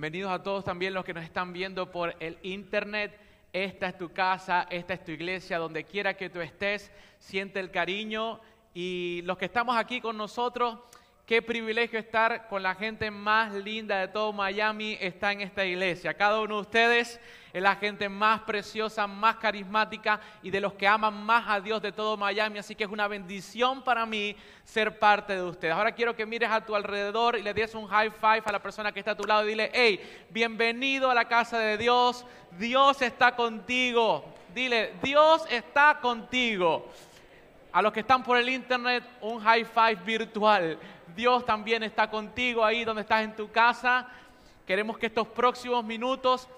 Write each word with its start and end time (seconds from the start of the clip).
Bienvenidos 0.00 0.32
a 0.32 0.42
todos 0.42 0.64
también 0.64 0.94
los 0.94 1.04
que 1.04 1.12
nos 1.12 1.24
están 1.24 1.52
viendo 1.52 1.90
por 1.90 2.16
el 2.20 2.38
internet. 2.42 3.20
Esta 3.52 3.88
es 3.88 3.98
tu 3.98 4.10
casa, 4.14 4.66
esta 4.70 4.94
es 4.94 5.04
tu 5.04 5.12
iglesia, 5.12 5.58
donde 5.58 5.84
quiera 5.84 6.14
que 6.14 6.30
tú 6.30 6.40
estés, 6.40 6.90
siente 7.18 7.60
el 7.60 7.70
cariño. 7.70 8.40
Y 8.72 9.20
los 9.26 9.36
que 9.36 9.44
estamos 9.44 9.76
aquí 9.76 10.00
con 10.00 10.16
nosotros, 10.16 10.78
qué 11.30 11.40
privilegio 11.40 11.96
estar 11.96 12.48
con 12.48 12.60
la 12.60 12.74
gente 12.74 13.08
más 13.08 13.52
linda 13.52 14.00
de 14.00 14.08
todo 14.08 14.32
Miami, 14.32 14.98
está 15.00 15.30
en 15.30 15.42
esta 15.42 15.64
iglesia. 15.64 16.12
Cada 16.12 16.40
uno 16.40 16.56
de 16.56 16.62
ustedes 16.62 17.20
es 17.52 17.62
la 17.62 17.76
gente 17.76 18.08
más 18.08 18.40
preciosa, 18.40 19.06
más 19.06 19.36
carismática 19.36 20.20
y 20.42 20.50
de 20.50 20.60
los 20.60 20.72
que 20.72 20.88
aman 20.88 21.24
más 21.24 21.44
a 21.46 21.60
Dios 21.60 21.80
de 21.80 21.92
todo 21.92 22.16
Miami. 22.16 22.58
Así 22.58 22.74
que 22.74 22.82
es 22.82 22.90
una 22.90 23.06
bendición 23.06 23.84
para 23.84 24.04
mí 24.06 24.34
ser 24.64 24.98
parte 24.98 25.34
de 25.34 25.42
ustedes. 25.44 25.72
Ahora 25.72 25.92
quiero 25.92 26.16
que 26.16 26.26
mires 26.26 26.50
a 26.50 26.66
tu 26.66 26.74
alrededor 26.74 27.38
y 27.38 27.42
le 27.44 27.54
des 27.54 27.76
un 27.76 27.86
high 27.86 28.10
five 28.10 28.42
a 28.44 28.50
la 28.50 28.60
persona 28.60 28.90
que 28.90 28.98
está 28.98 29.12
a 29.12 29.16
tu 29.16 29.22
lado 29.22 29.44
y 29.44 29.50
dile, 29.50 29.70
hey, 29.72 30.00
bienvenido 30.30 31.12
a 31.12 31.14
la 31.14 31.26
casa 31.26 31.60
de 31.60 31.78
Dios. 31.78 32.26
Dios 32.58 33.02
está 33.02 33.36
contigo. 33.36 34.24
Dile, 34.52 34.94
Dios 35.00 35.44
está 35.48 36.00
contigo. 36.02 36.90
A 37.70 37.82
los 37.82 37.92
que 37.92 38.00
están 38.00 38.24
por 38.24 38.36
el 38.36 38.48
internet, 38.48 39.04
un 39.20 39.38
high 39.38 39.64
five 39.64 40.00
virtual. 40.04 40.76
Dios 41.20 41.44
también 41.44 41.82
está 41.82 42.08
contigo 42.08 42.64
ahí 42.64 42.82
donde 42.82 43.02
estás 43.02 43.22
en 43.22 43.36
tu 43.36 43.52
casa. 43.52 44.08
Queremos 44.66 44.96
que 44.96 45.04
estos 45.04 45.28
próximos 45.28 45.84
minutos 45.84 46.48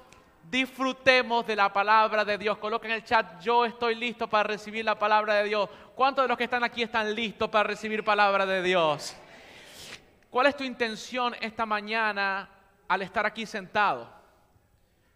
disfrutemos 0.48 1.44
de 1.44 1.56
la 1.56 1.72
palabra 1.72 2.24
de 2.24 2.38
Dios. 2.38 2.58
Coloca 2.58 2.86
en 2.86 2.94
el 2.94 3.02
chat, 3.02 3.40
yo 3.40 3.64
estoy 3.64 3.96
listo 3.96 4.28
para 4.28 4.44
recibir 4.44 4.84
la 4.84 4.96
palabra 4.96 5.34
de 5.34 5.48
Dios. 5.48 5.68
¿Cuántos 5.96 6.22
de 6.22 6.28
los 6.28 6.38
que 6.38 6.44
están 6.44 6.62
aquí 6.62 6.80
están 6.80 7.12
listos 7.12 7.48
para 7.48 7.64
recibir 7.64 8.04
palabra 8.04 8.46
de 8.46 8.62
Dios? 8.62 9.16
¿Cuál 10.30 10.46
es 10.46 10.56
tu 10.56 10.62
intención 10.62 11.34
esta 11.40 11.66
mañana 11.66 12.48
al 12.86 13.02
estar 13.02 13.26
aquí 13.26 13.46
sentado? 13.46 14.08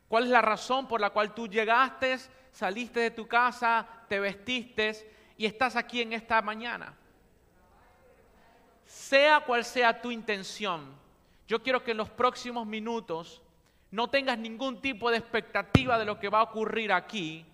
¿Cuál 0.08 0.24
es 0.24 0.30
la 0.30 0.42
razón 0.42 0.88
por 0.88 1.00
la 1.00 1.10
cual 1.10 1.32
tú 1.32 1.46
llegaste, 1.46 2.18
saliste 2.50 2.98
de 2.98 3.12
tu 3.12 3.28
casa, 3.28 3.86
te 4.08 4.18
vestiste 4.18 5.34
y 5.38 5.46
estás 5.46 5.76
aquí 5.76 6.02
en 6.02 6.14
esta 6.14 6.42
mañana? 6.42 6.96
Sea 8.86 9.40
cual 9.40 9.64
sea 9.64 10.00
tu 10.00 10.10
intención, 10.10 10.94
yo 11.48 11.62
quiero 11.62 11.82
que 11.82 11.90
en 11.90 11.96
los 11.96 12.10
próximos 12.10 12.66
minutos 12.66 13.42
no 13.90 14.08
tengas 14.08 14.38
ningún 14.38 14.80
tipo 14.80 15.10
de 15.10 15.18
expectativa 15.18 15.98
de 15.98 16.04
lo 16.04 16.18
que 16.18 16.28
va 16.28 16.40
a 16.40 16.44
ocurrir 16.44 16.92
aquí 16.92 17.44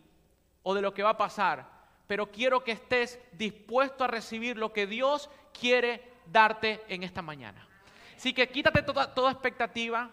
o 0.63 0.75
de 0.75 0.83
lo 0.83 0.95
que 0.95 1.03
va 1.03 1.11
a 1.11 1.17
pasar, 1.17 1.69
pero 2.07 2.31
quiero 2.31 2.63
que 2.65 2.73
estés 2.73 3.19
dispuesto 3.33 4.05
a 4.05 4.09
recibir 4.09 4.57
lo 4.57 4.73
que 4.73 4.87
Dios 4.87 5.31
quiere 5.59 6.13
darte 6.27 6.83
en 6.89 7.03
esta 7.03 7.23
mañana. 7.23 7.67
Así 8.17 8.33
que 8.33 8.49
quítate 8.49 8.83
toda, 8.83 9.13
toda 9.13 9.33
expectativa, 9.33 10.11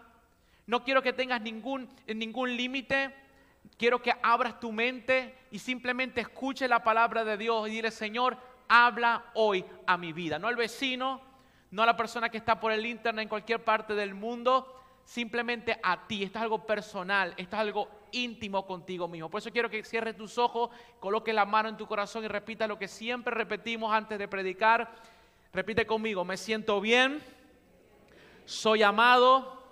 no 0.66 0.84
quiero 0.84 1.02
que 1.02 1.14
tengas 1.14 1.42
ningún, 1.42 1.90
ningún 2.08 2.56
límite, 2.56 3.14
quiero 3.78 4.02
que 4.02 4.14
abras 4.22 4.60
tu 4.60 4.72
mente 4.72 5.36
y 5.52 5.60
simplemente 5.60 6.22
escuche 6.22 6.68
la 6.68 6.84
palabra 6.84 7.24
de 7.24 7.38
Dios 7.38 7.68
y 7.68 7.72
dile, 7.72 7.92
Señor, 7.92 8.38
habla 8.70 9.26
hoy 9.34 9.66
a 9.86 9.98
mi 9.98 10.14
vida, 10.14 10.40
no 10.40 10.48
al 10.48 10.56
vecino, 10.56 11.22
no 11.72 11.84
a 11.84 11.86
la 11.86 11.98
persona 11.98 12.30
que 12.30 12.38
está 12.38 12.60
por 12.60 12.72
el 12.72 12.86
internet 12.86 13.24
en 13.24 13.30
cualquier 13.30 13.64
parte 13.64 13.96
del 13.96 14.14
mundo, 14.14 14.76
simplemente 15.04 15.78
a 15.84 16.08
ti. 16.08 16.24
Esto 16.24 16.38
es 16.38 16.44
algo 16.44 16.66
personal, 16.66 17.34
esto 17.36 17.56
es 17.56 17.60
algo 17.60 17.90
íntimo 18.12 18.66
contigo 18.66 19.08
mismo. 19.08 19.30
Por 19.30 19.40
eso 19.40 19.52
quiero 19.52 19.70
que 19.70 19.84
cierres 19.84 20.16
tus 20.16 20.38
ojos, 20.38 20.70
coloques 21.00 21.34
la 21.34 21.46
mano 21.46 21.68
en 21.68 21.78
tu 21.78 21.88
corazón 21.88 22.24
y 22.24 22.28
repita 22.28 22.68
lo 22.68 22.78
que 22.78 22.88
siempre 22.88 23.34
repetimos 23.34 23.92
antes 23.92 24.18
de 24.18 24.28
predicar. 24.28 24.90
Repite 25.52 25.86
conmigo, 25.86 26.24
me 26.24 26.38
siento 26.38 26.80
bien, 26.80 27.24
soy 28.46 28.84
amado, 28.84 29.64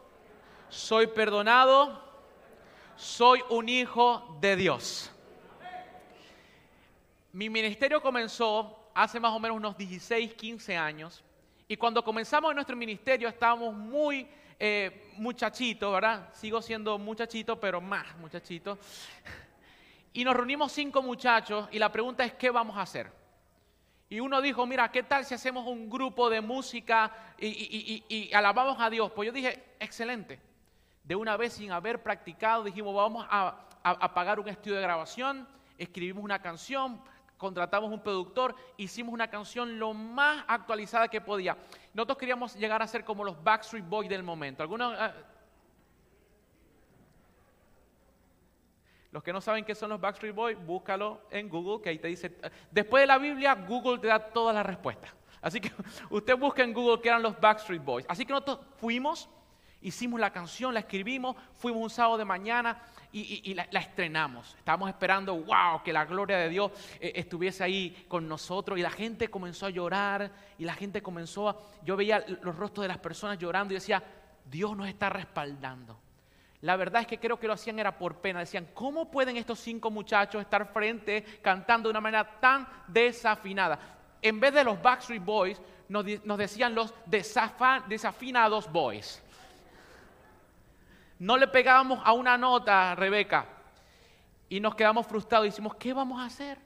soy 0.69 1.07
perdonado, 1.07 2.03
soy 2.95 3.43
un 3.49 3.69
hijo 3.69 4.37
de 4.41 4.55
Dios. 4.55 5.11
Mi 7.31 7.49
ministerio 7.49 8.01
comenzó 8.01 8.76
hace 8.97 9.19
más 9.19 9.31
o 9.31 9.39
menos 9.39 9.55
unos 9.55 9.77
16, 9.77 10.33
15 10.33 10.75
años. 10.75 11.23
Y 11.67 11.77
cuando 11.77 12.03
comenzamos 12.03 12.49
en 12.49 12.55
nuestro 12.55 12.75
ministerio 12.75 13.29
estábamos 13.29 13.75
muy 13.75 14.27
eh, 14.59 15.11
muchachito, 15.17 15.91
¿verdad? 15.91 16.33
Sigo 16.33 16.63
siendo 16.63 16.97
muchachito, 16.97 17.59
pero 17.59 17.79
más 17.79 18.17
muchachito. 18.17 18.79
Y 20.13 20.23
nos 20.23 20.35
reunimos 20.35 20.71
cinco 20.71 21.03
muchachos 21.03 21.69
y 21.71 21.77
la 21.77 21.91
pregunta 21.91 22.25
es, 22.25 22.33
¿qué 22.33 22.49
vamos 22.49 22.75
a 22.75 22.81
hacer? 22.81 23.11
Y 24.09 24.19
uno 24.19 24.41
dijo, 24.41 24.65
mira, 24.65 24.89
¿qué 24.89 25.03
tal 25.03 25.25
si 25.25 25.35
hacemos 25.35 25.67
un 25.67 25.91
grupo 25.91 26.27
de 26.27 26.41
música 26.41 27.35
y, 27.37 28.31
alabamos 28.33 28.77
a 28.79 28.89
Dios? 28.89 29.11
Pues 29.11 29.27
yo 29.27 29.31
dije, 29.31 29.75
excelente. 29.79 30.39
De 31.03 31.15
una 31.15 31.37
vez 31.37 31.53
sin 31.53 31.71
haber 31.71 32.01
practicado, 32.01 32.63
dijimos, 32.63 32.95
vamos 32.95 33.27
a 33.29 34.13
pagar 34.15 34.39
un 34.39 34.47
estudio 34.49 34.77
de 34.77 34.81
grabación, 34.81 35.47
escribimos 35.77 36.23
una 36.23 36.41
canción, 36.41 36.99
contratamos 37.37 37.91
un 37.91 38.01
productor, 38.01 38.55
hicimos 38.77 39.13
una 39.13 39.29
canción 39.29 39.79
lo 39.79 39.93
más 39.93 40.43
actualizada 40.47 41.07
que 41.07 41.21
podía. 41.21 41.57
Nosotros 41.93 42.17
queríamos 42.17 42.55
llegar 42.55 42.81
a 42.81 42.87
ser 42.87 43.03
como 43.03 43.23
los 43.23 43.41
Backstreet 43.43 43.87
Boys 43.87 44.09
del 44.09 44.23
momento. 44.23 44.63
¿Algunos, 44.63 44.93
ah? 44.97 45.13
los 49.11 49.23
que 49.23 49.33
no 49.33 49.41
saben 49.41 49.65
qué 49.65 49.73
son 49.73 49.89
los 49.89 50.01
Backstreet 50.01 50.35
Boys, 50.35 50.57
búscalo 50.65 51.21
en 51.31 51.49
Google, 51.49 51.81
que 51.81 51.89
ahí 51.89 51.99
te 51.99 52.07
dice, 52.07 52.37
después 52.71 53.01
de 53.01 53.07
la 53.07 53.17
Biblia, 53.17 53.55
Google 53.55 53.99
te 53.99 54.07
da 54.07 54.19
todas 54.19 54.53
las 54.53 54.65
respuestas. 54.65 55.11
Así 55.41 55.61
que 55.61 55.71
usted 56.09 56.37
busca 56.37 56.63
en 56.63 56.73
Google 56.73 57.01
que 57.01 57.09
eran 57.09 57.21
los 57.21 57.39
Backstreet 57.39 57.83
Boys. 57.83 58.05
Así 58.09 58.25
que 58.25 58.33
nosotros 58.33 58.59
fuimos, 58.77 59.29
hicimos 59.81 60.19
la 60.19 60.31
canción, 60.31 60.73
la 60.73 60.81
escribimos, 60.81 61.35
fuimos 61.53 61.81
un 61.81 61.89
sábado 61.89 62.17
de 62.17 62.25
mañana 62.25 62.81
y, 63.11 63.53
la, 63.53 63.63
estrenamos. 63.63 64.55
Estábamos 64.57 64.89
esperando, 64.89 65.35
wow, 65.35 65.81
que 65.83 65.93
la 65.93 66.05
gloria 66.05 66.37
de 66.37 66.49
Dios 66.49 66.71
eh, 66.99 67.13
estuviese 67.15 67.63
ahí 67.63 68.05
con 68.07 68.27
nosotros. 68.27 68.77
Y 68.77 68.81
la 68.81 68.91
gente 68.91 69.29
comenzó 69.29 69.65
a 69.65 69.69
llorar 69.69 70.31
y 70.57 70.65
la 70.65 70.73
gente 70.73 71.01
comenzó 71.01 71.49
a... 71.49 71.57
Yo 71.83 71.95
veía 71.95 72.23
los 72.41 72.55
rostros 72.55 72.83
de 72.83 72.89
las 72.89 72.99
personas 72.99 73.39
llorando 73.39 73.73
y 73.73 73.75
decía, 73.75 74.03
Dios 74.45 74.75
nos 74.75 74.87
está 74.87 75.09
respaldando. 75.09 75.99
La 76.61 76.75
verdad 76.75 77.01
es 77.01 77.07
que 77.07 77.19
creo 77.19 77.39
que 77.39 77.47
lo 77.47 77.53
hacían 77.53 77.79
era 77.79 77.97
por 77.97 78.17
pena. 78.17 78.39
Decían, 78.39 78.67
¿cómo 78.73 79.09
pueden 79.09 79.37
estos 79.37 79.59
cinco 79.59 79.89
muchachos 79.89 80.41
estar 80.41 80.71
frente 80.73 81.23
cantando 81.41 81.87
de 81.87 81.91
una 81.91 82.01
manera 82.01 82.39
tan 82.39 82.67
desafinada? 82.87 83.79
En 84.21 84.39
vez 84.39 84.53
de 84.53 84.63
los 84.63 84.81
Backstreet 84.81 85.23
Boys, 85.23 85.61
nos, 85.87 86.05
nos 86.25 86.37
decían 86.37 86.75
los 86.75 86.93
desafinados 87.05 88.69
boys 88.71 89.23
no 91.19 91.37
le 91.37 91.47
pegábamos 91.47 91.99
a 92.03 92.13
una 92.13 92.37
nota, 92.37 92.95
Rebeca, 92.95 93.47
y 94.49 94.59
nos 94.59 94.75
quedamos 94.75 95.07
frustrados 95.07 95.45
y 95.45 95.49
decimos, 95.49 95.75
¿qué 95.75 95.93
vamos 95.93 96.21
a 96.21 96.25
hacer? 96.25 96.59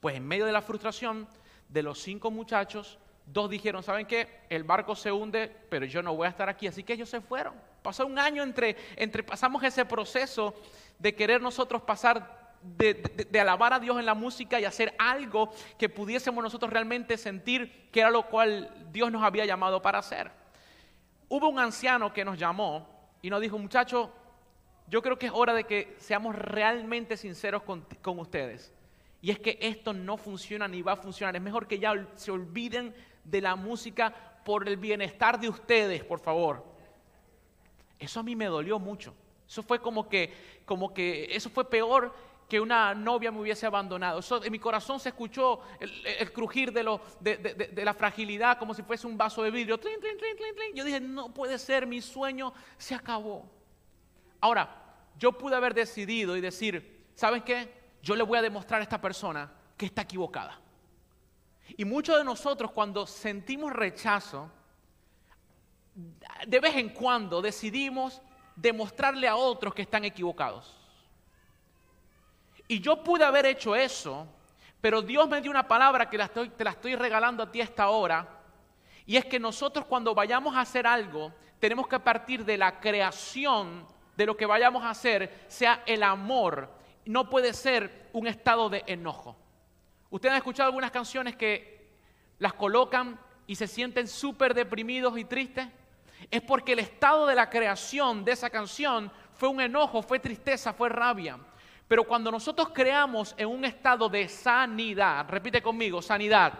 Pues 0.00 0.16
en 0.16 0.26
medio 0.26 0.46
de 0.46 0.52
la 0.52 0.62
frustración 0.62 1.26
de 1.68 1.82
los 1.82 1.98
cinco 2.00 2.30
muchachos, 2.30 2.98
dos 3.26 3.50
dijeron, 3.50 3.82
¿saben 3.82 4.06
qué? 4.06 4.40
El 4.48 4.64
barco 4.64 4.94
se 4.94 5.10
hunde, 5.10 5.54
pero 5.68 5.86
yo 5.86 6.02
no 6.02 6.14
voy 6.14 6.26
a 6.26 6.30
estar 6.30 6.48
aquí, 6.48 6.66
así 6.66 6.82
que 6.82 6.92
ellos 6.92 7.08
se 7.08 7.20
fueron. 7.20 7.54
Pasó 7.82 8.06
un 8.06 8.18
año 8.18 8.42
entre, 8.42 8.76
entre 8.96 9.22
pasamos 9.22 9.62
ese 9.62 9.84
proceso 9.84 10.54
de 10.98 11.14
querer 11.14 11.40
nosotros 11.40 11.82
pasar 11.82 12.56
de, 12.62 12.94
de, 13.30 13.40
alabar 13.40 13.72
a 13.72 13.78
Dios 13.78 13.98
en 13.98 14.06
la 14.06 14.14
música 14.14 14.58
y 14.58 14.64
hacer 14.64 14.94
algo 14.98 15.50
que 15.78 15.88
pudiésemos 15.88 16.42
nosotros 16.42 16.72
realmente 16.72 17.16
sentir 17.16 17.88
que 17.92 18.00
era 18.00 18.10
lo 18.10 18.26
cual 18.26 18.88
Dios 18.90 19.12
nos 19.12 19.22
había 19.22 19.44
llamado 19.44 19.80
para 19.80 20.00
hacer. 20.00 20.32
Hubo 21.28 21.48
un 21.48 21.60
anciano 21.60 22.12
que 22.12 22.24
nos 22.24 22.38
llamó 22.38 22.95
y 23.26 23.30
nos 23.30 23.40
dijo, 23.40 23.58
muchachos, 23.58 24.08
yo 24.86 25.02
creo 25.02 25.18
que 25.18 25.26
es 25.26 25.32
hora 25.34 25.52
de 25.52 25.64
que 25.64 25.96
seamos 25.98 26.36
realmente 26.36 27.16
sinceros 27.16 27.64
con, 27.64 27.84
con, 28.00 28.20
ustedes. 28.20 28.72
Y 29.20 29.32
es 29.32 29.40
que 29.40 29.58
esto 29.60 29.92
no 29.92 30.16
funciona 30.16 30.68
ni 30.68 30.80
va 30.80 30.92
a 30.92 30.96
funcionar. 30.96 31.34
Es 31.34 31.42
mejor 31.42 31.66
que 31.66 31.80
ya 31.80 32.06
se 32.14 32.30
olviden 32.30 32.94
de 33.24 33.40
la 33.40 33.56
música 33.56 34.14
por 34.44 34.68
el 34.68 34.76
bienestar 34.76 35.40
de 35.40 35.48
ustedes, 35.48 36.04
por 36.04 36.20
favor. 36.20 36.64
Eso 37.98 38.20
a 38.20 38.22
mí 38.22 38.36
me 38.36 38.44
dolió 38.44 38.78
mucho. 38.78 39.12
Eso 39.48 39.60
fue 39.60 39.80
como 39.80 40.08
que, 40.08 40.32
como 40.64 40.94
que, 40.94 41.26
eso 41.32 41.50
fue 41.50 41.68
peor 41.68 42.14
que 42.48 42.60
una 42.60 42.94
novia 42.94 43.32
me 43.32 43.40
hubiese 43.40 43.66
abandonado. 43.66 44.20
En 44.42 44.52
mi 44.52 44.58
corazón 44.58 45.00
se 45.00 45.08
escuchó 45.08 45.60
el, 45.80 46.32
crujir 46.32 46.72
de, 46.72 47.84
la 47.84 47.94
fragilidad 47.94 48.58
como 48.58 48.72
si 48.74 48.82
fuese 48.82 49.06
un 49.06 49.18
vaso 49.18 49.42
de 49.42 49.50
vidrio. 49.50 49.80
Yo 50.74 50.84
dije, 50.84 51.00
no 51.00 51.32
puede 51.34 51.58
ser, 51.58 51.86
mi 51.86 52.00
sueño 52.00 52.52
se 52.78 52.94
acabó. 52.94 53.50
Ahora, 54.40 54.84
yo 55.18 55.32
pude 55.32 55.56
haber 55.56 55.74
decidido 55.74 56.36
y 56.36 56.40
decir, 56.40 57.06
¿sabes 57.14 57.42
qué? 57.42 57.72
Yo 58.02 58.14
le 58.14 58.22
voy 58.22 58.38
a 58.38 58.42
demostrar 58.42 58.80
a 58.80 58.84
esta 58.84 59.00
persona 59.00 59.52
que 59.76 59.86
está 59.86 60.02
equivocada. 60.02 60.60
Y 61.76 61.84
muchos 61.84 62.16
de 62.16 62.24
nosotros 62.24 62.70
cuando 62.70 63.06
sentimos 63.06 63.72
rechazo, 63.72 64.50
de 66.46 66.60
vez 66.60 66.76
en 66.76 66.90
cuando 66.90 67.42
decidimos 67.42 68.20
demostrarle 68.54 69.26
a 69.26 69.34
otros 69.34 69.74
que 69.74 69.82
están 69.82 70.04
equivocados. 70.04 70.75
Y 72.68 72.80
yo 72.80 73.02
pude 73.02 73.24
haber 73.24 73.46
hecho 73.46 73.76
eso, 73.76 74.26
pero 74.80 75.02
Dios 75.02 75.28
me 75.28 75.40
dio 75.40 75.50
una 75.50 75.66
palabra 75.66 76.10
que 76.10 76.18
te 76.18 76.64
la 76.64 76.70
estoy 76.70 76.96
regalando 76.96 77.42
a 77.42 77.50
ti 77.50 77.60
esta 77.60 77.88
hora. 77.88 78.28
Y 79.06 79.16
es 79.16 79.24
que 79.24 79.38
nosotros 79.38 79.84
cuando 79.84 80.14
vayamos 80.14 80.56
a 80.56 80.60
hacer 80.60 80.86
algo, 80.86 81.32
tenemos 81.60 81.86
que 81.86 81.98
partir 82.00 82.44
de 82.44 82.58
la 82.58 82.80
creación 82.80 83.86
de 84.16 84.26
lo 84.26 84.36
que 84.36 84.46
vayamos 84.46 84.82
a 84.82 84.90
hacer, 84.90 85.44
sea 85.48 85.82
el 85.86 86.02
amor. 86.02 86.70
No 87.04 87.30
puede 87.30 87.52
ser 87.52 88.08
un 88.12 88.26
estado 88.26 88.68
de 88.68 88.82
enojo. 88.86 89.36
Ustedes 90.10 90.32
han 90.32 90.38
escuchado 90.38 90.68
algunas 90.68 90.90
canciones 90.90 91.36
que 91.36 91.90
las 92.38 92.54
colocan 92.54 93.18
y 93.46 93.54
se 93.54 93.68
sienten 93.68 94.08
súper 94.08 94.54
deprimidos 94.54 95.16
y 95.18 95.24
tristes. 95.24 95.68
Es 96.30 96.42
porque 96.42 96.72
el 96.72 96.80
estado 96.80 97.26
de 97.26 97.34
la 97.34 97.48
creación 97.48 98.24
de 98.24 98.32
esa 98.32 98.50
canción 98.50 99.12
fue 99.34 99.48
un 99.48 99.60
enojo, 99.60 100.02
fue 100.02 100.18
tristeza, 100.18 100.72
fue 100.72 100.88
rabia. 100.88 101.38
Pero 101.88 102.04
cuando 102.04 102.30
nosotros 102.30 102.70
creamos 102.72 103.34
en 103.38 103.48
un 103.48 103.64
estado 103.64 104.08
de 104.08 104.28
sanidad, 104.28 105.26
repite 105.28 105.62
conmigo, 105.62 106.02
sanidad, 106.02 106.52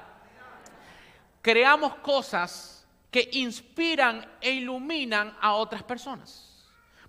creamos 1.42 1.96
cosas 1.96 2.86
que 3.10 3.28
inspiran 3.32 4.24
e 4.40 4.52
iluminan 4.52 5.36
a 5.40 5.54
otras 5.54 5.82
personas. 5.82 6.46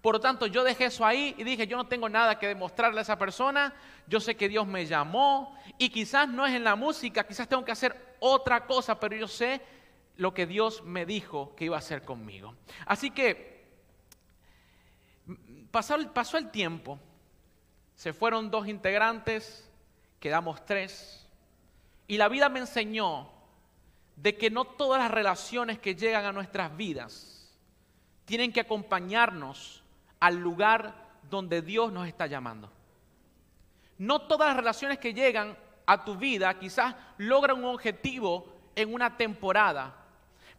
Por 0.02 0.16
lo 0.16 0.20
tanto, 0.20 0.48
yo 0.48 0.64
dejé 0.64 0.86
eso 0.86 1.06
ahí 1.06 1.36
y 1.38 1.44
dije, 1.44 1.68
yo 1.68 1.76
no 1.76 1.88
tengo 1.88 2.08
nada 2.08 2.40
que 2.40 2.48
demostrarle 2.48 3.00
a 3.00 3.02
esa 3.02 3.18
persona, 3.18 3.74
yo 4.08 4.20
sé 4.20 4.36
que 4.36 4.48
Dios 4.48 4.66
me 4.66 4.86
llamó 4.86 5.58
y 5.78 5.90
quizás 5.90 6.28
no 6.28 6.46
es 6.46 6.54
en 6.54 6.64
la 6.64 6.76
música, 6.76 7.26
quizás 7.26 7.48
tengo 7.48 7.66
que 7.66 7.72
hacer 7.72 8.16
otra 8.20 8.66
cosa, 8.66 9.00
pero 9.00 9.16
yo 9.16 9.28
sé 9.28 9.62
lo 10.16 10.34
que 10.34 10.46
Dios 10.46 10.84
me 10.84 11.06
dijo 11.06 11.54
que 11.56 11.66
iba 11.66 11.76
a 11.76 11.80
hacer 11.80 12.04
conmigo. 12.04 12.56
Así 12.86 13.12
que 13.12 13.68
pasó, 15.72 15.98
pasó 16.14 16.38
el 16.38 16.50
tiempo 16.50 17.00
se 17.98 18.14
fueron 18.14 18.52
dos 18.52 18.68
integrantes, 18.68 19.68
quedamos 20.20 20.64
tres. 20.66 21.28
Y 22.08 22.18
la 22.18 22.30
vida 22.30 22.48
me 22.48 22.60
enseñó 22.60 23.28
de 24.16 24.38
que 24.38 24.52
no 24.52 24.66
todas 24.66 25.02
las 25.02 25.10
relaciones 25.10 25.80
que 25.80 25.96
llegan 25.96 26.24
a 26.24 26.32
nuestras 26.32 26.78
vidas 26.78 27.52
tienen 28.26 28.54
que 28.54 28.60
acompañarnos 28.60 29.84
al 30.20 30.36
lugar 30.36 30.94
donde 31.28 31.64
Dios 31.64 31.92
nos 31.92 32.08
está 32.08 32.28
llamando. 32.28 32.72
No 33.98 34.22
todas 34.22 34.50
las 34.50 34.58
relaciones 34.58 35.00
que 35.00 35.16
llegan 35.16 35.58
a 35.88 36.06
tu 36.06 36.16
vida 36.16 36.54
quizás 36.60 36.94
logran 37.18 37.58
un 37.58 37.66
objetivo 37.66 38.46
en 38.76 38.94
una 38.94 39.18
temporada, 39.18 39.96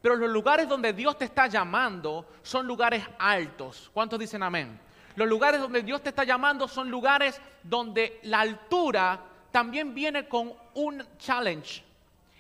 pero 0.02 0.17
los 0.17 0.29
lugares 0.29 0.69
donde 0.69 0.93
Dios 0.93 1.17
te 1.17 1.26
está 1.26 1.46
llamando 1.46 2.26
son 2.43 2.67
lugares 2.67 3.05
altos. 3.17 3.93
¿Cuántos 3.94 4.19
dicen 4.19 4.43
amén? 4.43 4.88
Los 5.19 5.29
lugares 5.29 5.61
donde 5.61 5.82
Dios 5.82 6.00
te 6.00 6.11
está 6.11 6.23
llamando 6.23 6.69
son 6.69 6.88
lugares 6.88 7.41
donde 7.65 8.20
la 8.23 8.38
altura 8.38 9.20
también 9.50 9.93
viene 9.93 10.29
con 10.29 10.53
un 10.75 11.05
challenge. 11.19 11.82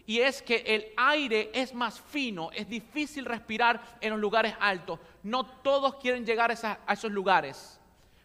Y 0.06 0.20
es 0.20 0.40
que 0.40 0.62
el 0.64 0.86
aire 0.96 1.50
es 1.52 1.74
más 1.74 2.00
fino, 2.00 2.52
es 2.52 2.68
difícil 2.68 3.24
respirar 3.24 3.82
en 4.00 4.10
los 4.10 4.20
lugares 4.20 4.54
altos. 4.60 5.00
No 5.24 5.44
todos 5.44 5.96
quieren 5.96 6.24
llegar 6.24 6.52
a, 6.52 6.92
esos 6.92 7.10
lugares 7.10 7.77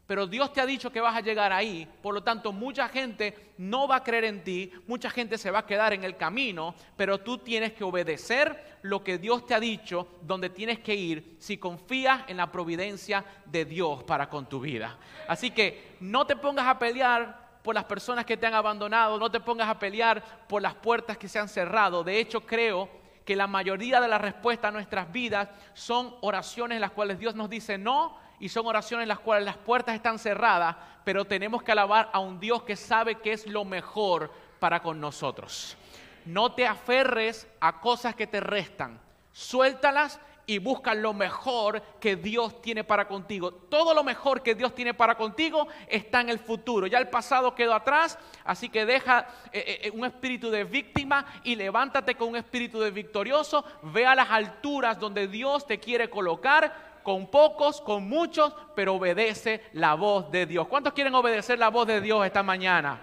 pero 0.06 0.28
Dios 0.28 0.52
te 0.52 0.60
ha 0.60 0.66
dicho 0.66 0.92
que 0.92 1.00
vas 1.00 1.16
a 1.16 1.22
llegar 1.22 1.54
ahí, 1.54 1.88
por 2.02 2.14
lo 2.14 2.24
tanto 2.24 2.52
mucha 2.52 2.90
gente 2.90 3.54
no 3.58 3.88
va 3.88 3.98
a 3.98 4.04
creer 4.04 4.26
en 4.26 4.44
ti, 4.44 4.72
mucha 4.86 5.10
gente 5.10 5.38
se 5.38 5.50
va 5.50 5.60
a 5.60 5.66
quedar 5.66 5.94
en 5.94 6.04
el 6.04 6.18
camino, 6.18 6.76
pero 6.98 7.20
tú 7.20 7.38
tienes 7.38 7.74
que 7.74 7.84
obedecer 7.84 8.80
lo 8.82 9.04
que 9.04 9.18
Dios 9.18 9.46
te 9.46 9.54
ha 9.54 9.60
dicho, 9.60 10.08
donde 10.22 10.50
tienes 10.50 10.80
que 10.80 10.94
ir, 10.94 11.38
si 11.40 11.58
confías 11.58 12.22
en 12.28 12.38
la 12.38 12.52
providencia 12.52 13.24
de 13.46 13.64
Dios 13.64 14.04
para 14.04 14.30
con 14.30 14.48
tu 14.48 14.60
vida. 14.60 14.98
Así 15.28 15.52
que 15.52 15.96
no 16.02 16.28
te 16.28 16.36
pongas 16.36 16.68
a 16.68 16.78
pelear 16.78 17.62
por 17.64 17.74
las 17.74 17.86
personas 17.86 18.26
que 18.26 18.36
te 18.36 18.46
han 18.46 18.54
abandonado, 18.54 19.18
no 19.18 19.32
te 19.32 19.40
pongas 19.40 19.70
a 19.70 19.80
pelear 19.80 20.22
por 20.48 20.62
las 20.62 20.76
puertas 20.76 21.18
que 21.18 21.30
se 21.30 21.40
han 21.40 21.48
cerrado. 21.48 22.04
De 22.04 22.20
hecho, 22.20 22.42
creo 22.46 22.90
que 23.24 23.38
la 23.38 23.48
mayoría 23.48 24.02
de 24.02 24.10
las 24.10 24.20
respuestas 24.20 24.68
a 24.68 24.72
nuestras 24.74 25.10
vidas 25.14 25.48
son 25.74 26.14
oraciones 26.20 26.76
en 26.76 26.82
las 26.82 26.92
cuales 26.92 27.18
Dios 27.18 27.36
nos 27.36 27.50
dice 27.50 27.78
no 27.78 28.22
y 28.44 28.50
son 28.50 28.68
oraciones 28.68 29.04
en 29.04 29.08
las 29.08 29.20
cuales 29.20 29.46
las 29.46 29.56
puertas 29.56 29.96
están 29.96 30.20
cerradas, 30.20 30.76
pero 31.06 31.24
tenemos 31.24 31.64
que 31.64 31.72
alabar 31.72 32.10
a 32.12 32.20
un 32.20 32.42
Dios 32.42 32.64
que 32.64 32.76
sabe 32.76 33.16
que 33.16 33.32
es 33.32 33.48
lo 33.48 33.64
mejor 33.64 34.34
para 34.60 34.82
con 34.82 35.00
nosotros. 35.00 35.78
No 36.26 36.54
te 36.54 36.68
aferres 36.68 37.48
a 37.62 37.80
cosas 37.80 38.16
que 38.16 38.28
te 38.28 38.42
restan, 38.42 39.00
suéltalas 39.32 40.20
y 40.46 40.58
busca 40.58 40.94
lo 40.94 41.14
mejor 41.14 41.82
que 42.02 42.18
Dios 42.18 42.62
tiene 42.62 42.84
para 42.84 43.08
contigo. 43.08 43.54
Todo 43.54 43.94
lo 43.94 44.04
mejor 44.04 44.44
que 44.44 44.56
Dios 44.56 44.76
tiene 44.76 44.94
para 44.94 45.16
contigo 45.16 45.70
está 45.88 46.20
en 46.20 46.28
el 46.28 46.38
futuro. 46.38 46.86
Ya 46.86 46.98
el 46.98 47.08
pasado 47.08 47.56
quedó 47.56 47.74
atrás, 47.74 48.20
así 48.44 48.68
que 48.68 48.86
deja 48.86 49.26
eh, 49.54 49.84
eh, 49.84 49.92
un 49.92 50.04
espíritu 50.04 50.50
de 50.50 50.66
víctima 50.66 51.26
y 51.46 51.56
levántate 51.56 52.16
con 52.16 52.28
un 52.28 52.36
espíritu 52.36 52.82
de 52.82 52.92
victorioso. 52.92 53.64
Ve 53.84 54.06
a 54.06 54.16
las 54.16 54.30
alturas 54.30 55.00
donde 55.00 55.30
Dios 55.30 55.66
te 55.66 55.80
quiere 55.80 56.10
colocar 56.10 56.93
con 57.04 57.28
pocos, 57.28 57.82
con 57.82 58.08
muchos, 58.08 58.56
pero 58.76 58.96
obedece 58.96 59.62
la 59.74 59.94
voz 59.94 60.32
de 60.32 60.46
Dios. 60.46 60.68
¿Cuántos 60.68 60.94
quieren 60.94 61.14
obedecer 61.14 61.60
la 61.60 61.70
voz 61.70 61.86
de 61.88 62.02
Dios 62.02 62.26
esta 62.26 62.42
mañana? 62.42 63.00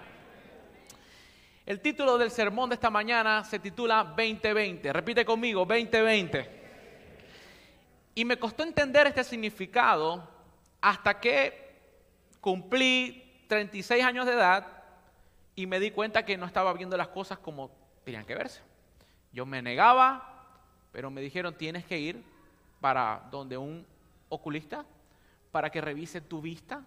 El 1.65 1.79
título 1.79 2.17
del 2.17 2.31
sermón 2.31 2.69
de 2.69 2.75
esta 2.75 2.89
mañana 2.89 3.43
se 3.43 3.59
titula 3.59 4.03
2020. 4.03 4.91
Repite 4.91 5.23
conmigo, 5.23 5.63
2020. 5.63 6.61
Y 8.15 8.25
me 8.25 8.37
costó 8.37 8.63
entender 8.63 9.07
este 9.07 9.23
significado 9.23 10.27
hasta 10.81 11.19
que 11.19 11.71
cumplí 12.41 13.45
36 13.47 14.03
años 14.03 14.25
de 14.25 14.33
edad 14.33 14.67
y 15.55 15.67
me 15.67 15.79
di 15.79 15.91
cuenta 15.91 16.25
que 16.25 16.37
no 16.37 16.45
estaba 16.45 16.73
viendo 16.73 16.97
las 16.97 17.09
cosas 17.09 17.37
como 17.37 17.71
tenían 18.03 18.25
que 18.25 18.35
verse. 18.35 18.61
Yo 19.31 19.45
me 19.45 19.61
negaba, 19.61 20.57
pero 20.91 21.09
me 21.09 21.21
dijeron, 21.21 21.55
tienes 21.55 21.85
que 21.85 21.99
ir 21.99 22.30
para 22.81 23.27
donde 23.31 23.57
un 23.57 23.85
oculista, 24.29 24.83
para 25.51 25.69
que 25.69 25.79
revise 25.79 26.19
tu 26.19 26.41
vista, 26.41 26.81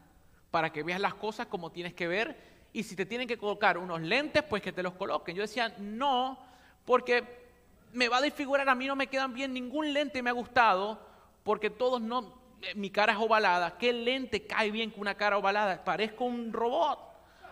para 0.51 0.71
que 0.71 0.83
veas 0.83 1.01
las 1.01 1.15
cosas 1.15 1.47
como 1.47 1.71
tienes 1.71 1.95
que 1.95 2.09
ver. 2.09 2.37
Y 2.73 2.83
si 2.83 2.97
te 2.97 3.07
tienen 3.07 3.29
que 3.29 3.39
colocar 3.39 3.79
unos 3.79 4.01
lentes, 4.03 4.43
pues 4.43 4.61
que 4.61 4.73
te 4.73 4.83
los 4.83 4.95
coloquen. 4.95 5.37
Yo 5.37 5.43
decía, 5.43 5.75
no, 5.79 6.39
porque 6.85 7.45
me 7.93 8.09
va 8.09 8.19
a 8.19 8.21
desfigurar, 8.21 8.69
a 8.69 8.75
mí 8.75 8.87
no 8.87 8.97
me 8.97 9.07
quedan 9.07 9.33
bien, 9.33 9.53
ningún 9.53 9.93
lente 9.93 10.23
me 10.23 10.31
ha 10.31 10.33
gustado, 10.33 11.01
porque 11.45 11.71
todos 11.71 12.01
no, 12.01 12.35
eh, 12.63 12.75
mi 12.75 12.91
cara 12.91 13.13
es 13.13 13.19
ovalada. 13.19 13.79
¿Qué 13.79 13.93
lente 13.93 14.47
cae 14.47 14.73
bien 14.73 14.91
con 14.91 15.03
una 15.03 15.15
cara 15.15 15.39
ovalada? 15.39 15.85
Parezco 15.85 16.25
un 16.25 16.53
robot. 16.53 16.99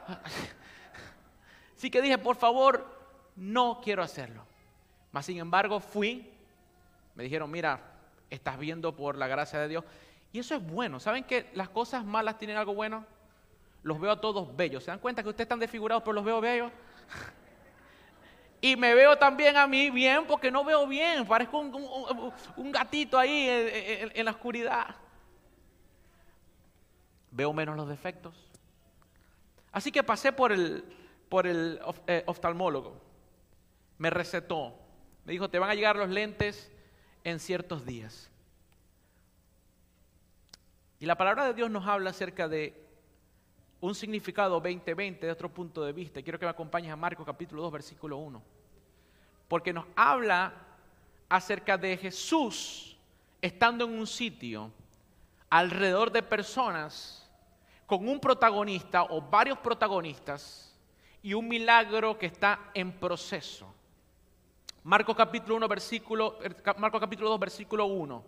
Así 1.76 1.90
que 1.90 2.02
dije, 2.02 2.18
por 2.18 2.36
favor, 2.36 2.84
no 3.36 3.80
quiero 3.82 4.02
hacerlo. 4.02 4.44
Mas 5.12 5.26
sin 5.26 5.38
embargo, 5.38 5.78
fui, 5.78 6.28
me 7.14 7.24
dijeron, 7.24 7.50
mira, 7.50 7.91
estás 8.32 8.58
viendo 8.58 8.96
por 8.96 9.16
la 9.16 9.26
gracia 9.26 9.58
de 9.60 9.68
Dios. 9.68 9.84
Y 10.32 10.38
eso 10.38 10.54
es 10.54 10.66
bueno. 10.66 10.98
¿Saben 10.98 11.24
que 11.24 11.50
las 11.54 11.68
cosas 11.68 12.04
malas 12.04 12.38
tienen 12.38 12.56
algo 12.56 12.74
bueno? 12.74 13.04
Los 13.82 14.00
veo 14.00 14.10
a 14.10 14.20
todos 14.20 14.56
bellos. 14.56 14.84
¿Se 14.84 14.90
dan 14.90 15.00
cuenta 15.00 15.22
que 15.22 15.28
ustedes 15.28 15.44
están 15.44 15.58
desfigurados, 15.58 16.02
pero 16.02 16.14
los 16.14 16.24
veo 16.24 16.40
bellos? 16.40 16.72
y 18.62 18.76
me 18.76 18.94
veo 18.94 19.16
también 19.18 19.56
a 19.56 19.66
mí 19.66 19.90
bien 19.90 20.26
porque 20.26 20.50
no 20.50 20.64
veo 20.64 20.86
bien. 20.86 21.26
Parezco 21.26 21.58
un, 21.58 22.72
gatito 22.72 23.18
ahí 23.18 23.46
en, 24.14 24.24
la 24.24 24.30
oscuridad. 24.30 24.96
Veo 27.30 27.52
menos 27.52 27.76
los 27.76 27.88
defectos. 27.88 28.34
Así 29.70 29.92
que 29.92 30.02
pasé 30.02 30.32
por 30.32 30.52
el, 30.52 30.84
por 31.28 31.46
el 31.46 31.80
eh, 32.06 32.22
oftalmólogo. 32.26 32.98
Me 33.98 34.08
recetó. 34.08 34.74
Me 35.26 35.32
dijo, 35.32 35.50
te 35.50 35.58
van 35.58 35.68
a 35.68 35.74
llegar 35.74 35.96
los 35.96 36.08
lentes 36.08 36.71
en 37.24 37.38
ciertos 37.38 37.84
días. 37.84 38.30
Y 40.98 41.06
la 41.06 41.16
palabra 41.16 41.46
de 41.46 41.54
Dios 41.54 41.70
nos 41.70 41.86
habla 41.86 42.10
acerca 42.10 42.48
de 42.48 42.80
un 43.80 43.94
significado 43.94 44.60
2020 44.60 45.26
de 45.26 45.32
otro 45.32 45.48
punto 45.48 45.84
de 45.84 45.92
vista. 45.92 46.22
Quiero 46.22 46.38
que 46.38 46.46
me 46.46 46.50
acompañes 46.50 46.92
a 46.92 46.96
Marcos 46.96 47.26
capítulo 47.26 47.62
2, 47.62 47.72
versículo 47.72 48.18
1. 48.18 48.42
Porque 49.48 49.72
nos 49.72 49.84
habla 49.96 50.52
acerca 51.28 51.76
de 51.76 51.96
Jesús 51.96 52.96
estando 53.40 53.84
en 53.84 53.98
un 53.98 54.06
sitio 54.06 54.70
alrededor 55.50 56.12
de 56.12 56.22
personas 56.22 57.28
con 57.86 58.08
un 58.08 58.20
protagonista 58.20 59.02
o 59.02 59.20
varios 59.20 59.58
protagonistas 59.58 60.78
y 61.22 61.34
un 61.34 61.48
milagro 61.48 62.16
que 62.16 62.26
está 62.26 62.70
en 62.74 62.92
proceso. 62.92 63.74
Marcos 64.84 65.16
capítulo 65.16 65.56
1, 65.56 65.68
versículo, 65.68 66.38
Marcos 66.78 67.00
capítulo 67.00 67.30
2, 67.30 67.40
versículo 67.40 67.86
1. 67.86 68.24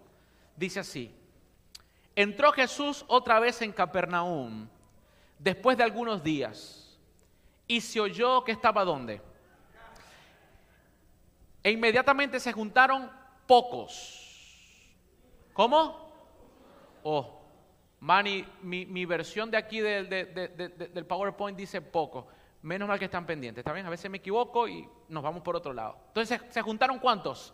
Dice 0.57 0.81
así. 0.81 1.15
Entró 2.15 2.53
Jesús 2.53 3.05
otra 3.09 3.41
vez 3.41 3.61
en 3.63 3.73
Capernaum 3.73 4.69
después 5.39 5.77
de 5.77 5.83
algunos 5.83 6.23
días 6.23 6.97
y 7.67 7.81
se 7.81 8.01
oyó 8.01 8.45
que 8.45 8.53
estaba 8.53 8.85
donde. 8.85 9.21
E 11.63 11.73
inmediatamente 11.73 12.39
se 12.39 12.53
juntaron 12.53 13.11
pocos. 13.47 14.21
¿Cómo? 15.53 16.13
Oh, 17.03 17.41
Manny, 18.01 18.45
mi, 18.63 19.05
versión 19.07 19.51
de 19.51 19.57
aquí 19.57 19.81
del 19.81 21.07
PowerPoint 21.07 21.57
dice 21.57 21.81
poco. 21.81 22.29
Menos 22.65 22.89
mal 22.89 22.99
que 22.99 23.05
están 23.05 23.27
pendientes, 23.27 23.61
¿está 23.61 23.75
bien? 23.75 23.85
A 23.85 23.91
veces 23.91 24.11
me 24.11 24.17
equivoco 24.17 24.67
y 24.67 24.89
nos 25.11 25.23
vamos 25.23 25.43
por 25.43 25.55
otro 25.55 25.75
lado. 25.75 25.99
Entonces, 26.09 26.41
¿se 26.49 26.63
juntaron 26.63 26.99
cuántos? 26.99 27.53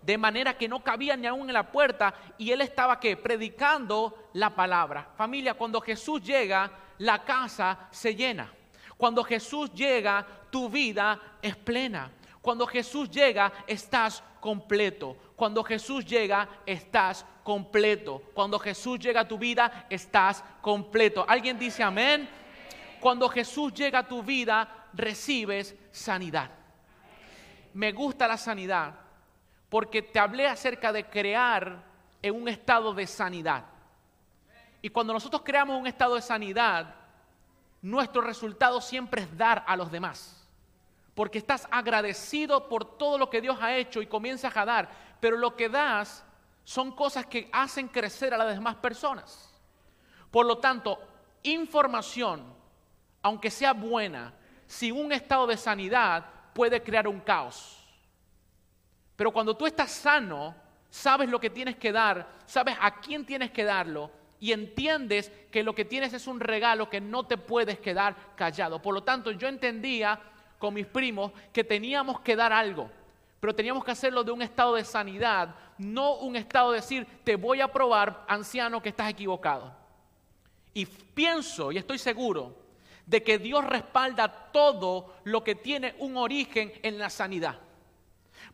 de 0.00 0.18
manera 0.18 0.56
que 0.58 0.68
no 0.68 0.82
cabía 0.82 1.16
ni 1.16 1.26
aún 1.26 1.48
en 1.48 1.54
la 1.54 1.70
puerta 1.70 2.12
y 2.36 2.50
él 2.50 2.60
estaba 2.60 2.98
que 2.98 3.16
predicando 3.16 4.30
la 4.32 4.50
palabra. 4.50 5.10
Familia, 5.16 5.54
cuando 5.54 5.80
Jesús 5.80 6.22
llega, 6.22 6.72
la 6.98 7.24
casa 7.24 7.86
se 7.92 8.14
llena. 8.14 8.52
Cuando 8.96 9.22
Jesús 9.22 9.72
llega, 9.72 10.26
tu 10.50 10.68
vida 10.68 11.20
es 11.40 11.56
plena. 11.56 12.10
Cuando 12.40 12.66
Jesús 12.66 13.10
llega, 13.10 13.52
estás 13.66 14.24
completo. 14.40 15.16
Cuando 15.36 15.62
Jesús 15.62 16.04
llega, 16.04 16.48
estás 16.66 17.24
completo. 17.44 18.22
Cuando 18.34 18.58
Jesús 18.58 18.98
llega 18.98 19.20
a 19.20 19.28
tu 19.28 19.38
vida, 19.38 19.86
estás 19.88 20.42
completo. 20.60 21.24
¿Alguien 21.28 21.58
dice 21.58 21.82
amén? 21.84 22.28
Cuando 23.02 23.28
Jesús 23.28 23.74
llega 23.74 23.98
a 23.98 24.06
tu 24.06 24.22
vida, 24.22 24.86
recibes 24.92 25.74
sanidad. 25.90 26.48
Me 27.74 27.90
gusta 27.90 28.28
la 28.28 28.36
sanidad 28.36 28.94
porque 29.68 30.02
te 30.02 30.20
hablé 30.20 30.46
acerca 30.46 30.92
de 30.92 31.10
crear 31.10 31.82
en 32.22 32.40
un 32.40 32.46
estado 32.46 32.94
de 32.94 33.08
sanidad. 33.08 33.64
Y 34.80 34.88
cuando 34.90 35.12
nosotros 35.12 35.42
creamos 35.44 35.80
un 35.80 35.88
estado 35.88 36.14
de 36.14 36.22
sanidad, 36.22 36.94
nuestro 37.80 38.22
resultado 38.22 38.80
siempre 38.80 39.22
es 39.22 39.36
dar 39.36 39.64
a 39.66 39.74
los 39.74 39.90
demás. 39.90 40.48
Porque 41.16 41.38
estás 41.38 41.66
agradecido 41.72 42.68
por 42.68 42.98
todo 42.98 43.18
lo 43.18 43.28
que 43.28 43.40
Dios 43.40 43.58
ha 43.60 43.74
hecho 43.74 44.00
y 44.00 44.06
comienzas 44.06 44.56
a 44.56 44.64
dar. 44.64 44.88
Pero 45.18 45.36
lo 45.38 45.56
que 45.56 45.68
das 45.68 46.24
son 46.62 46.92
cosas 46.92 47.26
que 47.26 47.50
hacen 47.52 47.88
crecer 47.88 48.32
a 48.32 48.38
las 48.38 48.54
demás 48.54 48.76
personas. 48.76 49.60
Por 50.30 50.46
lo 50.46 50.58
tanto, 50.58 51.00
información, 51.42 52.61
aunque 53.22 53.50
sea 53.50 53.72
buena, 53.72 54.34
sin 54.66 54.96
un 54.96 55.12
estado 55.12 55.46
de 55.46 55.56
sanidad, 55.56 56.26
puede 56.52 56.82
crear 56.82 57.06
un 57.06 57.20
caos. 57.20 57.78
Pero 59.16 59.32
cuando 59.32 59.56
tú 59.56 59.66
estás 59.66 59.90
sano, 59.90 60.54
sabes 60.90 61.28
lo 61.28 61.40
que 61.40 61.50
tienes 61.50 61.76
que 61.76 61.92
dar, 61.92 62.28
sabes 62.46 62.76
a 62.80 63.00
quién 63.00 63.24
tienes 63.24 63.50
que 63.50 63.64
darlo 63.64 64.10
y 64.40 64.52
entiendes 64.52 65.30
que 65.50 65.62
lo 65.62 65.74
que 65.74 65.84
tienes 65.84 66.12
es 66.12 66.26
un 66.26 66.40
regalo 66.40 66.90
que 66.90 67.00
no 67.00 67.24
te 67.24 67.36
puedes 67.36 67.78
quedar 67.78 68.16
callado. 68.34 68.82
Por 68.82 68.94
lo 68.94 69.04
tanto, 69.04 69.30
yo 69.30 69.46
entendía 69.46 70.20
con 70.58 70.74
mis 70.74 70.86
primos 70.86 71.32
que 71.52 71.64
teníamos 71.64 72.20
que 72.20 72.34
dar 72.34 72.52
algo, 72.52 72.90
pero 73.38 73.54
teníamos 73.54 73.84
que 73.84 73.92
hacerlo 73.92 74.24
de 74.24 74.32
un 74.32 74.42
estado 74.42 74.74
de 74.74 74.84
sanidad, 74.84 75.54
no 75.78 76.16
un 76.16 76.36
estado 76.36 76.72
de 76.72 76.76
decir, 76.76 77.06
te 77.24 77.36
voy 77.36 77.60
a 77.60 77.72
probar, 77.72 78.24
anciano, 78.26 78.82
que 78.82 78.88
estás 78.88 79.10
equivocado. 79.10 79.74
Y 80.74 80.86
pienso 80.86 81.70
y 81.70 81.78
estoy 81.78 81.98
seguro 81.98 82.61
de 83.12 83.22
que 83.22 83.38
Dios 83.38 83.62
respalda 83.66 84.26
todo 84.52 85.16
lo 85.24 85.44
que 85.44 85.54
tiene 85.54 85.94
un 85.98 86.16
origen 86.16 86.72
en 86.82 86.98
la 86.98 87.10
sanidad. 87.10 87.58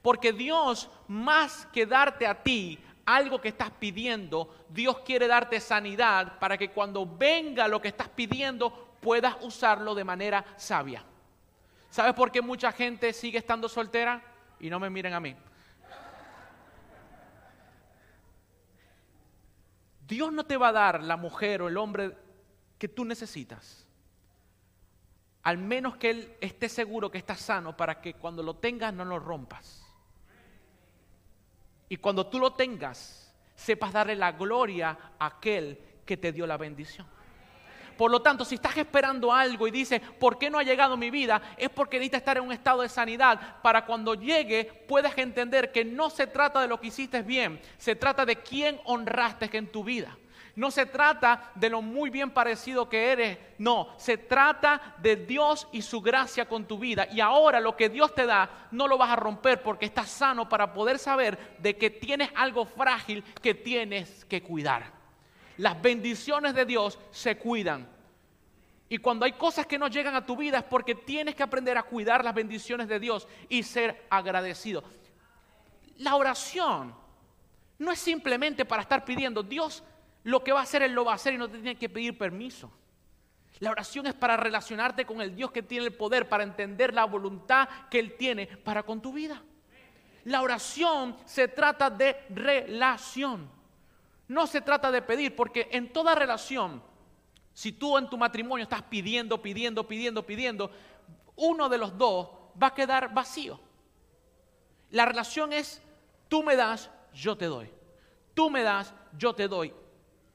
Porque 0.02 0.32
Dios, 0.32 0.90
más 1.06 1.66
que 1.66 1.86
darte 1.86 2.26
a 2.26 2.42
ti 2.42 2.76
algo 3.06 3.40
que 3.40 3.50
estás 3.50 3.70
pidiendo, 3.70 4.52
Dios 4.68 4.98
quiere 5.06 5.28
darte 5.28 5.60
sanidad 5.60 6.40
para 6.40 6.58
que 6.58 6.72
cuando 6.72 7.06
venga 7.06 7.68
lo 7.68 7.80
que 7.80 7.86
estás 7.86 8.08
pidiendo 8.08 8.96
puedas 9.00 9.36
usarlo 9.42 9.94
de 9.94 10.02
manera 10.02 10.44
sabia. 10.56 11.04
¿Sabes 11.88 12.14
por 12.14 12.32
qué 12.32 12.42
mucha 12.42 12.72
gente 12.72 13.12
sigue 13.12 13.38
estando 13.38 13.68
soltera? 13.68 14.20
Y 14.58 14.70
no 14.70 14.80
me 14.80 14.90
miren 14.90 15.14
a 15.14 15.20
mí. 15.20 15.36
Dios 20.04 20.32
no 20.32 20.44
te 20.44 20.56
va 20.56 20.68
a 20.68 20.72
dar 20.72 21.04
la 21.04 21.16
mujer 21.16 21.62
o 21.62 21.68
el 21.68 21.76
hombre 21.76 22.16
que 22.76 22.88
tú 22.88 23.04
necesitas. 23.04 23.87
Al 25.48 25.56
menos 25.56 25.96
que 25.96 26.10
Él 26.10 26.36
esté 26.42 26.68
seguro 26.68 27.10
que 27.10 27.16
estás 27.16 27.40
sano 27.40 27.74
para 27.74 28.02
que 28.02 28.12
cuando 28.12 28.42
lo 28.42 28.56
tengas 28.56 28.92
no 28.92 29.02
lo 29.06 29.18
rompas. 29.18 29.82
Y 31.88 31.96
cuando 31.96 32.26
tú 32.26 32.38
lo 32.38 32.52
tengas, 32.52 33.34
sepas 33.54 33.94
darle 33.94 34.14
la 34.14 34.32
gloria 34.32 35.14
a 35.18 35.24
aquel 35.24 35.78
que 36.04 36.18
te 36.18 36.32
dio 36.32 36.46
la 36.46 36.58
bendición. 36.58 37.06
Por 37.96 38.10
lo 38.10 38.20
tanto, 38.20 38.44
si 38.44 38.56
estás 38.56 38.76
esperando 38.76 39.32
algo 39.32 39.66
y 39.66 39.70
dices, 39.70 40.02
¿por 40.20 40.36
qué 40.36 40.50
no 40.50 40.58
ha 40.58 40.64
llegado 40.64 40.98
mi 40.98 41.10
vida? 41.10 41.40
Es 41.56 41.70
porque 41.70 41.96
necesitas 41.96 42.20
estar 42.20 42.36
en 42.36 42.42
un 42.42 42.52
estado 42.52 42.82
de 42.82 42.90
sanidad 42.90 43.62
para 43.62 43.86
cuando 43.86 44.16
llegue 44.16 44.66
puedas 44.86 45.16
entender 45.16 45.72
que 45.72 45.82
no 45.82 46.10
se 46.10 46.26
trata 46.26 46.60
de 46.60 46.68
lo 46.68 46.78
que 46.78 46.88
hiciste 46.88 47.22
bien, 47.22 47.58
se 47.78 47.96
trata 47.96 48.26
de 48.26 48.36
quién 48.36 48.78
honraste 48.84 49.48
en 49.56 49.72
tu 49.72 49.82
vida. 49.82 50.14
No 50.58 50.72
se 50.72 50.86
trata 50.86 51.52
de 51.54 51.70
lo 51.70 51.82
muy 51.82 52.10
bien 52.10 52.32
parecido 52.32 52.88
que 52.88 53.12
eres, 53.12 53.38
no, 53.58 53.94
se 53.96 54.18
trata 54.18 54.96
de 54.98 55.14
Dios 55.14 55.68
y 55.70 55.82
su 55.82 56.00
gracia 56.00 56.48
con 56.48 56.66
tu 56.66 56.80
vida. 56.80 57.06
Y 57.12 57.20
ahora 57.20 57.60
lo 57.60 57.76
que 57.76 57.88
Dios 57.88 58.12
te 58.12 58.26
da 58.26 58.66
no 58.72 58.88
lo 58.88 58.98
vas 58.98 59.10
a 59.10 59.14
romper 59.14 59.62
porque 59.62 59.86
estás 59.86 60.10
sano 60.10 60.48
para 60.48 60.72
poder 60.72 60.98
saber 60.98 61.56
de 61.60 61.76
que 61.76 61.90
tienes 61.90 62.30
algo 62.34 62.64
frágil 62.64 63.22
que 63.40 63.54
tienes 63.54 64.24
que 64.24 64.42
cuidar. 64.42 64.90
Las 65.58 65.80
bendiciones 65.80 66.56
de 66.56 66.64
Dios 66.64 66.98
se 67.12 67.38
cuidan. 67.38 67.88
Y 68.88 68.98
cuando 68.98 69.26
hay 69.26 69.34
cosas 69.34 69.64
que 69.64 69.78
no 69.78 69.86
llegan 69.86 70.16
a 70.16 70.26
tu 70.26 70.36
vida 70.36 70.58
es 70.58 70.64
porque 70.64 70.96
tienes 70.96 71.36
que 71.36 71.44
aprender 71.44 71.78
a 71.78 71.84
cuidar 71.84 72.24
las 72.24 72.34
bendiciones 72.34 72.88
de 72.88 72.98
Dios 72.98 73.28
y 73.48 73.62
ser 73.62 74.06
agradecido. 74.10 74.82
La 75.98 76.16
oración 76.16 76.96
no 77.78 77.92
es 77.92 78.00
simplemente 78.00 78.64
para 78.64 78.82
estar 78.82 79.04
pidiendo, 79.04 79.44
Dios 79.44 79.84
lo 80.28 80.44
que 80.44 80.52
va 80.52 80.60
a 80.60 80.64
hacer, 80.64 80.82
Él 80.82 80.92
lo 80.92 81.06
va 81.06 81.12
a 81.12 81.14
hacer 81.14 81.32
y 81.32 81.38
no 81.38 81.48
te 81.48 81.54
tiene 81.54 81.78
que 81.78 81.88
pedir 81.88 82.18
permiso. 82.18 82.70
La 83.60 83.70
oración 83.70 84.06
es 84.06 84.12
para 84.12 84.36
relacionarte 84.36 85.06
con 85.06 85.22
el 85.22 85.34
Dios 85.34 85.50
que 85.50 85.62
tiene 85.62 85.86
el 85.86 85.94
poder, 85.94 86.28
para 86.28 86.44
entender 86.44 86.92
la 86.92 87.06
voluntad 87.06 87.66
que 87.90 87.98
Él 87.98 88.14
tiene 88.18 88.46
para 88.46 88.82
con 88.82 89.00
tu 89.00 89.14
vida. 89.14 89.42
La 90.24 90.42
oración 90.42 91.16
se 91.24 91.48
trata 91.48 91.88
de 91.88 92.26
relación. 92.28 93.50
No 94.28 94.46
se 94.46 94.60
trata 94.60 94.90
de 94.90 95.00
pedir, 95.00 95.34
porque 95.34 95.70
en 95.72 95.94
toda 95.94 96.14
relación, 96.14 96.82
si 97.54 97.72
tú 97.72 97.96
en 97.96 98.10
tu 98.10 98.18
matrimonio 98.18 98.64
estás 98.64 98.82
pidiendo, 98.82 99.40
pidiendo, 99.40 99.88
pidiendo, 99.88 100.26
pidiendo, 100.26 100.70
uno 101.36 101.70
de 101.70 101.78
los 101.78 101.96
dos 101.96 102.28
va 102.62 102.66
a 102.66 102.74
quedar 102.74 103.14
vacío. 103.14 103.58
La 104.90 105.06
relación 105.06 105.54
es, 105.54 105.80
tú 106.28 106.42
me 106.42 106.54
das, 106.54 106.90
yo 107.14 107.34
te 107.38 107.46
doy. 107.46 107.70
Tú 108.34 108.50
me 108.50 108.62
das, 108.62 108.92
yo 109.16 109.34
te 109.34 109.48
doy. 109.48 109.72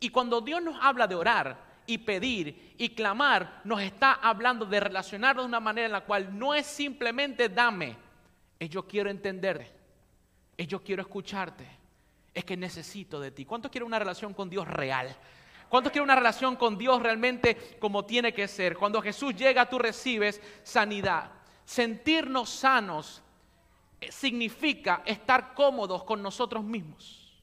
Y 0.04 0.10
cuando 0.10 0.42
Dios 0.42 0.62
nos 0.62 0.76
habla 0.82 1.08
de 1.08 1.16
orar 1.16 1.58
y 1.86 1.98
pedir 2.00 2.76
y 2.78 2.90
clamar, 2.90 3.62
nos 3.64 3.82
está 3.82 4.12
hablando 4.12 4.66
de 4.66 4.82
relacionarnos 4.82 5.46
de 5.46 5.48
una 5.48 5.62
manera 5.62 5.86
en 5.86 5.94
la 5.94 6.04
cual 6.04 6.38
no 6.38 6.54
es 6.54 6.66
simplemente 6.66 7.48
dame, 7.48 7.96
es 8.60 8.70
yo 8.70 8.86
quiero 8.86 9.10
entenderte, 9.10 9.72
es 10.58 10.68
yo 10.68 10.84
quiero 10.84 11.04
escucharte, 11.04 11.66
es 12.34 12.44
que 12.44 12.58
necesito 12.58 13.18
de 13.18 13.32
ti. 13.32 13.46
¿Cuántos 13.46 13.72
quieren 13.72 13.88
una 13.88 13.98
relación 13.98 14.34
con 14.34 14.50
Dios 14.50 14.68
real? 14.68 15.16
¿Cuántos 15.70 15.94
quieren 15.94 16.04
una 16.04 16.18
relación 16.18 16.58
con 16.58 16.78
Dios 16.78 17.02
realmente 17.02 17.78
como 17.80 18.04
tiene 18.04 18.34
que 18.34 18.50
ser? 18.50 18.76
Cuando 18.76 19.02
Jesús 19.02 19.34
llega, 19.34 19.70
tú 19.70 19.80
recibes 19.80 20.42
sanidad. 20.64 21.32
Sentirnos 21.64 22.50
sanos 22.50 23.24
eh, 24.02 24.12
significa 24.12 25.02
estar 25.06 25.54
cómodos 25.54 26.04
con 26.04 26.22
nosotros 26.22 26.62
mismos. 26.62 27.42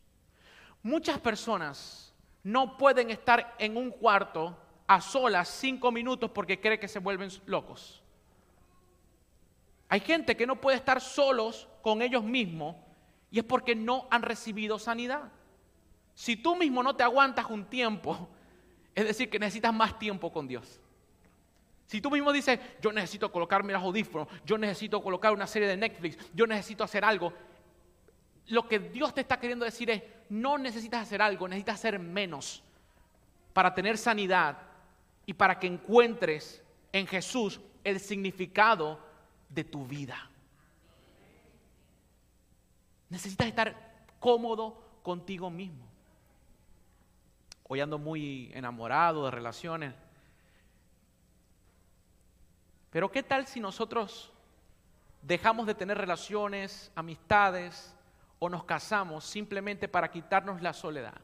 Muchas 0.82 1.18
personas 1.18 2.09
no 2.42 2.76
pueden 2.76 3.10
estar 3.10 3.54
en 3.58 3.76
un 3.76 3.90
cuarto 3.90 4.56
a 4.86 5.00
solas 5.00 5.48
cinco 5.48 5.92
minutos 5.92 6.30
porque 6.30 6.60
cree 6.60 6.78
que 6.80 6.88
se 6.88 6.98
vuelven 6.98 7.30
locos. 7.46 8.02
Hay 9.88 10.00
gente 10.00 10.36
que 10.36 10.46
no 10.46 10.60
puede 10.60 10.76
estar 10.76 11.00
solos 11.00 11.68
con 11.82 12.00
ellos 12.02 12.22
mismos 12.22 12.76
y 13.30 13.38
es 13.38 13.44
porque 13.44 13.74
no 13.74 14.06
han 14.10 14.22
recibido 14.22 14.78
sanidad. 14.78 15.30
Si 16.14 16.36
tú 16.36 16.56
mismo 16.56 16.82
no 16.82 16.94
te 16.94 17.02
aguantas 17.02 17.46
un 17.50 17.64
tiempo, 17.64 18.28
es 18.94 19.06
decir, 19.06 19.30
que 19.30 19.38
necesitas 19.38 19.74
más 19.74 19.98
tiempo 19.98 20.32
con 20.32 20.46
Dios. 20.46 20.80
Si 21.86 22.00
tú 22.00 22.10
mismo 22.10 22.32
dices, 22.32 22.60
yo 22.80 22.92
necesito 22.92 23.32
colocarme 23.32 23.72
los 23.72 23.82
audífonos, 23.82 24.28
yo 24.44 24.56
necesito 24.56 25.02
colocar 25.02 25.32
una 25.32 25.48
serie 25.48 25.66
de 25.66 25.76
Netflix, 25.76 26.16
yo 26.32 26.46
necesito 26.46 26.84
hacer 26.84 27.04
algo, 27.04 27.32
lo 28.46 28.68
que 28.68 28.78
Dios 28.78 29.12
te 29.12 29.22
está 29.22 29.40
queriendo 29.40 29.64
decir 29.64 29.90
es, 29.90 30.02
no 30.30 30.56
necesitas 30.56 31.02
hacer 31.02 31.20
algo, 31.20 31.46
necesitas 31.48 31.74
hacer 31.74 31.98
menos 31.98 32.62
para 33.52 33.74
tener 33.74 33.98
sanidad 33.98 34.56
y 35.26 35.34
para 35.34 35.58
que 35.58 35.66
encuentres 35.66 36.62
en 36.92 37.06
Jesús 37.06 37.60
el 37.84 38.00
significado 38.00 38.98
de 39.48 39.64
tu 39.64 39.84
vida. 39.86 40.30
Necesitas 43.08 43.48
estar 43.48 43.76
cómodo 44.20 44.80
contigo 45.02 45.50
mismo. 45.50 45.84
Hoy 47.66 47.80
ando 47.80 47.98
muy 47.98 48.50
enamorado 48.54 49.24
de 49.24 49.30
relaciones. 49.32 49.94
Pero 52.90 53.10
¿qué 53.10 53.22
tal 53.22 53.46
si 53.46 53.58
nosotros 53.58 54.32
dejamos 55.22 55.66
de 55.66 55.74
tener 55.74 55.98
relaciones, 55.98 56.92
amistades, 56.94 57.94
o 58.40 58.48
nos 58.48 58.64
casamos 58.64 59.24
simplemente 59.24 59.86
para 59.86 60.10
quitarnos 60.10 60.60
la 60.60 60.72
soledad. 60.72 61.20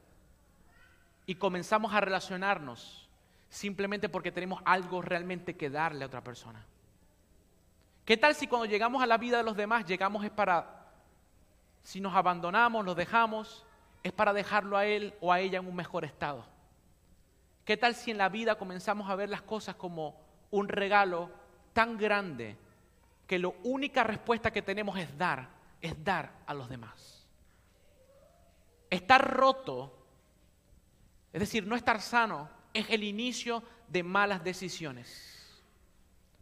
Y 1.26 1.34
comenzamos 1.34 1.92
a 1.92 2.00
relacionarnos 2.00 3.08
simplemente 3.48 4.08
porque 4.08 4.30
tenemos 4.30 4.62
algo 4.64 5.02
realmente 5.02 5.56
que 5.56 5.68
darle 5.70 6.04
a 6.04 6.06
otra 6.06 6.22
persona. 6.22 6.64
¿Qué 8.04 8.16
tal 8.16 8.36
si 8.36 8.46
cuando 8.46 8.66
llegamos 8.66 9.02
a 9.02 9.06
la 9.06 9.18
vida 9.18 9.38
de 9.38 9.42
los 9.42 9.56
demás 9.56 9.84
llegamos 9.84 10.24
es 10.24 10.30
para 10.30 10.76
si 11.82 12.00
nos 12.00 12.14
abandonamos, 12.14 12.84
los 12.84 12.96
dejamos, 12.96 13.64
es 14.02 14.12
para 14.12 14.32
dejarlo 14.32 14.76
a 14.76 14.86
él 14.86 15.14
o 15.20 15.32
a 15.32 15.40
ella 15.40 15.60
en 15.60 15.68
un 15.68 15.74
mejor 15.74 16.04
estado. 16.04 16.44
¿Qué 17.64 17.76
tal 17.76 17.94
si 17.94 18.10
en 18.10 18.18
la 18.18 18.28
vida 18.28 18.56
comenzamos 18.56 19.08
a 19.08 19.14
ver 19.14 19.28
las 19.28 19.42
cosas 19.42 19.76
como 19.76 20.20
un 20.50 20.68
regalo 20.68 21.30
tan 21.72 21.96
grande 21.96 22.56
que 23.26 23.38
la 23.38 23.52
única 23.62 24.04
respuesta 24.04 24.52
que 24.52 24.62
tenemos 24.62 24.98
es 24.98 25.16
dar, 25.16 25.48
es 25.86 26.04
dar 26.04 26.42
a 26.46 26.54
los 26.54 26.68
demás? 26.68 27.26
Estar 28.90 29.36
roto, 29.36 30.06
es 31.32 31.40
decir, 31.40 31.66
no 31.66 31.76
estar 31.76 32.00
sano, 32.00 32.48
es 32.72 32.90
el 32.90 33.04
inicio 33.04 33.62
de 33.88 34.02
malas 34.02 34.44
decisiones. 34.44 35.62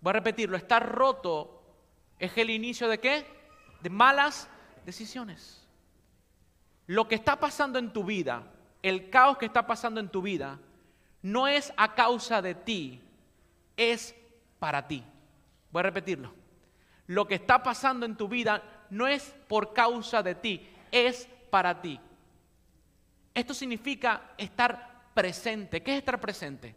Voy 0.00 0.10
a 0.10 0.14
repetirlo, 0.14 0.56
estar 0.56 0.86
roto 0.86 1.62
es 2.18 2.36
el 2.36 2.50
inicio 2.50 2.88
de 2.88 2.98
qué? 2.98 3.26
De 3.80 3.90
malas 3.90 4.48
decisiones. 4.84 5.66
Lo 6.86 7.08
que 7.08 7.14
está 7.14 7.40
pasando 7.40 7.78
en 7.78 7.92
tu 7.92 8.04
vida, 8.04 8.44
el 8.82 9.10
caos 9.10 9.38
que 9.38 9.46
está 9.46 9.66
pasando 9.66 10.00
en 10.00 10.10
tu 10.10 10.22
vida, 10.22 10.58
no 11.22 11.48
es 11.48 11.72
a 11.76 11.94
causa 11.94 12.42
de 12.42 12.54
ti, 12.54 13.00
es 13.76 14.14
para 14.58 14.86
ti. 14.86 15.02
Voy 15.70 15.80
a 15.80 15.84
repetirlo. 15.84 16.32
Lo 17.06 17.26
que 17.26 17.34
está 17.34 17.62
pasando 17.62 18.06
en 18.06 18.16
tu 18.16 18.28
vida 18.28 18.62
no 18.94 19.08
es 19.08 19.34
por 19.48 19.74
causa 19.74 20.22
de 20.22 20.36
ti, 20.36 20.68
es 20.92 21.28
para 21.50 21.82
ti. 21.82 21.98
Esto 23.34 23.52
significa 23.52 24.30
estar 24.38 25.10
presente. 25.12 25.82
¿Qué 25.82 25.92
es 25.92 25.98
estar 25.98 26.20
presente? 26.20 26.76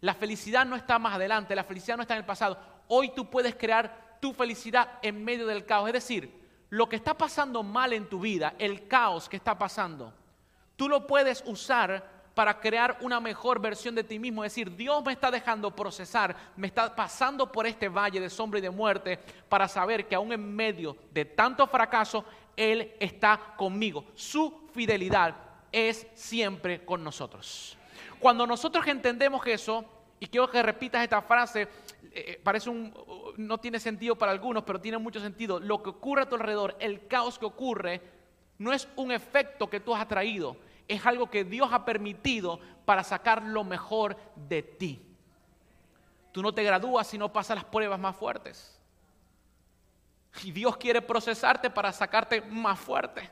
La 0.00 0.14
felicidad 0.14 0.64
no 0.64 0.76
está 0.76 1.00
más 1.00 1.16
adelante, 1.16 1.56
la 1.56 1.64
felicidad 1.64 1.96
no 1.96 2.02
está 2.02 2.14
en 2.14 2.20
el 2.20 2.26
pasado. 2.26 2.56
Hoy 2.86 3.10
tú 3.12 3.28
puedes 3.28 3.56
crear 3.56 4.18
tu 4.20 4.32
felicidad 4.32 5.00
en 5.02 5.24
medio 5.24 5.48
del 5.48 5.66
caos. 5.66 5.88
Es 5.88 5.94
decir, 5.94 6.32
lo 6.70 6.88
que 6.88 6.94
está 6.94 7.14
pasando 7.14 7.64
mal 7.64 7.92
en 7.92 8.08
tu 8.08 8.20
vida, 8.20 8.54
el 8.58 8.86
caos 8.86 9.28
que 9.28 9.36
está 9.36 9.58
pasando, 9.58 10.14
tú 10.76 10.88
lo 10.88 11.08
puedes 11.08 11.42
usar 11.44 12.17
para 12.38 12.60
crear 12.60 12.96
una 13.00 13.18
mejor 13.18 13.60
versión 13.60 13.96
de 13.96 14.04
ti 14.04 14.16
mismo. 14.16 14.44
Es 14.44 14.52
decir, 14.52 14.76
Dios 14.76 15.04
me 15.04 15.10
está 15.10 15.28
dejando 15.28 15.74
procesar, 15.74 16.36
me 16.54 16.68
está 16.68 16.94
pasando 16.94 17.50
por 17.50 17.66
este 17.66 17.88
valle 17.88 18.20
de 18.20 18.30
sombra 18.30 18.60
y 18.60 18.62
de 18.62 18.70
muerte 18.70 19.18
para 19.48 19.66
saber 19.66 20.06
que 20.06 20.14
aún 20.14 20.32
en 20.32 20.54
medio 20.54 20.96
de 21.10 21.24
tanto 21.24 21.66
fracaso, 21.66 22.24
Él 22.56 22.94
está 23.00 23.54
conmigo. 23.56 24.04
Su 24.14 24.68
fidelidad 24.72 25.34
es 25.72 26.06
siempre 26.14 26.84
con 26.84 27.02
nosotros. 27.02 27.76
Cuando 28.20 28.46
nosotros 28.46 28.86
entendemos 28.86 29.44
eso, 29.44 29.84
y 30.20 30.28
quiero 30.28 30.48
que 30.48 30.62
repitas 30.62 31.02
esta 31.02 31.20
frase, 31.20 31.66
eh, 32.12 32.40
parece 32.40 32.70
un, 32.70 32.94
no 33.36 33.58
tiene 33.58 33.80
sentido 33.80 34.14
para 34.14 34.30
algunos, 34.30 34.62
pero 34.62 34.80
tiene 34.80 34.98
mucho 34.98 35.18
sentido. 35.18 35.58
Lo 35.58 35.82
que 35.82 35.90
ocurre 35.90 36.22
a 36.22 36.28
tu 36.28 36.36
alrededor, 36.36 36.76
el 36.78 37.08
caos 37.08 37.36
que 37.36 37.46
ocurre, 37.46 38.00
no 38.58 38.72
es 38.72 38.86
un 38.94 39.10
efecto 39.10 39.68
que 39.68 39.80
tú 39.80 39.92
has 39.92 40.06
traído, 40.06 40.56
es 40.88 41.04
algo 41.04 41.30
que 41.30 41.44
Dios 41.44 41.68
ha 41.72 41.84
permitido 41.84 42.58
para 42.86 43.04
sacar 43.04 43.44
lo 43.44 43.62
mejor 43.62 44.16
de 44.34 44.62
ti. 44.62 45.04
Tú 46.32 46.42
no 46.42 46.54
te 46.54 46.64
gradúas 46.64 47.06
si 47.06 47.18
no 47.18 47.30
pasas 47.30 47.56
las 47.56 47.66
pruebas 47.66 48.00
más 48.00 48.16
fuertes. 48.16 48.80
Y 50.42 50.50
Dios 50.50 50.78
quiere 50.78 51.02
procesarte 51.02 51.68
para 51.68 51.92
sacarte 51.92 52.40
más 52.40 52.80
fuerte. 52.80 53.30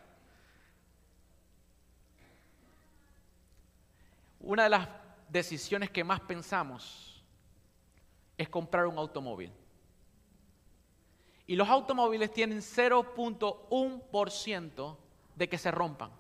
Una 4.41 4.65
de 4.65 4.71
las 4.71 4.89
decisiones 5.29 5.91
que 5.91 6.03
más 6.05 6.21
pensamos 6.21 7.25
es 8.37 8.49
comprar 8.49 8.87
un 8.87 8.99
automóvil. 8.99 9.53
Y 11.47 11.55
los 11.57 11.69
automóviles 11.69 12.33
tienen 12.33 12.59
0.1% 12.59 14.97
de 15.35 15.49
que 15.49 15.59
se 15.59 15.71
rompan. 15.71 16.11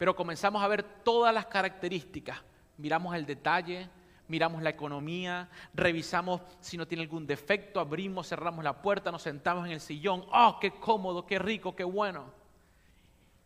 Pero 0.00 0.16
comenzamos 0.16 0.62
a 0.62 0.66
ver 0.66 0.82
todas 0.82 1.34
las 1.34 1.44
características. 1.44 2.38
Miramos 2.78 3.14
el 3.14 3.26
detalle, 3.26 3.86
miramos 4.28 4.62
la 4.62 4.70
economía, 4.70 5.50
revisamos 5.74 6.40
si 6.58 6.78
no 6.78 6.88
tiene 6.88 7.02
algún 7.02 7.26
defecto, 7.26 7.80
abrimos, 7.80 8.26
cerramos 8.26 8.64
la 8.64 8.80
puerta, 8.80 9.12
nos 9.12 9.20
sentamos 9.20 9.66
en 9.66 9.72
el 9.72 9.80
sillón. 9.82 10.24
¡Oh, 10.32 10.56
qué 10.58 10.70
cómodo, 10.70 11.26
qué 11.26 11.38
rico, 11.38 11.76
qué 11.76 11.84
bueno! 11.84 12.32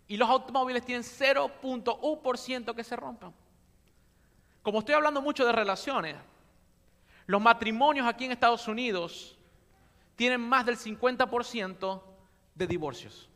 Y 0.07 0.17
los 0.17 0.31
automóviles 0.31 0.85
tienen 0.85 1.03
0.1% 1.03 2.73
que 2.73 2.85
se 2.85 2.95
rompan. 2.95 3.35
Como 4.63 4.79
estoy 4.79 4.95
hablando 4.95 5.21
mucho 5.21 5.45
de 5.45 5.51
relaciones, 5.51 6.15
los 7.27 7.43
matrimonios 7.43 8.07
aquí 8.07 8.27
en 8.27 8.31
Estados 8.31 8.69
Unidos 8.69 9.37
tienen 10.15 10.41
más 10.41 10.65
del 10.65 10.77
50% 10.77 12.01
de 12.55 12.67
divorcios. 12.69 13.29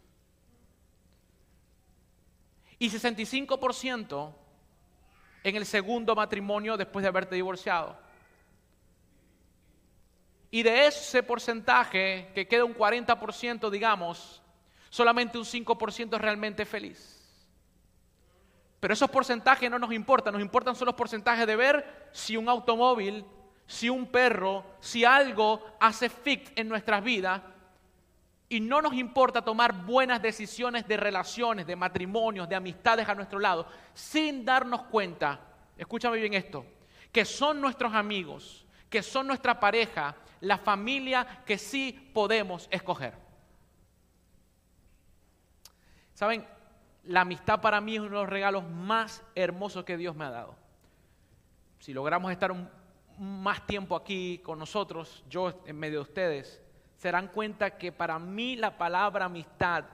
Y 2.78 2.90
65% 2.90 4.32
en 5.44 5.56
el 5.56 5.66
segundo 5.66 6.14
matrimonio 6.14 6.76
después 6.76 7.02
de 7.02 7.08
haberte 7.08 7.34
divorciado. 7.34 7.96
Y 10.50 10.62
de 10.62 10.86
ese 10.86 11.22
porcentaje, 11.22 12.30
que 12.34 12.48
queda 12.48 12.64
un 12.64 12.74
40%, 12.74 13.70
digamos, 13.70 14.42
solamente 14.88 15.38
un 15.38 15.44
5% 15.44 16.14
es 16.14 16.20
realmente 16.20 16.64
feliz. 16.64 17.18
Pero 18.80 18.94
esos 18.94 19.10
porcentajes 19.10 19.70
no 19.70 19.78
nos 19.78 19.92
importan, 19.92 20.32
nos 20.32 20.42
importan 20.42 20.74
solo 20.74 20.90
los 20.90 20.96
porcentajes 20.96 21.46
de 21.46 21.56
ver 21.56 22.08
si 22.12 22.36
un 22.36 22.48
automóvil, 22.48 23.24
si 23.66 23.88
un 23.88 24.06
perro, 24.06 24.64
si 24.80 25.04
algo 25.04 25.62
hace 25.80 26.08
fit 26.08 26.48
en 26.56 26.68
nuestras 26.68 27.02
vidas. 27.02 27.42
Y 28.48 28.60
no 28.60 28.80
nos 28.80 28.94
importa 28.94 29.42
tomar 29.42 29.84
buenas 29.84 30.22
decisiones 30.22 30.88
de 30.88 30.96
relaciones, 30.96 31.66
de 31.66 31.76
matrimonios, 31.76 32.48
de 32.48 32.54
amistades 32.54 33.08
a 33.08 33.14
nuestro 33.14 33.38
lado, 33.38 33.66
sin 33.92 34.44
darnos 34.44 34.82
cuenta, 34.84 35.40
escúchame 35.76 36.16
bien 36.18 36.34
esto, 36.34 36.64
que 37.12 37.24
son 37.24 37.60
nuestros 37.60 37.92
amigos, 37.92 38.66
que 38.88 39.02
son 39.02 39.26
nuestra 39.26 39.60
pareja, 39.60 40.16
la 40.40 40.56
familia 40.56 41.42
que 41.44 41.58
sí 41.58 42.10
podemos 42.14 42.68
escoger. 42.70 43.14
¿Saben? 46.14 46.44
la 47.08 47.22
amistad 47.22 47.60
para 47.60 47.80
mí 47.80 47.94
es 47.94 48.00
uno 48.00 48.10
de 48.10 48.16
los 48.16 48.28
regalos 48.28 48.68
más 48.68 49.22
hermosos 49.34 49.84
que 49.84 49.96
Dios 49.96 50.14
me 50.14 50.26
ha 50.26 50.30
dado. 50.30 50.54
Si 51.78 51.94
logramos 51.94 52.30
estar 52.30 52.54
más 53.18 53.66
tiempo 53.66 53.96
aquí 53.96 54.38
con 54.44 54.58
nosotros, 54.58 55.24
yo 55.28 55.62
en 55.64 55.78
medio 55.78 56.00
de 56.00 56.02
ustedes, 56.02 56.62
se 56.98 57.08
darán 57.08 57.28
cuenta 57.28 57.78
que 57.78 57.92
para 57.92 58.18
mí 58.18 58.56
la 58.56 58.76
palabra 58.76 59.26
amistad 59.26 59.84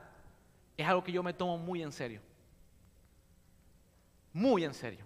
es 0.76 0.86
algo 0.88 1.04
que 1.04 1.12
yo 1.12 1.22
me 1.22 1.34
tomo 1.34 1.58
muy 1.58 1.82
en 1.82 1.92
serio. 1.92 2.20
Muy 4.32 4.64
en 4.64 4.74
serio. 4.74 5.04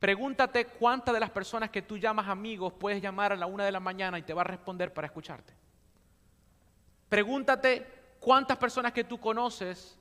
Pregúntate 0.00 0.66
cuántas 0.66 1.14
de 1.14 1.20
las 1.20 1.30
personas 1.30 1.70
que 1.70 1.82
tú 1.82 1.96
llamas 1.96 2.28
amigos 2.28 2.72
puedes 2.72 3.00
llamar 3.00 3.32
a 3.32 3.36
la 3.36 3.46
una 3.46 3.64
de 3.64 3.72
la 3.72 3.80
mañana 3.80 4.18
y 4.18 4.22
te 4.22 4.34
va 4.34 4.40
a 4.42 4.44
responder 4.44 4.92
para 4.92 5.06
escucharte. 5.06 5.54
Pregúntate 7.08 7.86
cuántas 8.18 8.58
personas 8.58 8.92
que 8.92 9.04
tú 9.04 9.18
conoces 9.20 9.96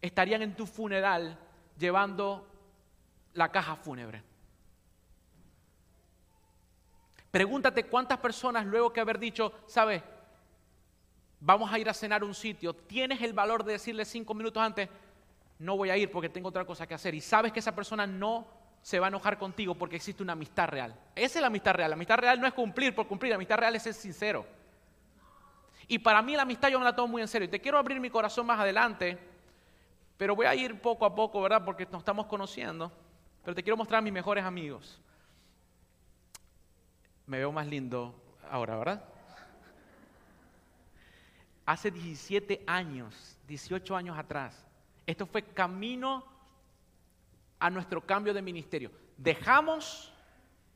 estarían 0.00 0.42
en 0.42 0.54
tu 0.54 0.66
funeral 0.66 1.36
llevando 1.76 2.46
la 3.32 3.50
caja 3.50 3.74
fúnebre. 3.74 4.22
Pregúntate 7.34 7.86
cuántas 7.86 8.18
personas 8.18 8.64
luego 8.64 8.92
que 8.92 9.00
haber 9.00 9.18
dicho, 9.18 9.52
sabes, 9.66 10.04
vamos 11.40 11.72
a 11.72 11.80
ir 11.80 11.88
a 11.88 11.92
cenar 11.92 12.22
un 12.22 12.32
sitio, 12.32 12.74
tienes 12.74 13.20
el 13.22 13.32
valor 13.32 13.64
de 13.64 13.72
decirle 13.72 14.04
cinco 14.04 14.34
minutos 14.34 14.62
antes, 14.62 14.88
no 15.58 15.76
voy 15.76 15.90
a 15.90 15.96
ir 15.96 16.12
porque 16.12 16.28
tengo 16.28 16.50
otra 16.50 16.64
cosa 16.64 16.86
que 16.86 16.94
hacer. 16.94 17.12
Y 17.12 17.20
sabes 17.20 17.52
que 17.52 17.58
esa 17.58 17.74
persona 17.74 18.06
no 18.06 18.46
se 18.82 19.00
va 19.00 19.06
a 19.06 19.08
enojar 19.08 19.36
contigo 19.36 19.74
porque 19.74 19.96
existe 19.96 20.22
una 20.22 20.34
amistad 20.34 20.68
real. 20.68 20.94
Esa 21.16 21.38
es 21.38 21.40
la 21.40 21.48
amistad 21.48 21.74
real. 21.74 21.90
La 21.90 21.96
amistad 21.96 22.18
real 22.18 22.40
no 22.40 22.46
es 22.46 22.52
cumplir 22.52 22.94
por 22.94 23.08
cumplir, 23.08 23.30
la 23.30 23.36
amistad 23.36 23.56
real 23.56 23.74
es 23.74 23.82
ser 23.82 23.94
sincero. 23.94 24.46
Y 25.88 25.98
para 25.98 26.22
mí 26.22 26.36
la 26.36 26.42
amistad 26.42 26.68
yo 26.68 26.78
me 26.78 26.84
la 26.84 26.94
tomo 26.94 27.08
muy 27.08 27.22
en 27.22 27.26
serio. 27.26 27.46
Y 27.46 27.50
te 27.50 27.60
quiero 27.60 27.78
abrir 27.78 27.98
mi 27.98 28.10
corazón 28.10 28.46
más 28.46 28.60
adelante 28.60 29.18
pero 30.16 30.36
voy 30.36 30.46
a 30.46 30.54
ir 30.54 30.80
poco 30.80 31.04
a 31.04 31.14
poco, 31.14 31.42
¿verdad? 31.42 31.64
Porque 31.64 31.86
nos 31.90 32.00
estamos 32.00 32.26
conociendo. 32.26 32.92
Pero 33.42 33.54
te 33.54 33.62
quiero 33.62 33.76
mostrar 33.76 33.98
a 33.98 34.02
mis 34.02 34.12
mejores 34.12 34.44
amigos. 34.44 35.00
Me 37.26 37.38
veo 37.38 37.52
más 37.52 37.66
lindo 37.66 38.14
ahora, 38.50 38.76
¿verdad? 38.76 39.04
Hace 41.66 41.90
17 41.90 42.62
años, 42.66 43.38
18 43.48 43.96
años 43.96 44.18
atrás, 44.18 44.64
esto 45.06 45.26
fue 45.26 45.42
camino 45.42 46.24
a 47.58 47.70
nuestro 47.70 48.00
cambio 48.02 48.34
de 48.34 48.42
ministerio. 48.42 48.90
Dejamos 49.16 50.12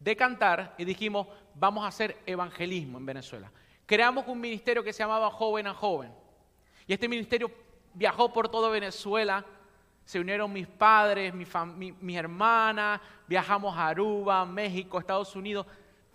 de 0.01 0.17
cantar 0.17 0.75
y 0.79 0.85
dijimos, 0.85 1.27
vamos 1.55 1.85
a 1.85 1.89
hacer 1.89 2.17
evangelismo 2.25 2.99
en 2.99 3.07
Venezuela. 3.07 3.51
Creamos 3.85 4.27
un 4.29 4.41
ministerio 4.41 4.83
que 4.83 4.93
se 4.93 5.01
llamaba 5.01 5.31
Joven 5.31 5.67
a 5.67 5.75
Joven. 5.75 6.13
Y 6.87 6.93
este 6.93 7.09
ministerio 7.09 7.51
viajó 7.95 8.33
por 8.33 8.49
toda 8.49 8.71
Venezuela. 8.71 9.45
Se 10.05 10.21
unieron 10.21 10.53
mis 10.53 10.67
padres, 10.67 11.35
mi, 11.35 11.93
mi, 12.01 12.17
hermana, 12.17 13.01
viajamos 13.27 13.77
a 13.77 13.89
Aruba, 13.89 14.47
México, 14.47 14.99
Estados 14.99 15.37
Unidos. 15.37 15.67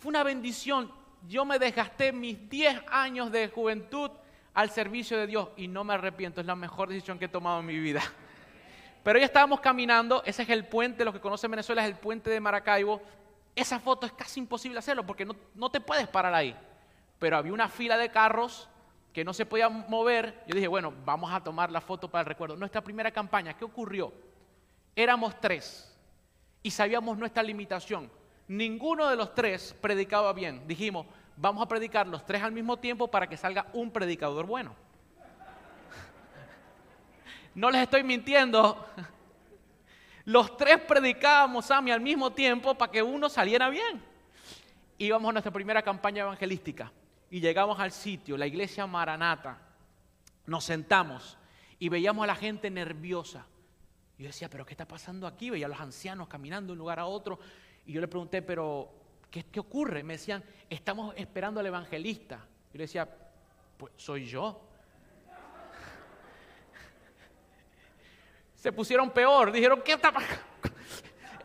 Fue 0.04 0.10
una 0.10 0.24
bendición. 0.24 0.92
Yo 1.30 1.46
me 1.46 1.58
desgasté 1.58 2.12
mis 2.12 2.50
10 2.50 2.82
años 2.92 3.32
de 3.32 3.48
juventud 3.48 4.12
al 4.54 4.70
servicio 4.70 5.18
de 5.18 5.28
Dios 5.28 5.48
y 5.56 5.70
no 5.70 5.86
me 5.86 5.94
arrepiento, 5.94 6.42
es 6.42 6.46
la 6.46 6.58
mejor 6.58 6.90
decisión 6.90 7.18
que 7.18 7.24
he 7.24 7.30
tomado 7.30 7.62
en 7.62 7.68
mi 7.68 7.80
vida. 7.80 8.02
Pero 9.02 9.18
ya 9.18 9.24
estábamos 9.24 9.62
caminando, 9.62 10.22
ese 10.26 10.44
es 10.44 10.50
el 10.50 10.66
puente, 10.66 11.06
los 11.06 11.14
que 11.14 11.22
conocen 11.22 11.52
Venezuela 11.52 11.84
es 11.84 11.88
el 11.88 11.96
puente 11.96 12.30
de 12.30 12.42
Maracaibo. 12.42 13.02
Esa 13.56 13.80
foto 13.80 14.06
es 14.06 14.12
casi 14.12 14.42
imposible 14.42 14.78
hacerlo 14.78 15.06
porque 15.06 15.24
no, 15.24 15.38
no 15.56 15.72
te 15.72 15.80
puedes 15.80 16.10
parar 16.10 16.34
ahí. 16.34 16.54
Pero 17.18 17.38
había 17.38 17.54
una 17.54 17.70
fila 17.70 17.96
de 17.98 18.12
carros 18.12 18.68
que 19.14 19.24
no 19.24 19.34
se 19.34 19.46
podía 19.46 19.70
mover. 19.70 20.44
Yo 20.48 20.56
dije, 20.56 20.68
bueno, 20.68 20.94
vamos 21.06 21.32
a 21.32 21.42
tomar 21.42 21.72
la 21.72 21.80
foto 21.80 22.12
para 22.12 22.24
el 22.24 22.26
recuerdo. 22.26 22.58
Nuestra 22.58 22.82
primera 22.82 23.10
campaña, 23.10 23.54
¿qué 23.54 23.64
ocurrió? 23.64 24.12
Éramos 24.98 25.40
tres 25.40 25.98
y 26.62 26.72
sabíamos 26.72 27.18
nuestra 27.18 27.42
limitación. 27.42 28.12
Ninguno 28.48 29.10
de 29.10 29.16
los 29.16 29.34
tres 29.34 29.76
predicaba 29.80 30.34
bien. 30.34 30.68
Dijimos, 30.68 31.06
vamos 31.38 31.64
a 31.64 31.68
predicar 31.68 32.08
los 32.08 32.26
tres 32.26 32.42
al 32.42 32.52
mismo 32.52 32.78
tiempo 32.78 33.10
para 33.10 33.28
que 33.28 33.38
salga 33.38 33.68
un 33.74 33.92
predicador 33.92 34.46
bueno. 34.46 34.76
No 37.56 37.70
les 37.70 37.84
estoy 37.84 38.04
mintiendo. 38.04 38.88
Los 40.26 40.56
tres 40.56 40.80
predicábamos 40.80 41.70
mí 41.82 41.92
al 41.92 42.00
mismo 42.00 42.32
tiempo 42.32 42.76
para 42.76 42.92
que 42.92 43.04
uno 43.04 43.28
saliera 43.30 43.70
bien. 43.70 44.02
Íbamos 44.98 45.30
a 45.30 45.34
nuestra 45.34 45.52
primera 45.52 45.82
campaña 45.82 46.24
evangelística 46.24 46.92
y 47.30 47.42
llegamos 47.42 47.80
al 47.80 47.92
sitio, 47.92 48.38
la 48.38 48.48
iglesia 48.48 48.88
Maranata. 48.88 49.60
Nos 50.46 50.64
sentamos 50.64 51.38
y 51.78 51.90
veíamos 51.90 52.24
a 52.24 52.28
la 52.28 52.36
gente 52.36 52.70
nerviosa. 52.70 53.46
Yo 54.18 54.28
decía, 54.28 54.50
pero 54.50 54.66
¿qué 54.66 54.74
está 54.74 54.88
pasando 54.88 55.28
aquí? 55.28 55.50
Veía 55.50 55.66
a 55.66 55.70
los 55.70 55.80
ancianos 55.80 56.28
caminando 56.28 56.68
de 56.68 56.72
un 56.74 56.80
lugar 56.80 57.00
a 57.00 57.06
otro. 57.06 57.40
Y 57.86 57.94
yo 57.94 58.02
le 58.02 58.08
pregunté, 58.08 58.42
pero 58.42 58.92
¿qué, 59.30 59.44
qué 59.46 59.60
ocurre? 59.60 60.04
Me 60.04 60.14
decían, 60.14 60.44
estamos 60.70 61.14
esperando 61.18 61.60
al 61.60 61.66
evangelista. 61.66 62.38
Yo 62.72 62.78
le 62.78 62.84
decía, 62.84 63.08
pues 63.78 63.94
soy 63.98 64.26
yo. 64.26 64.62
se 68.56 68.72
pusieron 68.72 69.12
peor. 69.12 69.52
Dijeron, 69.52 69.82
¿qué 69.84 69.94
está 69.94 70.12
pasando? 70.12 70.42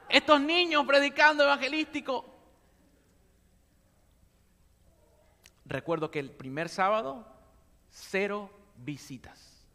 Estos 0.09 0.40
niños 0.40 0.87
predicando 0.87 1.42
evangelístico. 1.42 2.24
Recuerdo 5.66 6.11
que 6.11 6.20
el 6.20 6.31
primer 6.31 6.68
sábado, 6.68 7.27
cero 7.90 8.51
visitas. 8.77 9.66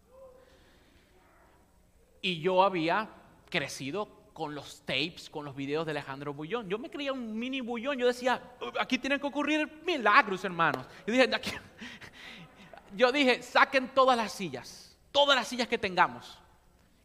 Y 2.22 2.40
yo 2.40 2.64
había 2.64 3.10
crecido 3.50 4.08
con 4.34 4.56
los 4.56 4.82
tapes, 4.82 5.30
con 5.30 5.46
los 5.46 5.56
videos 5.56 5.86
de 5.86 5.92
Alejandro 5.92 6.34
Bullón. 6.34 6.68
Yo 6.68 6.80
me 6.80 6.90
creía 6.90 7.14
un 7.14 7.38
mini 7.38 7.62
Bullón. 7.62 7.98
Yo 7.98 8.08
decía, 8.08 8.42
aquí 8.80 8.98
tienen 8.98 9.20
que 9.20 9.28
ocurrir 9.28 9.82
milagros, 9.86 10.44
hermanos. 10.44 10.88
Yo 11.06 11.14
dije, 11.14 11.30
yo 12.96 13.12
dije, 13.12 13.44
saquen 13.44 13.90
todas 13.90 14.18
las 14.18 14.32
sillas, 14.32 14.98
todas 15.12 15.36
las 15.36 15.48
sillas 15.48 15.68
que 15.68 15.78
tengamos 15.78 16.40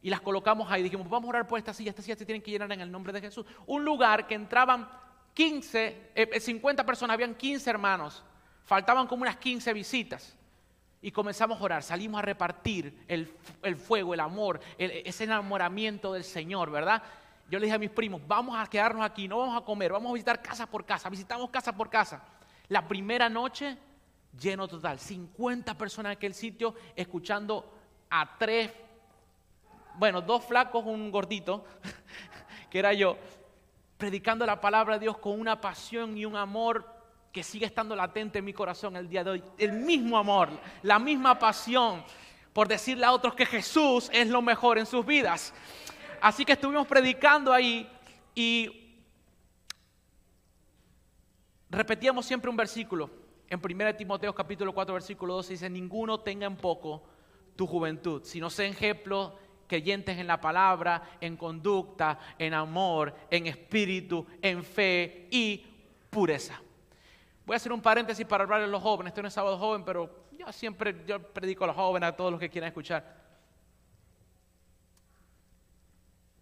y 0.03 0.11
las 0.11 0.21
colocamos 0.21 0.71
ahí. 0.71 0.83
Dijimos, 0.83 1.09
vamos 1.09 1.27
a 1.27 1.31
orar 1.31 1.47
por 1.47 1.59
estas 1.59 1.77
sillas, 1.77 1.91
estas 1.91 2.07
sillas 2.07 2.19
se 2.19 2.25
tienen 2.25 2.43
que 2.43 2.51
llenar 2.51 2.73
en 2.73 2.81
el 2.81 2.91
nombre 2.91 3.13
de 3.13 3.21
Jesús. 3.21 3.45
Un 3.67 3.85
lugar 3.85 4.27
que 4.27 4.35
entraban 4.35 4.89
15, 5.35 6.13
50 6.41 6.83
eh, 6.83 6.87
personas, 6.87 7.15
habían 7.15 7.35
15 7.35 7.69
hermanos, 7.69 8.25
faltaban 8.65 9.07
como 9.07 9.23
unas 9.23 9.37
15 9.37 9.73
visitas. 9.73 10.38
Y 11.01 11.13
comenzamos 11.13 11.61
a 11.61 11.65
orar, 11.65 11.83
salimos 11.83 12.19
a 12.19 12.23
repartir 12.23 13.05
el, 13.07 13.27
fuego, 13.77 14.15
el 14.15 14.21
amor, 14.21 14.61
ese 14.79 15.25
enamoramiento 15.25 16.13
del 16.13 16.25
Señor, 16.25 16.71
¿verdad? 16.71 17.03
Yo 17.49 17.59
le 17.59 17.67
dije 17.67 17.77
a 17.77 17.79
mis 17.79 17.91
primos, 17.91 18.21
vamos 18.27 18.57
a 18.59 18.67
quedarnos 18.67 19.05
aquí, 19.05 19.29
no 19.29 19.39
vamos 19.39 19.63
a 19.63 19.65
comer, 19.65 19.93
vamos 19.93 20.11
a 20.11 20.15
visitar 20.15 20.43
casa 20.43 20.67
por 20.67 20.85
casa, 20.85 21.09
visitamos 21.09 21.51
casa 21.51 21.73
por 21.73 21.89
casa. 21.89 22.23
La 22.69 22.87
primera 22.87 23.29
noche, 23.29 23.79
lleno 24.39 24.67
total, 24.67 24.99
50 24.99 25.79
personas 25.79 26.11
en 26.11 26.17
aquel 26.17 26.35
sitio, 26.35 26.75
escuchando 26.97 27.73
a 28.11 28.37
tres 28.37 28.71
bueno, 29.99 30.21
dos 30.21 30.45
flacos, 30.45 30.85
un 30.87 31.11
gordito, 31.11 31.65
que 32.71 32.79
era 32.79 32.93
yo, 32.93 33.17
predicando 33.97 34.47
la 34.47 34.61
palabra 34.61 34.95
de 34.95 35.01
Dios 35.01 35.19
con 35.19 35.39
una 35.39 35.61
pasión 35.61 36.17
y 36.17 36.25
un 36.25 36.37
amor 36.37 36.98
que 37.33 37.43
sigue 37.43 37.67
estando 37.67 37.95
latente 37.95 38.39
en 38.39 38.45
mi 38.45 38.53
corazón 38.53 38.97
el 38.97 39.09
día 39.09 39.25
de 39.25 39.31
hoy. 39.31 39.45
El 39.59 39.73
mismo 39.73 40.19
amor, 40.19 40.49
la 40.83 40.99
misma 40.99 41.39
pasión 41.39 42.03
por 42.53 42.67
decirle 42.67 43.07
a 43.07 43.13
otros 43.13 43.35
que 43.35 43.47
Jesús 43.47 44.11
es 44.13 44.29
lo 44.29 44.43
mejor 44.43 44.79
en 44.79 44.87
sus 44.87 45.07
vidas. 45.07 45.55
Así 46.21 46.45
que 46.45 46.55
estuvimos 46.55 46.89
predicando 46.89 47.53
ahí 47.53 47.89
y 48.35 48.97
repetíamos 51.71 52.27
siempre 52.27 52.51
un 52.51 52.57
versículo. 52.57 53.11
En 53.49 53.61
1 53.65 53.95
Timoteo 53.95 54.35
capítulo 54.35 54.75
4 54.75 54.93
versículo 54.93 55.35
12 55.35 55.53
dice, 55.53 55.71
ninguno 55.71 56.19
tenga 56.19 56.47
en 56.47 56.57
poco 56.57 57.05
tu 57.55 57.67
juventud, 57.67 58.23
sino 58.25 58.51
sé 58.51 58.67
ejemplo 58.67 59.39
creyentes 59.69 60.19
en 60.19 60.27
la 60.27 60.41
palabra, 60.41 61.19
en 61.21 61.37
conducta, 61.37 62.19
en 62.39 62.55
amor, 62.55 63.15
en 63.31 63.47
espíritu, 63.47 64.27
en 64.43 64.65
fe 64.65 65.29
y 65.31 65.65
pureza. 66.11 66.61
Voy 67.49 67.55
a 67.55 67.57
hacer 67.57 67.73
un 67.73 67.81
paréntesis 67.81 68.27
para 68.27 68.45
hablar 68.45 68.61
a 68.61 68.67
los 68.67 68.83
jóvenes. 68.83 69.13
Este 69.13 69.23
no 69.23 69.29
es 69.29 69.33
sábado 69.33 69.57
joven, 69.57 69.83
pero 69.83 70.27
yo 70.39 70.53
siempre 70.53 70.95
yo 71.07 71.19
predico 71.19 71.65
a 71.65 71.69
los 71.69 71.77
jóvenes, 71.77 72.11
a 72.11 72.15
todos 72.15 72.31
los 72.31 72.39
que 72.39 72.51
quieran 72.51 72.69
escuchar. 72.69 73.17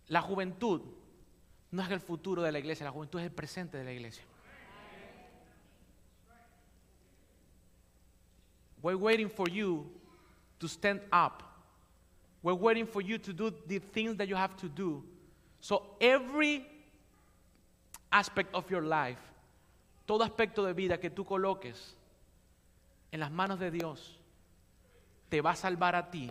La 0.09 0.21
juventud 0.21 0.83
no 1.71 1.83
es 1.83 1.91
el 1.93 2.01
futuro 2.01 2.43
de 2.43 2.51
la 2.51 2.59
iglesia, 2.59 2.83
la 2.83 2.91
juventud 2.91 3.21
es 3.21 3.27
el 3.27 3.31
presente 3.31 3.79
de 3.79 3.85
la 3.85 3.93
iglesia. 3.93 4.25
We're 8.83 8.99
waiting 8.99 9.31
for 9.31 9.49
you 9.49 9.89
to 10.59 10.67
stand 10.67 11.03
up 11.13 11.45
We're 12.43 12.55
waiting 12.55 12.87
for 12.87 13.01
you 13.01 13.19
to 13.19 13.33
do 13.33 13.53
the 13.67 13.79
things 13.79 14.17
that 14.17 14.27
you 14.27 14.35
have 14.35 14.57
to 14.59 14.69
do. 14.69 15.05
So 15.61 15.83
every 16.01 16.67
aspect 18.13 18.53
of 18.55 18.69
your 18.71 18.83
life, 18.83 19.21
todo 20.07 20.25
aspecto 20.25 20.65
de 20.65 20.73
vida 20.73 20.99
que 20.99 21.11
tú 21.11 21.25
coloques 21.25 21.97
en 23.11 23.21
las 23.21 23.31
manos 23.31 23.59
de 23.59 23.71
Dios, 23.71 24.19
te 25.29 25.41
va 25.41 25.51
a 25.51 25.57
salvar 25.57 25.97
a 25.97 26.11
ti 26.11 26.31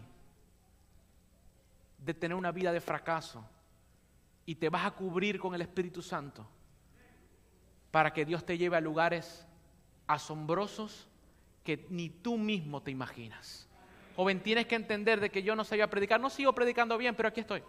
de 1.97 2.13
tener 2.13 2.35
una 2.35 2.51
vida 2.51 2.71
de 2.71 2.81
fracaso 2.81 3.45
y 4.45 4.55
te 4.55 4.69
vas 4.69 4.85
a 4.85 4.91
cubrir 4.91 5.39
con 5.39 5.53
el 5.53 5.61
Espíritu 5.61 6.01
Santo 6.01 6.47
para 7.91 8.13
que 8.13 8.25
Dios 8.25 8.45
te 8.45 8.57
lleve 8.57 8.77
a 8.77 8.81
lugares 8.81 9.45
asombrosos 10.07 11.07
que 11.63 11.85
ni 11.89 12.09
tú 12.09 12.37
mismo 12.37 12.81
te 12.81 12.91
imaginas. 12.91 13.67
Joven, 14.15 14.41
tienes 14.41 14.67
que 14.67 14.75
entender 14.75 15.19
de 15.19 15.29
que 15.29 15.43
yo 15.43 15.55
no 15.55 15.63
sabía 15.63 15.89
predicar. 15.89 16.21
No 16.21 16.29
sigo 16.29 16.53
predicando 16.53 16.97
bien, 16.97 17.15
pero 17.15 17.27
aquí 17.27 17.41
estoy. 17.41 17.63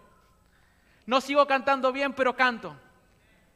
No 1.05 1.19
sigo 1.19 1.45
cantando 1.47 1.91
bien, 1.91 2.13
pero 2.13 2.35
canto. 2.35 2.75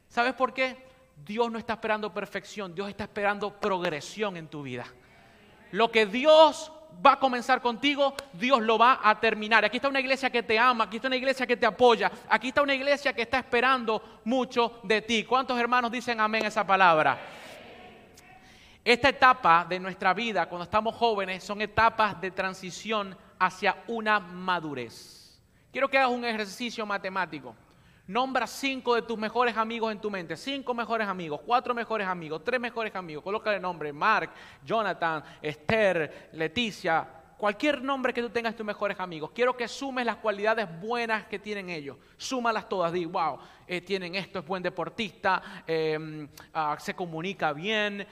¿Sabes 0.08 0.34
por 0.34 0.52
qué? 0.52 0.91
Dios 1.24 1.50
no 1.50 1.58
está 1.58 1.74
esperando 1.74 2.12
perfección, 2.12 2.74
Dios 2.74 2.88
está 2.88 3.04
esperando 3.04 3.52
progresión 3.52 4.36
en 4.36 4.48
tu 4.48 4.62
vida. 4.62 4.86
Lo 5.70 5.90
que 5.90 6.06
Dios 6.06 6.72
va 7.04 7.12
a 7.12 7.18
comenzar 7.18 7.62
contigo, 7.62 8.14
Dios 8.32 8.60
lo 8.60 8.76
va 8.76 9.00
a 9.02 9.18
terminar. 9.18 9.64
Aquí 9.64 9.76
está 9.76 9.88
una 9.88 10.00
iglesia 10.00 10.30
que 10.30 10.42
te 10.42 10.58
ama, 10.58 10.84
aquí 10.84 10.96
está 10.96 11.08
una 11.08 11.16
iglesia 11.16 11.46
que 11.46 11.56
te 11.56 11.66
apoya, 11.66 12.10
aquí 12.28 12.48
está 12.48 12.62
una 12.62 12.74
iglesia 12.74 13.12
que 13.12 13.22
está 13.22 13.38
esperando 13.38 14.20
mucho 14.24 14.80
de 14.82 15.00
ti. 15.02 15.24
¿Cuántos 15.24 15.58
hermanos 15.58 15.90
dicen 15.90 16.20
amén 16.20 16.44
a 16.44 16.48
esa 16.48 16.66
palabra? 16.66 17.18
Esta 18.84 19.08
etapa 19.10 19.64
de 19.68 19.78
nuestra 19.78 20.12
vida, 20.12 20.46
cuando 20.48 20.64
estamos 20.64 20.96
jóvenes, 20.96 21.44
son 21.44 21.62
etapas 21.62 22.20
de 22.20 22.32
transición 22.32 23.16
hacia 23.38 23.76
una 23.86 24.18
madurez. 24.18 25.40
Quiero 25.70 25.88
que 25.88 25.98
hagas 25.98 26.10
un 26.10 26.24
ejercicio 26.24 26.84
matemático. 26.84 27.54
Nombra 28.06 28.46
cinco 28.46 28.94
de 28.94 29.02
tus 29.02 29.16
mejores 29.16 29.56
amigos 29.56 29.92
en 29.92 30.00
tu 30.00 30.10
mente. 30.10 30.36
Cinco 30.36 30.74
mejores 30.74 31.06
amigos, 31.06 31.40
cuatro 31.46 31.74
mejores 31.74 32.06
amigos, 32.06 32.42
tres 32.44 32.60
mejores 32.60 32.94
amigos. 32.94 33.22
Colócale 33.22 33.60
nombre. 33.60 33.92
Mark, 33.92 34.30
Jonathan, 34.64 35.22
Esther, 35.40 36.30
Leticia, 36.32 37.06
cualquier 37.42 37.82
nombre 37.82 38.12
que 38.12 38.22
tú 38.22 38.30
tengas 38.30 38.54
tus 38.54 38.64
mejores 38.64 39.00
amigos, 39.00 39.32
quiero 39.34 39.56
que 39.56 39.66
sumes 39.66 40.06
las 40.06 40.14
cualidades 40.16 40.68
buenas 40.80 41.26
que 41.26 41.40
tienen 41.40 41.70
ellos. 41.70 41.96
Súmalas 42.16 42.68
todas. 42.68 42.92
Di, 42.92 43.04
wow, 43.04 43.36
eh, 43.66 43.80
tienen 43.80 44.14
esto, 44.14 44.38
es 44.38 44.46
buen 44.46 44.62
deportista, 44.62 45.64
em, 45.66 46.28
ah, 46.54 46.76
se 46.78 46.94
comunica 46.94 47.52
bien, 47.52 48.06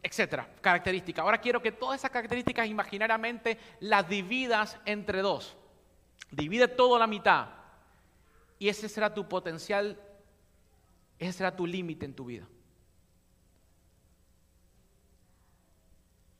etcétera. 0.00 0.48
Características. 0.60 1.24
Ahora 1.24 1.38
quiero 1.38 1.60
que 1.60 1.72
todas 1.72 1.98
esas 1.98 2.12
características 2.12 2.68
imaginariamente 2.68 3.58
las 3.80 4.08
dividas 4.08 4.78
entre 4.84 5.20
dos. 5.20 5.56
Divide 6.30 6.68
todo 6.68 6.98
la 7.00 7.08
mitad. 7.08 7.63
Y 8.64 8.70
ese 8.70 8.88
será 8.88 9.12
tu 9.12 9.28
potencial, 9.28 10.00
ese 11.18 11.32
será 11.34 11.54
tu 11.54 11.66
límite 11.66 12.06
en 12.06 12.14
tu 12.14 12.24
vida. 12.24 12.46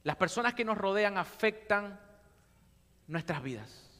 Las 0.04 0.16
personas 0.16 0.54
que 0.54 0.64
nos 0.64 0.78
rodean 0.78 1.18
afectan 1.18 2.00
nuestras 3.08 3.42
vidas. 3.42 3.90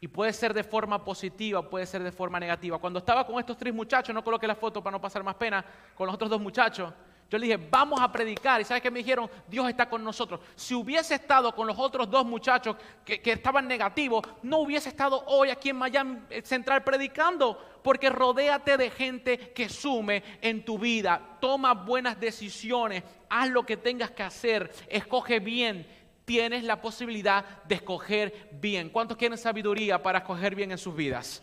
Y 0.00 0.06
puede 0.06 0.32
ser 0.32 0.54
de 0.54 0.62
forma 0.62 1.04
positiva, 1.04 1.68
puede 1.68 1.84
ser 1.84 2.04
de 2.04 2.12
forma 2.12 2.38
negativa. 2.38 2.78
Cuando 2.78 3.00
estaba 3.00 3.26
con 3.26 3.40
estos 3.40 3.58
tres 3.58 3.74
muchachos, 3.74 4.14
no 4.14 4.22
coloqué 4.22 4.46
la 4.46 4.54
foto 4.54 4.80
para 4.80 4.96
no 4.96 5.00
pasar 5.00 5.24
más 5.24 5.34
pena, 5.34 5.64
con 5.96 6.06
los 6.06 6.14
otros 6.14 6.30
dos 6.30 6.40
muchachos, 6.40 6.94
Yo 7.30 7.36
le 7.36 7.46
dije, 7.46 7.68
vamos 7.70 8.00
a 8.00 8.10
predicar. 8.10 8.60
Y 8.60 8.64
¿sabes 8.64 8.82
qué 8.82 8.90
me 8.90 9.00
dijeron? 9.00 9.30
Dios 9.46 9.68
está 9.68 9.88
con 9.88 10.02
nosotros. 10.02 10.40
Si 10.56 10.74
hubiese 10.74 11.14
estado 11.14 11.54
con 11.54 11.66
los 11.66 11.78
otros 11.78 12.10
dos 12.10 12.24
muchachos 12.24 12.76
que, 13.04 13.20
estaban 13.24 13.68
negativos, 13.68 14.24
no 14.42 14.60
hubiese 14.60 14.88
estado 14.88 15.22
hoy 15.26 15.50
aquí 15.50 15.68
en 15.68 15.76
Miami 15.76 16.20
Central 16.42 16.82
predicando. 16.82 17.80
Porque 17.82 18.08
rodéate 18.08 18.78
de 18.78 18.90
gente 18.90 19.52
que 19.52 19.68
sume 19.68 20.22
en 20.40 20.64
tu 20.64 20.78
vida. 20.78 21.36
Toma 21.38 21.74
buenas 21.74 22.18
decisiones. 22.18 23.02
Haz 23.28 23.50
lo 23.50 23.64
que 23.64 23.76
tengas 23.76 24.10
que 24.10 24.22
hacer. 24.22 24.72
Escoge 24.88 25.38
bien. 25.38 25.86
Tienes 26.24 26.64
la 26.64 26.80
posibilidad 26.80 27.62
de 27.64 27.74
escoger 27.74 28.48
bien. 28.52 28.88
¿Cuántos 28.88 29.18
quieren 29.18 29.36
sabiduría 29.36 30.02
para 30.02 30.20
escoger 30.20 30.54
bien 30.54 30.72
en 30.72 30.78
sus 30.78 30.94
vidas? 30.94 31.42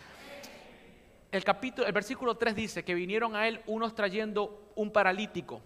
El, 1.31 1.43
capítulo, 1.43 1.87
el 1.87 1.93
versículo 1.93 2.35
3 2.35 2.55
dice 2.55 2.83
que 2.83 2.95
vinieron 2.95 3.35
a 3.35 3.47
él 3.47 3.61
unos 3.67 3.93
trayendo 3.93 4.71
un 4.75 4.91
paralítico 4.91 5.61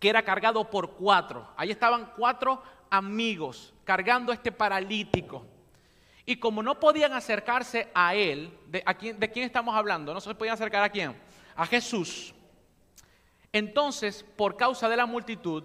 que 0.00 0.08
era 0.08 0.22
cargado 0.22 0.68
por 0.68 0.92
cuatro. 0.92 1.46
Ahí 1.56 1.70
estaban 1.70 2.12
cuatro 2.16 2.62
amigos 2.90 3.72
cargando 3.84 4.32
este 4.32 4.50
paralítico. 4.50 5.46
Y 6.26 6.36
como 6.36 6.62
no 6.62 6.80
podían 6.80 7.12
acercarse 7.12 7.88
a 7.94 8.14
él, 8.14 8.52
¿de, 8.66 8.82
¿de 9.16 9.30
quién 9.30 9.44
estamos 9.44 9.76
hablando? 9.76 10.12
No 10.12 10.20
se 10.20 10.34
podían 10.34 10.54
acercar 10.54 10.82
a 10.82 10.88
quién? 10.88 11.14
A 11.54 11.66
Jesús. 11.66 12.34
Entonces, 13.52 14.24
por 14.36 14.56
causa 14.56 14.88
de 14.88 14.96
la 14.96 15.06
multitud, 15.06 15.64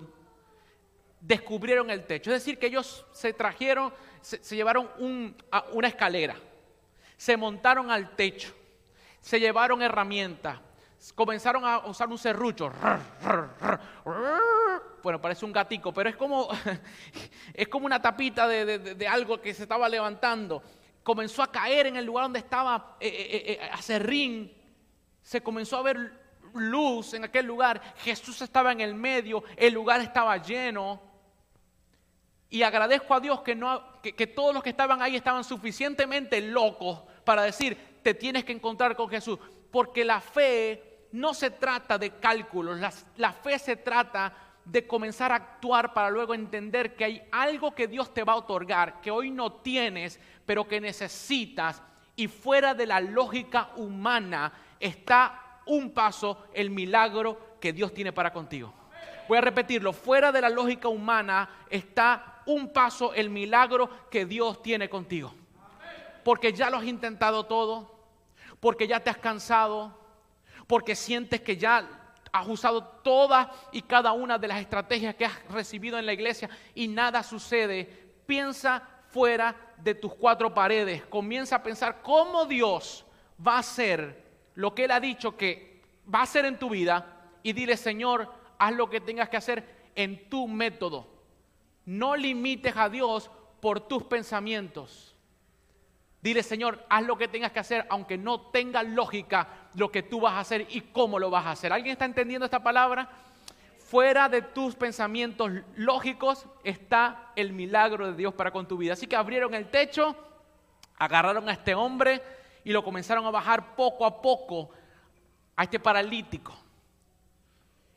descubrieron 1.25 1.89
el 1.89 2.05
techo. 2.05 2.31
Es 2.31 2.41
decir, 2.41 2.59
que 2.59 2.67
ellos 2.67 3.05
se 3.11 3.33
trajeron, 3.33 3.93
se, 4.21 4.55
llevaron 4.55 4.89
una 5.71 5.87
escalera, 5.87 6.35
se 7.17 7.37
montaron 7.37 7.89
al 7.91 8.15
techo, 8.15 8.53
se 9.21 9.39
llevaron 9.39 9.81
herramientas, 9.81 10.59
comenzaron 11.13 11.63
a 11.65 11.79
usar 11.85 12.07
un 12.09 12.17
serrucho. 12.17 12.71
Bueno, 15.03 15.21
parece 15.21 15.45
un 15.45 15.51
gatico, 15.51 15.93
pero 15.93 16.09
es 16.09 16.15
como, 16.15 16.49
es 17.53 17.67
como 17.67 17.85
una 17.85 18.01
tapita 18.01 18.47
de, 18.47 19.07
algo 19.07 19.39
que 19.39 19.53
se 19.53 19.63
estaba 19.63 19.87
levantando. 19.87 20.63
Comenzó 21.03 21.43
a 21.43 21.51
caer 21.51 21.87
en 21.87 21.97
el 21.97 22.05
lugar 22.05 22.25
donde 22.25 22.39
estaba 22.39 22.97
eh, 22.99 23.07
eh, 23.07 23.59
eh, 23.61 23.69
Acerrín. 23.71 24.51
Se 25.21 25.41
comenzó 25.41 25.77
a 25.77 25.83
ver 25.83 26.19
luz 26.55 27.13
en 27.13 27.23
aquel 27.23 27.45
lugar. 27.45 27.81
Jesús 27.97 28.41
estaba 28.41 28.71
en 28.71 28.81
el 28.81 28.95
medio, 28.95 29.43
el 29.57 29.73
lugar 29.73 30.01
estaba 30.01 30.37
lleno. 30.37 30.99
Y 32.49 32.63
agradezco 32.63 33.13
a 33.13 33.19
Dios 33.19 33.41
que, 33.41 33.53
no, 33.53 34.01
que 34.01 34.27
todos 34.27 34.55
los 34.55 34.63
que 34.63 34.69
estaban 34.69 35.01
ahí 35.03 35.15
estaban 35.15 35.43
suficientemente 35.43 36.41
locos 36.41 37.03
para 37.23 37.43
decir, 37.43 37.99
te 38.01 38.13
tienes 38.15 38.43
que 38.43 38.53
encontrar 38.53 38.95
con 38.95 39.09
Jesús. 39.09 39.37
Porque 39.69 40.03
la 40.03 40.21
fe 40.21 40.94
no 41.15 41.33
se 41.33 41.49
trata 41.49 41.97
de 41.97 42.11
cálculos, 42.11 42.79
la, 43.17 43.31
fe 43.31 43.57
se 43.57 43.77
trata 43.77 44.33
de 44.65 44.85
comenzar 44.85 45.31
a 45.31 45.35
actuar 45.35 45.93
para 45.93 46.09
luego 46.09 46.33
entender 46.33 46.95
que 46.95 47.05
hay 47.05 47.23
algo 47.31 47.73
que 47.73 47.87
Dios 47.87 48.13
te 48.13 48.23
va 48.23 48.33
a 48.33 48.37
otorgar, 48.37 48.99
que 48.99 49.11
hoy 49.11 49.31
no 49.31 49.53
tienes, 49.53 50.19
pero 50.45 50.67
que 50.67 50.81
necesitas, 50.81 51.81
y 52.15 52.27
fuera 52.27 52.73
de 52.73 52.85
la 52.85 52.99
lógica 52.99 53.71
humana 53.77 54.51
está 54.79 55.61
un 55.65 55.91
paso 55.91 56.45
el 56.53 56.69
milagro 56.69 57.57
que 57.59 57.71
Dios 57.71 57.93
tiene 57.93 58.11
para 58.11 58.33
contigo. 58.33 58.73
Voy 59.27 59.37
a 59.37 59.41
repetirlo, 59.41 59.93
fuera 59.93 60.31
de 60.31 60.41
la 60.41 60.49
lógica 60.49 60.87
humana 60.87 61.49
está 61.69 62.41
un 62.45 62.71
paso 62.71 63.13
el 63.13 63.29
milagro 63.29 63.89
que 64.09 64.25
Dios 64.25 64.61
tiene 64.61 64.89
contigo. 64.89 65.33
Porque 66.23 66.53
ya 66.53 66.69
lo 66.69 66.77
has 66.77 66.85
intentado 66.85 67.45
todo, 67.45 67.95
porque 68.59 68.87
ya 68.87 68.99
te 68.99 69.09
has 69.09 69.17
cansado, 69.17 70.04
porque 70.67 70.95
sientes 70.95 71.41
que 71.41 71.57
ya 71.57 71.87
has 72.31 72.47
usado 72.47 72.83
todas 72.83 73.47
y 73.71 73.81
cada 73.81 74.11
una 74.11 74.37
de 74.37 74.47
las 74.47 74.59
estrategias 74.59 75.15
que 75.15 75.25
has 75.25 75.47
recibido 75.49 75.97
en 75.97 76.05
la 76.05 76.13
iglesia 76.13 76.49
y 76.73 76.87
nada 76.87 77.23
sucede, 77.23 77.85
piensa 78.25 78.83
fuera 79.09 79.55
de 79.77 79.95
tus 79.95 80.13
cuatro 80.13 80.53
paredes, 80.53 81.05
comienza 81.05 81.57
a 81.57 81.63
pensar 81.63 82.01
cómo 82.01 82.45
Dios 82.45 83.05
va 83.45 83.55
a 83.55 83.59
hacer 83.59 84.25
lo 84.55 84.75
que 84.75 84.85
Él 84.85 84.91
ha 84.91 84.99
dicho 84.99 85.37
que 85.37 85.81
va 86.13 86.19
a 86.19 86.23
hacer 86.23 86.45
en 86.45 86.59
tu 86.59 86.69
vida 86.69 87.29
y 87.43 87.53
dile, 87.53 87.77
Señor, 87.77 88.31
haz 88.57 88.73
lo 88.73 88.89
que 88.89 89.01
tengas 89.01 89.29
que 89.29 89.37
hacer 89.37 89.91
en 89.95 90.29
tu 90.29 90.47
método. 90.47 91.07
No 91.85 92.15
limites 92.15 92.75
a 92.75 92.89
Dios 92.89 93.29
por 93.61 93.81
tus 93.81 94.03
pensamientos. 94.03 95.15
Dile, 96.21 96.41
Señor, 96.41 96.83
haz 96.89 97.03
lo 97.03 97.17
que 97.17 97.27
tengas 97.27 97.51
que 97.51 97.59
hacer, 97.59 97.85
aunque 97.89 98.17
no 98.17 98.41
tenga 98.47 98.81
lógica 98.81 99.64
lo 99.75 99.91
que 99.91 100.03
tú 100.03 100.21
vas 100.21 100.33
a 100.33 100.39
hacer 100.39 100.67
y 100.69 100.81
cómo 100.81 101.19
lo 101.19 101.29
vas 101.29 101.45
a 101.45 101.51
hacer. 101.51 101.71
¿Alguien 101.73 101.93
está 101.93 102.05
entendiendo 102.05 102.45
esta 102.45 102.63
palabra? 102.63 103.09
Fuera 103.77 104.29
de 104.29 104.41
tus 104.41 104.75
pensamientos 104.75 105.51
lógicos 105.75 106.45
está 106.63 107.31
el 107.35 107.53
milagro 107.53 108.07
de 108.07 108.17
Dios 108.17 108.33
para 108.33 108.51
con 108.51 108.67
tu 108.67 108.77
vida. 108.77 108.93
Así 108.93 109.07
que 109.07 109.15
abrieron 109.15 109.53
el 109.53 109.69
techo, 109.69 110.15
agarraron 110.97 111.47
a 111.49 111.53
este 111.53 111.75
hombre 111.75 112.21
y 112.63 112.71
lo 112.71 112.83
comenzaron 112.83 113.25
a 113.25 113.31
bajar 113.31 113.75
poco 113.75 114.05
a 114.05 114.21
poco 114.21 114.71
a 115.55 115.63
este 115.63 115.79
paralítico. 115.79 116.55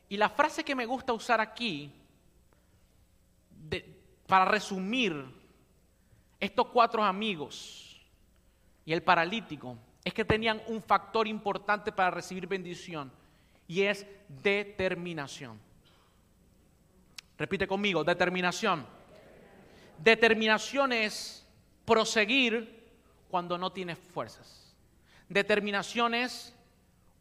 Y 0.08 0.16
la 0.16 0.28
frase 0.28 0.64
que 0.64 0.74
me 0.74 0.86
gusta 0.86 1.12
usar 1.12 1.40
aquí, 1.40 1.92
para 4.26 4.44
resumir 4.44 5.24
estos 6.40 6.66
cuatro 6.68 7.02
amigos, 7.02 8.00
y 8.84 8.92
el 8.92 9.02
paralítico 9.02 9.76
es 10.04 10.14
que 10.14 10.24
tenían 10.24 10.62
un 10.68 10.82
factor 10.82 11.26
importante 11.26 11.92
para 11.92 12.10
recibir 12.10 12.46
bendición 12.46 13.12
y 13.66 13.82
es 13.82 14.06
determinación. 14.28 15.60
Repite 17.36 17.68
conmigo, 17.68 18.02
determinación. 18.02 18.86
Determinación 19.98 20.92
es 20.92 21.46
proseguir 21.84 22.90
cuando 23.28 23.58
no 23.58 23.70
tienes 23.70 23.98
fuerzas. 23.98 24.74
Determinación 25.28 26.14
es 26.14 26.54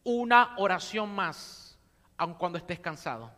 una 0.04 0.54
oración 0.56 1.14
más, 1.14 1.78
aun 2.16 2.34
cuando 2.34 2.58
estés 2.58 2.80
cansado. 2.80 3.30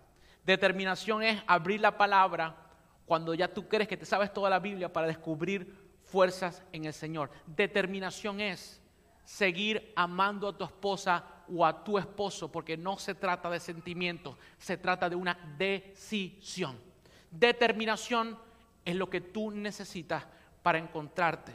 Determinación 0.44 1.22
es 1.22 1.42
abrir 1.46 1.81
la 1.81 1.96
palabra 1.96 2.57
cuando 3.05 3.35
ya 3.35 3.53
tú 3.53 3.68
crees 3.68 3.88
que 3.88 3.96
te 3.96 4.07
sabes 4.07 4.33
toda 4.33 4.48
la 4.48 4.61
Biblia 4.61 4.92
para 4.92 5.09
descubrir 5.09 5.90
fuerzas 6.05 6.62
en 6.72 6.85
el 6.85 6.92
Señor. 6.92 7.31
Determinación 7.46 8.40
es 8.40 8.79
seguir 9.30 9.92
amando 9.94 10.48
a 10.48 10.58
tu 10.58 10.64
esposa 10.64 11.24
o 11.48 11.64
a 11.64 11.84
tu 11.84 11.98
esposo, 11.98 12.50
porque 12.50 12.76
no 12.76 12.98
se 12.98 13.14
trata 13.14 13.48
de 13.48 13.60
sentimientos, 13.60 14.36
se 14.58 14.76
trata 14.76 15.08
de 15.08 15.14
una 15.14 15.34
decisión. 15.56 16.76
Determinación 17.30 18.36
es 18.84 18.96
lo 18.96 19.08
que 19.08 19.20
tú 19.20 19.52
necesitas 19.52 20.26
para 20.64 20.78
encontrarte 20.78 21.54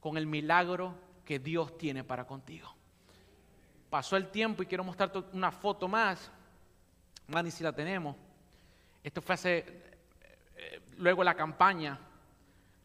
con 0.00 0.16
el 0.16 0.26
milagro 0.26 0.96
que 1.24 1.38
Dios 1.38 1.78
tiene 1.78 2.02
para 2.02 2.26
contigo. 2.26 2.74
Pasó 3.88 4.16
el 4.16 4.28
tiempo 4.28 4.64
y 4.64 4.66
quiero 4.66 4.82
mostrarte 4.82 5.22
una 5.32 5.52
foto 5.52 5.86
más. 5.86 6.32
Mani, 7.28 7.52
si 7.52 7.62
la 7.62 7.72
tenemos. 7.72 8.16
Esto 9.04 9.22
fue 9.22 9.34
hace, 9.36 9.58
eh, 9.58 9.98
eh, 10.56 10.82
luego 10.96 11.22
la 11.22 11.34
campaña 11.34 11.96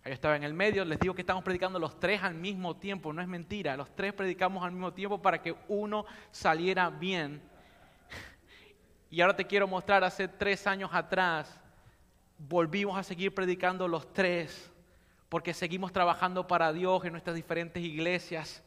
yo 0.08 0.13
estaba 0.13 0.36
en 0.36 0.43
el 0.43 0.54
medio, 0.54 0.86
les 0.86 1.00
digo 1.00 1.13
que 1.13 1.22
estamos 1.22 1.43
predicando 1.43 1.80
los 1.80 2.00
tres 2.00 2.24
al 2.24 2.36
mismo 2.36 2.76
tiempo, 2.76 3.13
no 3.13 3.22
es 3.22 3.28
mentira, 3.28 3.76
los 3.78 3.96
tres 3.96 4.13
predicamos 4.13 4.63
al 4.63 4.72
mismo 4.72 4.93
tiempo 4.93 5.22
para 5.22 5.41
que 5.41 5.56
uno 5.67 6.06
saliera 6.32 6.89
bien. 6.89 7.41
Y 9.10 9.22
ahora 9.22 9.38
te 9.38 9.46
quiero 9.46 9.67
mostrar, 9.67 10.04
hace 10.04 10.28
tres 10.28 10.67
años 10.67 10.89
atrás, 10.93 11.62
volvimos 12.38 12.98
a 12.98 13.04
seguir 13.04 13.34
predicando 13.34 13.88
los 13.88 14.12
tres, 14.12 14.72
porque 15.30 15.54
seguimos 15.54 15.93
trabajando 15.93 16.46
para 16.46 16.74
Dios 16.74 17.06
en 17.06 17.13
nuestras 17.13 17.36
diferentes 17.36 17.82
iglesias, 17.82 18.63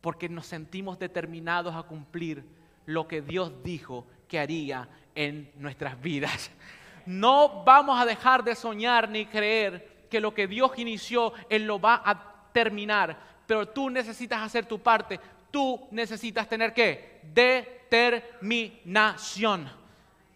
porque 0.00 0.28
nos 0.28 0.46
sentimos 0.46 0.98
determinados 0.98 1.74
a 1.74 1.84
cumplir 1.84 2.44
lo 2.84 3.06
que 3.06 3.22
Dios 3.22 3.62
dijo 3.62 4.06
que 4.28 4.38
haría 4.38 4.88
en 5.14 5.50
nuestras 5.56 6.00
vidas. 6.00 6.50
No 7.06 7.62
vamos 7.62 8.00
a 8.00 8.04
dejar 8.04 8.42
de 8.42 8.56
soñar 8.56 9.08
ni 9.08 9.26
creer 9.26 9.95
que 10.10 10.20
lo 10.20 10.34
que 10.34 10.46
Dios 10.46 10.72
inició, 10.76 11.32
Él 11.48 11.66
lo 11.66 11.80
va 11.80 12.02
a 12.04 12.50
terminar. 12.52 13.16
Pero 13.46 13.68
tú 13.68 13.88
necesitas 13.90 14.42
hacer 14.42 14.66
tu 14.66 14.80
parte. 14.80 15.20
Tú 15.50 15.88
necesitas 15.90 16.48
tener 16.48 16.72
qué? 16.74 17.20
Determinación. 17.22 19.70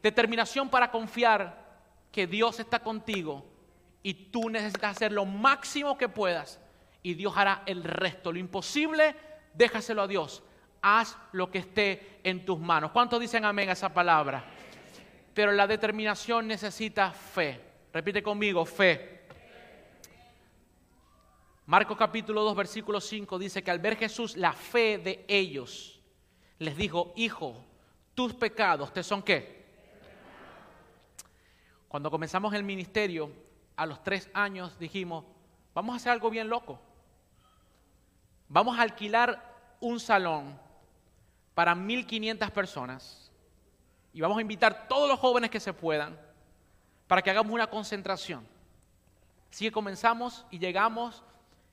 Determinación 0.03 0.69
para 0.69 0.91
confiar 0.91 1.61
que 2.11 2.27
Dios 2.27 2.59
está 2.61 2.81
contigo 2.81 3.47
y 4.03 4.15
tú 4.15 4.49
necesitas 4.49 4.97
hacer 4.97 5.13
lo 5.13 5.27
máximo 5.27 5.99
que 5.99 6.09
puedas 6.09 6.59
y 7.03 7.15
Dios 7.15 7.35
hará 7.37 7.63
el 7.67 7.85
resto. 7.85 8.33
Lo 8.33 8.39
imposible, 8.39 9.15
déjaselo 9.55 10.03
a 10.03 10.09
Dios. 10.09 10.43
Haz 10.83 11.17
lo 11.33 11.51
que 11.51 11.59
esté 11.59 12.21
en 12.25 12.45
tus 12.45 12.59
manos. 12.59 12.91
¿Cuántos 12.93 13.21
dicen 13.21 13.45
amén 13.45 13.69
a 13.69 13.73
esa 13.73 13.93
palabra? 13.93 14.45
Pero 15.35 15.53
la 15.53 15.67
determinación 15.67 16.49
necesita 16.49 17.13
fe. 17.13 17.61
Repite 17.93 18.23
conmigo, 18.23 18.65
fe. 18.65 19.20
Marcos 21.71 21.97
capítulo 21.97 22.43
2, 22.43 22.57
versículo 22.57 23.01
5 23.01 23.39
dice 23.39 23.63
que 23.63 23.71
al 23.71 23.79
ver 23.79 23.95
Jesús 23.95 24.37
la 24.37 24.53
fe 24.53 24.99
de 24.99 25.25
ellos, 25.29 26.01
les 26.59 26.77
dijo, 26.77 27.13
hijo, 27.15 27.65
tus 28.13 28.35
pecados 28.35 28.93
te 28.93 29.05
son 29.05 29.23
qué? 29.23 29.65
Cuando 31.87 32.11
comenzamos 32.11 32.55
el 32.55 32.65
ministerio, 32.65 33.31
a 33.77 33.87
los 33.87 34.03
tres 34.03 34.29
años 34.35 34.81
dijimos, 34.81 35.25
vamos 35.73 35.93
a 35.93 35.97
hacer 35.99 36.11
algo 36.11 36.29
bien 36.29 36.49
loco. 36.49 36.81
Vamos 38.49 38.77
a 38.77 38.83
alquilar 38.83 39.41
un 39.79 40.01
salón 40.01 40.59
para 41.55 41.77
1.500 41.77 42.51
personas 42.51 43.31
y 44.13 44.21
vamos 44.21 44.39
a 44.39 44.43
invitar 44.43 44.89
todos 44.89 45.09
los 45.09 45.21
jóvenes 45.21 45.51
que 45.51 45.61
se 45.61 45.73
puedan 45.73 46.19
para 47.07 47.23
que 47.23 47.31
hagamos 47.31 47.53
una 47.53 47.69
concentración. 47.69 48.45
Así 49.53 49.67
que 49.67 49.71
comenzamos 49.71 50.45
y 50.51 50.59
llegamos, 50.59 51.23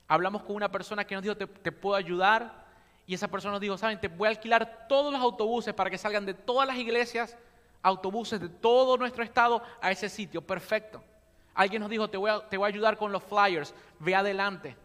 hablamos 0.08 0.42
con 0.42 0.56
una 0.56 0.70
persona 0.70 1.04
que 1.04 1.14
nos 1.14 1.22
dijo, 1.22 1.36
te, 1.36 1.46
te 1.46 1.70
puedo 1.70 1.94
ayudar. 1.94 2.66
Y 3.06 3.14
esa 3.14 3.28
persona 3.28 3.52
nos 3.52 3.60
dijo, 3.60 3.78
saben, 3.78 4.00
te 4.00 4.08
voy 4.08 4.26
a 4.26 4.30
alquilar 4.30 4.86
todos 4.88 5.12
los 5.12 5.22
autobuses 5.22 5.72
para 5.72 5.88
que 5.90 5.96
salgan 5.96 6.26
de 6.26 6.34
todas 6.34 6.66
las 6.66 6.76
iglesias, 6.76 7.36
autobuses 7.82 8.40
de 8.40 8.48
todo 8.48 8.96
nuestro 8.96 9.22
estado 9.22 9.62
a 9.80 9.90
ese 9.90 10.08
sitio. 10.08 10.42
Perfecto. 10.42 11.02
Alguien 11.54 11.80
nos 11.80 11.90
dijo, 11.90 12.08
te 12.08 12.16
voy 12.16 12.30
a, 12.30 12.48
te 12.48 12.56
voy 12.56 12.66
a 12.66 12.68
ayudar 12.68 12.96
con 12.96 13.12
los 13.12 13.22
flyers, 13.22 13.74
ve 13.98 14.14
adelante. 14.14 14.76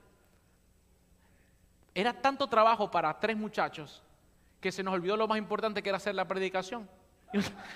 Era 1.94 2.14
tanto 2.14 2.48
trabajo 2.48 2.90
para 2.90 3.20
tres 3.20 3.38
muchachos 3.38 4.02
que 4.60 4.72
se 4.72 4.82
nos 4.82 4.94
olvidó 4.94 5.18
lo 5.18 5.28
más 5.28 5.38
importante 5.38 5.84
que 5.84 5.90
era 5.90 5.98
hacer 5.98 6.16
la 6.16 6.28
predicación. 6.28 6.90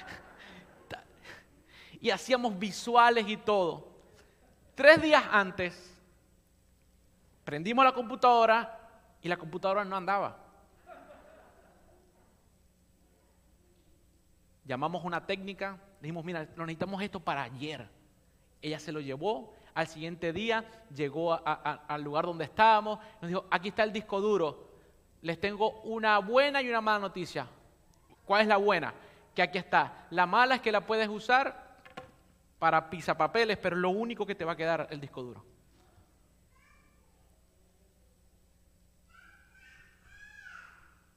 Y 2.00 2.12
hacíamos 2.12 2.58
visuales 2.60 3.28
y 3.28 3.38
todo. 3.38 3.88
Tres 4.76 5.02
días 5.02 5.24
antes, 5.32 5.97
prendimos 7.48 7.86
la 7.86 7.94
computadora 7.94 8.78
y 9.22 9.30
la 9.30 9.38
computadora 9.38 9.86
no 9.86 9.96
andaba. 9.96 10.36
Llamamos 14.66 15.06
una 15.06 15.26
técnica, 15.26 15.78
dijimos, 16.02 16.26
mira, 16.26 16.46
necesitamos 16.58 17.02
esto 17.02 17.22
para 17.22 17.44
ayer. 17.44 17.88
Ella 18.62 18.80
se 18.80 18.92
lo 18.92 19.00
llevó, 19.00 19.54
al 19.74 19.88
siguiente 19.88 20.34
día 20.34 20.66
llegó 20.94 21.40
al 21.42 22.04
lugar 22.04 22.26
donde 22.26 22.44
estábamos, 22.44 23.00
nos 23.22 23.30
dijo, 23.30 23.46
aquí 23.50 23.70
está 23.70 23.84
el 23.84 23.94
disco 23.94 24.20
duro, 24.20 24.68
les 25.22 25.40
tengo 25.40 25.80
una 25.84 26.20
buena 26.20 26.62
y 26.62 26.68
una 26.68 26.82
mala 26.82 27.00
noticia. 27.00 27.48
¿Cuál 28.26 28.42
es 28.42 28.48
la 28.50 28.58
buena? 28.58 28.94
Que 29.34 29.42
aquí 29.42 29.58
está. 29.58 30.06
La 30.10 30.26
mala 30.26 30.56
es 30.56 30.62
que 30.62 30.74
la 30.74 30.86
puedes 30.86 31.08
usar 31.08 31.78
para 32.60 32.90
pisapapeles, 32.90 33.58
pero 33.58 33.78
lo 33.78 33.92
único 33.92 34.26
que 34.26 34.36
te 34.36 34.44
va 34.44 34.52
a 34.52 34.58
quedar 34.58 34.90
el 34.92 35.00
disco 35.00 35.24
duro. 35.24 35.57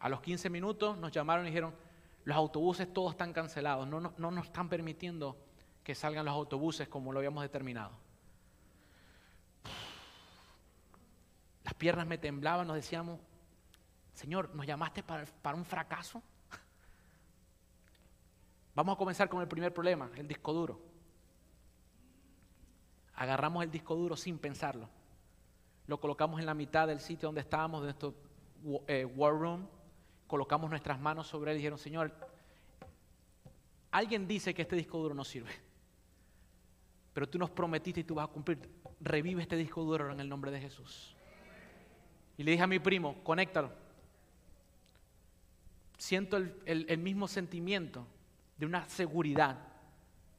A 0.00 0.08
los 0.08 0.20
15 0.20 0.50
minutos 0.50 0.98
nos 0.98 1.12
llamaron 1.12 1.46
y 1.46 1.50
dijeron, 1.50 1.74
los 2.24 2.36
autobuses 2.36 2.92
todos 2.92 3.12
están 3.12 3.32
cancelados, 3.32 3.86
no, 3.86 4.00
no, 4.00 4.30
nos 4.30 4.46
están 4.46 4.68
permitiendo 4.68 5.36
que 5.84 5.94
salgan 5.94 6.24
los 6.24 6.34
autobuses 6.34 6.88
como 6.88 7.12
lo 7.12 7.18
habíamos 7.18 7.42
determinado. 7.42 7.92
Las 11.64 11.74
piernas 11.74 12.06
me 12.06 12.18
temblaban, 12.18 12.66
nos 12.66 12.76
decíamos, 12.76 13.20
Señor, 14.14 14.54
¿nos 14.54 14.66
llamaste 14.66 15.02
para, 15.02 15.24
para 15.26 15.56
un 15.56 15.64
fracaso? 15.64 16.22
Vamos 18.74 18.94
a 18.94 18.98
comenzar 18.98 19.28
con 19.28 19.42
el 19.42 19.48
primer 19.48 19.72
problema, 19.72 20.10
el 20.16 20.26
disco 20.26 20.52
duro. 20.52 20.80
Agarramos 23.14 23.62
el 23.62 23.70
disco 23.70 23.94
duro 23.94 24.16
sin 24.16 24.38
pensarlo. 24.38 24.88
Lo 25.86 26.00
colocamos 26.00 26.40
en 26.40 26.46
la 26.46 26.54
mitad 26.54 26.88
del 26.88 27.00
sitio 27.00 27.28
donde 27.28 27.42
estábamos, 27.42 27.82
de 27.82 27.86
nuestro 27.86 28.14
eh, 28.86 29.04
war 29.04 29.34
room. 29.34 29.68
Colocamos 30.30 30.70
nuestras 30.70 31.00
manos 31.00 31.26
sobre 31.26 31.50
él 31.50 31.56
y 31.56 31.58
dijeron, 31.58 31.76
Señor, 31.76 32.12
alguien 33.90 34.28
dice 34.28 34.54
que 34.54 34.62
este 34.62 34.76
disco 34.76 34.98
duro 34.98 35.12
no 35.12 35.24
sirve. 35.24 35.50
Pero 37.12 37.28
tú 37.28 37.36
nos 37.36 37.50
prometiste 37.50 38.02
y 38.02 38.04
tú 38.04 38.14
vas 38.14 38.28
a 38.28 38.32
cumplir. 38.32 38.60
Revive 39.00 39.42
este 39.42 39.56
disco 39.56 39.82
duro 39.82 40.12
en 40.12 40.20
el 40.20 40.28
nombre 40.28 40.52
de 40.52 40.60
Jesús. 40.60 41.16
Y 42.38 42.44
le 42.44 42.52
dije 42.52 42.62
a 42.62 42.68
mi 42.68 42.78
primo, 42.78 43.16
conéctalo. 43.24 43.72
Siento 45.98 46.36
el 46.36 46.98
mismo 46.98 47.26
sentimiento 47.26 48.06
de 48.56 48.66
una 48.66 48.88
seguridad 48.88 49.58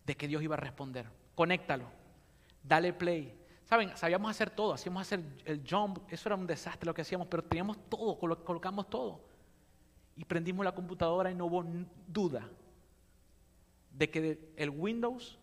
de 0.05 0.15
que 0.15 0.25
Dios 0.25 0.41
iba 0.41 0.55
a 0.55 0.59
responder. 0.59 1.05
Conéctalo, 1.35 1.83
dale 2.63 2.93
play. 2.93 3.37
Saben, 3.65 3.97
sabíamos 3.97 4.31
hacer 4.31 4.51
todo, 4.51 4.71
hacíamos 4.71 5.01
hacer 5.01 5.21
el 5.43 5.63
jump, 5.69 5.99
eso 6.09 6.29
era 6.29 6.37
un 6.37 6.47
desastre 6.47 6.85
lo 6.85 6.93
que 6.93 7.01
hacíamos, 7.01 7.27
pero 7.27 7.43
teníamos 7.43 7.77
todo, 7.89 8.17
colocamos 8.17 8.89
todo. 8.89 9.30
Y 10.21 10.23
prendimos 10.23 10.63
la 10.63 10.71
computadora 10.71 11.31
y 11.31 11.33
no 11.33 11.47
hubo 11.47 11.65
duda 12.07 12.47
de 13.89 14.07
que 14.11 14.53
el 14.55 14.69
Windows 14.69 15.39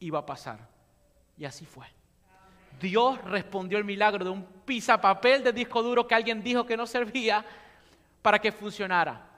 iba 0.00 0.20
a 0.20 0.24
pasar. 0.24 0.70
Y 1.36 1.44
así 1.44 1.66
fue. 1.66 1.84
Dios 2.80 3.22
respondió 3.24 3.76
el 3.76 3.84
milagro 3.84 4.24
de 4.24 4.30
un 4.30 4.46
papel 5.02 5.44
de 5.44 5.52
disco 5.52 5.82
duro 5.82 6.06
que 6.06 6.14
alguien 6.14 6.42
dijo 6.42 6.64
que 6.64 6.78
no 6.78 6.86
servía 6.86 7.44
para 8.22 8.38
que 8.38 8.50
funcionara. 8.50 9.28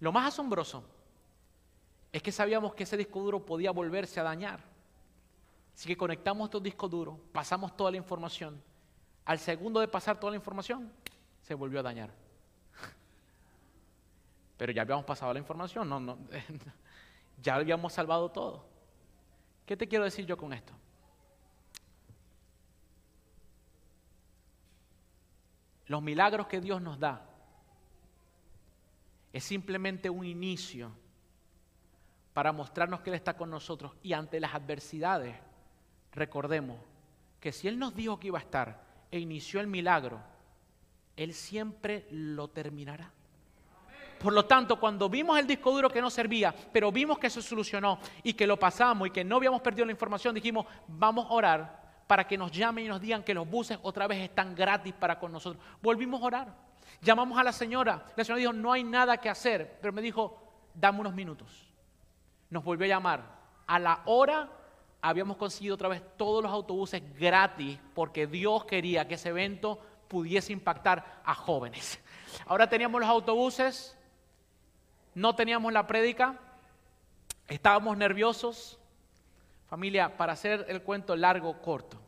Lo 0.00 0.10
más 0.12 0.28
asombroso 0.28 0.82
es 2.10 2.22
que 2.22 2.32
sabíamos 2.32 2.74
que 2.74 2.84
ese 2.84 2.96
disco 2.96 3.20
duro 3.20 3.44
podía 3.44 3.70
volverse 3.70 4.18
a 4.18 4.22
dañar. 4.22 4.60
Así 5.74 5.88
que 5.88 5.96
conectamos 5.96 6.46
estos 6.46 6.62
discos 6.62 6.90
duros, 6.90 7.18
pasamos 7.32 7.76
toda 7.76 7.90
la 7.90 7.98
información. 7.98 8.62
Al 9.26 9.38
segundo 9.38 9.78
de 9.78 9.88
pasar 9.88 10.18
toda 10.18 10.30
la 10.30 10.36
información, 10.36 10.90
se 11.42 11.52
volvió 11.52 11.80
a 11.80 11.82
dañar. 11.82 12.23
Pero 14.56 14.72
ya 14.72 14.82
habíamos 14.82 15.04
pasado 15.04 15.32
la 15.32 15.38
información, 15.38 15.88
no, 15.88 15.98
no, 15.98 16.18
ya 17.42 17.56
habíamos 17.56 17.92
salvado 17.92 18.30
todo. 18.30 18.64
¿Qué 19.66 19.76
te 19.76 19.88
quiero 19.88 20.04
decir 20.04 20.26
yo 20.26 20.36
con 20.36 20.52
esto? 20.52 20.72
Los 25.86 26.02
milagros 26.02 26.46
que 26.46 26.60
Dios 26.60 26.80
nos 26.80 26.98
da 26.98 27.26
es 29.32 29.44
simplemente 29.44 30.08
un 30.08 30.24
inicio 30.24 30.92
para 32.32 32.52
mostrarnos 32.52 33.00
que 33.00 33.10
Él 33.10 33.16
está 33.16 33.36
con 33.36 33.50
nosotros. 33.50 33.92
Y 34.02 34.12
ante 34.12 34.40
las 34.40 34.54
adversidades, 34.54 35.36
recordemos 36.12 36.78
que 37.40 37.52
si 37.52 37.68
Él 37.68 37.78
nos 37.78 37.94
dijo 37.94 38.18
que 38.18 38.28
iba 38.28 38.38
a 38.38 38.42
estar 38.42 38.84
e 39.10 39.18
inició 39.18 39.60
el 39.60 39.66
milagro, 39.66 40.20
Él 41.16 41.34
siempre 41.34 42.06
lo 42.10 42.48
terminará. 42.48 43.12
Por 44.18 44.32
lo 44.32 44.44
tanto, 44.44 44.78
cuando 44.78 45.08
vimos 45.08 45.38
el 45.38 45.46
disco 45.46 45.70
duro 45.70 45.90
que 45.90 46.00
no 46.00 46.10
servía, 46.10 46.54
pero 46.72 46.90
vimos 46.90 47.18
que 47.18 47.30
se 47.30 47.42
solucionó 47.42 47.98
y 48.22 48.34
que 48.34 48.46
lo 48.46 48.58
pasamos 48.58 49.08
y 49.08 49.10
que 49.10 49.24
no 49.24 49.36
habíamos 49.36 49.60
perdido 49.60 49.86
la 49.86 49.92
información, 49.92 50.34
dijimos, 50.34 50.66
vamos 50.88 51.26
a 51.26 51.32
orar 51.32 51.84
para 52.06 52.26
que 52.26 52.36
nos 52.36 52.52
llamen 52.52 52.84
y 52.84 52.88
nos 52.88 53.00
digan 53.00 53.22
que 53.22 53.34
los 53.34 53.48
buses 53.48 53.78
otra 53.82 54.06
vez 54.06 54.20
están 54.20 54.54
gratis 54.54 54.94
para 54.94 55.18
con 55.18 55.32
nosotros. 55.32 55.62
Volvimos 55.82 56.22
a 56.22 56.24
orar. 56.24 56.54
Llamamos 57.00 57.38
a 57.38 57.44
la 57.44 57.52
señora. 57.52 58.06
La 58.16 58.24
señora 58.24 58.40
dijo, 58.40 58.52
no 58.52 58.72
hay 58.72 58.84
nada 58.84 59.16
que 59.16 59.28
hacer, 59.28 59.78
pero 59.80 59.92
me 59.92 60.02
dijo, 60.02 60.38
dame 60.74 61.00
unos 61.00 61.14
minutos 61.14 61.74
nos 62.54 62.64
volvió 62.64 62.86
a 62.86 62.88
llamar. 62.88 63.24
A 63.66 63.78
la 63.78 64.02
hora 64.06 64.48
habíamos 65.02 65.36
conseguido 65.36 65.74
otra 65.74 65.88
vez 65.88 66.02
todos 66.16 66.42
los 66.42 66.52
autobuses 66.52 67.02
gratis 67.18 67.78
porque 67.94 68.26
Dios 68.26 68.64
quería 68.64 69.06
que 69.06 69.14
ese 69.14 69.30
evento 69.30 69.78
pudiese 70.08 70.52
impactar 70.52 71.22
a 71.24 71.34
jóvenes. 71.34 72.00
Ahora 72.46 72.68
teníamos 72.68 73.00
los 73.00 73.10
autobuses, 73.10 73.98
no 75.14 75.34
teníamos 75.34 75.72
la 75.72 75.86
prédica, 75.86 76.38
estábamos 77.48 77.96
nerviosos. 77.96 78.78
Familia, 79.68 80.16
para 80.16 80.34
hacer 80.34 80.66
el 80.68 80.82
cuento 80.82 81.16
largo, 81.16 81.60
corto, 81.60 81.98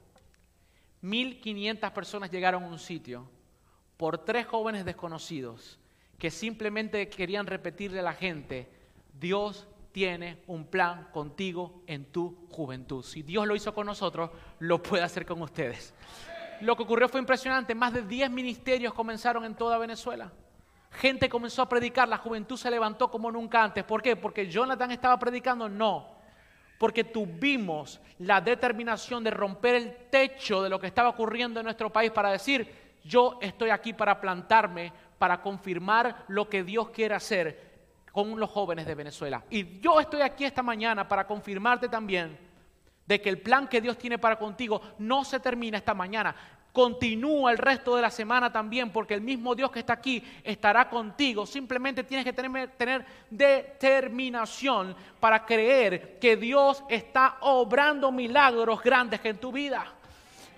1.500 1.02 1.92
personas 1.92 2.30
llegaron 2.30 2.64
a 2.64 2.68
un 2.68 2.78
sitio 2.78 3.28
por 3.96 4.18
tres 4.18 4.46
jóvenes 4.46 4.84
desconocidos 4.84 5.78
que 6.18 6.30
simplemente 6.30 7.08
querían 7.08 7.46
repetirle 7.46 8.00
a 8.00 8.02
la 8.02 8.14
gente, 8.14 8.68
Dios 9.18 9.66
tiene 9.92 10.42
un 10.46 10.66
plan 10.66 11.08
contigo 11.12 11.82
en 11.86 12.04
tu 12.06 12.46
juventud. 12.50 13.02
Si 13.02 13.22
Dios 13.22 13.46
lo 13.46 13.56
hizo 13.56 13.74
con 13.74 13.86
nosotros, 13.86 14.30
lo 14.58 14.82
puede 14.82 15.02
hacer 15.02 15.24
con 15.24 15.40
ustedes. 15.42 15.94
Lo 16.60 16.76
que 16.76 16.82
ocurrió 16.82 17.08
fue 17.08 17.20
impresionante. 17.20 17.74
Más 17.74 17.92
de 17.92 18.02
10 18.02 18.30
ministerios 18.30 18.94
comenzaron 18.94 19.44
en 19.44 19.54
toda 19.54 19.78
Venezuela. 19.78 20.32
Gente 21.00 21.28
comenzó 21.28 21.62
a 21.62 21.68
predicar, 21.68 22.08
la 22.08 22.16
juventud 22.16 22.56
se 22.56 22.70
levantó 22.70 23.10
como 23.10 23.30
nunca 23.30 23.62
antes. 23.62 23.84
¿Por 23.84 24.00
qué? 24.00 24.16
Porque 24.16 24.48
Jonathan 24.48 24.90
estaba 24.90 25.18
predicando, 25.18 25.68
no. 25.68 26.16
Porque 26.78 27.04
tuvimos 27.04 28.00
la 28.18 28.40
determinación 28.40 29.22
de 29.22 29.30
romper 29.30 29.74
el 29.74 29.96
techo 30.10 30.62
de 30.62 30.70
lo 30.70 30.80
que 30.80 30.86
estaba 30.86 31.10
ocurriendo 31.10 31.60
en 31.60 31.64
nuestro 31.64 31.92
país 31.92 32.10
para 32.10 32.30
decir, 32.30 32.98
yo 33.04 33.38
estoy 33.42 33.70
aquí 33.70 33.92
para 33.92 34.20
plantarme, 34.20 34.92
para 35.18 35.42
confirmar 35.42 36.24
lo 36.28 36.48
que 36.48 36.64
Dios 36.64 36.88
quiere 36.90 37.14
hacer 37.14 37.66
con 38.10 38.40
los 38.40 38.50
jóvenes 38.50 38.86
de 38.86 38.94
Venezuela. 38.94 39.44
Y 39.50 39.78
yo 39.80 40.00
estoy 40.00 40.22
aquí 40.22 40.44
esta 40.44 40.62
mañana 40.62 41.06
para 41.06 41.26
confirmarte 41.26 41.88
también 41.88 42.38
de 43.06 43.20
que 43.20 43.28
el 43.28 43.40
plan 43.40 43.68
que 43.68 43.80
Dios 43.80 43.98
tiene 43.98 44.18
para 44.18 44.38
contigo 44.38 44.80
no 44.98 45.24
se 45.24 45.40
termina 45.40 45.76
esta 45.76 45.92
mañana. 45.94 46.34
Continúa 46.76 47.52
el 47.52 47.56
resto 47.56 47.96
de 47.96 48.02
la 48.02 48.10
semana 48.10 48.52
también, 48.52 48.90
porque 48.90 49.14
el 49.14 49.22
mismo 49.22 49.54
Dios 49.54 49.70
que 49.70 49.78
está 49.78 49.94
aquí 49.94 50.22
estará 50.44 50.90
contigo. 50.90 51.46
Simplemente 51.46 52.04
tienes 52.04 52.22
que 52.22 52.34
tener, 52.34 53.06
determinación 53.30 54.94
para 55.18 55.46
creer 55.46 56.18
que 56.18 56.36
Dios 56.36 56.84
está 56.90 57.38
obrando 57.40 58.12
milagros 58.12 58.82
grandes 58.82 59.20
en 59.24 59.38
tu 59.38 59.52
vida. 59.52 59.86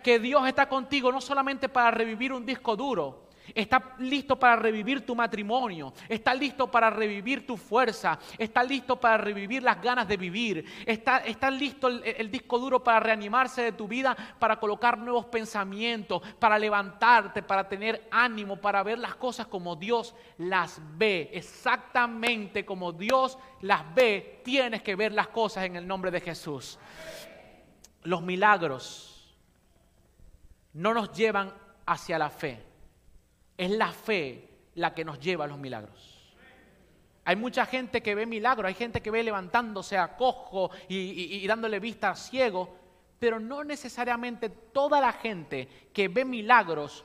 Que 0.02 0.18
Dios 0.18 0.44
está 0.48 0.68
contigo 0.68 1.12
no 1.12 1.20
solamente 1.20 1.68
para 1.68 1.92
revivir 1.92 2.32
un 2.32 2.44
disco 2.44 2.74
duro, 2.74 3.27
Está 3.54 3.94
listo 3.98 4.38
para 4.38 4.56
revivir 4.56 5.04
tu 5.04 5.14
matrimonio. 5.14 5.92
Está 6.08 6.34
listo 6.34 6.70
para 6.70 6.90
revivir 6.90 7.46
tu 7.46 7.56
fuerza. 7.56 8.18
Está 8.36 8.62
listo 8.62 8.96
para 8.96 9.18
revivir 9.18 9.62
las 9.62 9.80
ganas 9.80 10.06
de 10.06 10.16
vivir. 10.16 10.64
Está, 10.86 11.50
listo 11.50 11.88
el, 11.88 12.30
disco 12.30 12.58
duro 12.58 12.82
para 12.82 13.00
reanimarse 13.00 13.62
de 13.62 13.72
tu 13.72 13.88
vida, 13.88 14.16
para 14.38 14.58
colocar 14.58 14.98
nuevos 14.98 15.26
pensamientos, 15.26 16.22
para 16.38 16.58
levantarte, 16.58 17.42
para 17.42 17.68
tener 17.68 18.08
ánimo, 18.10 18.56
para 18.56 18.82
ver 18.82 18.98
las 18.98 19.16
cosas 19.16 19.46
como 19.46 19.76
Dios 19.76 20.14
las 20.38 20.80
ve. 20.96 21.30
Exactamente 21.32 22.64
como 22.64 22.92
Dios 22.92 23.38
las 23.62 23.94
ve, 23.94 24.40
tienes 24.44 24.82
que 24.82 24.94
ver 24.94 25.12
las 25.12 25.28
cosas 25.28 25.64
en 25.64 25.76
el 25.76 25.86
nombre 25.86 26.10
de 26.10 26.20
Jesús. 26.20 26.78
Los 28.02 28.22
milagros 28.22 29.36
no 30.74 30.94
nos 30.94 31.12
llevan 31.12 31.52
hacia 31.86 32.18
la 32.18 32.30
fe 32.30 32.67
es 33.58 33.70
la 33.72 33.92
fe 33.92 34.48
la 34.76 34.94
que 34.94 35.04
nos 35.04 35.18
lleva 35.18 35.44
a 35.44 35.48
los 35.48 35.58
milagros. 35.58 36.14
Hay 37.24 37.36
mucha 37.36 37.66
gente 37.66 38.00
que 38.00 38.14
ve 38.14 38.24
milagros, 38.24 38.68
hay 38.68 38.74
gente 38.74 39.02
que 39.02 39.10
ve 39.10 39.22
levantándose 39.22 39.98
a 39.98 40.16
cojo 40.16 40.70
y, 40.88 41.46
dándole 41.46 41.78
vista 41.78 42.10
a 42.10 42.16
ciego, 42.16 42.74
pero 43.18 43.38
no 43.38 43.64
necesariamente 43.64 44.48
toda 44.48 44.98
la 45.00 45.12
gente 45.12 45.68
que 45.92 46.08
ve 46.08 46.24
milagros 46.24 47.04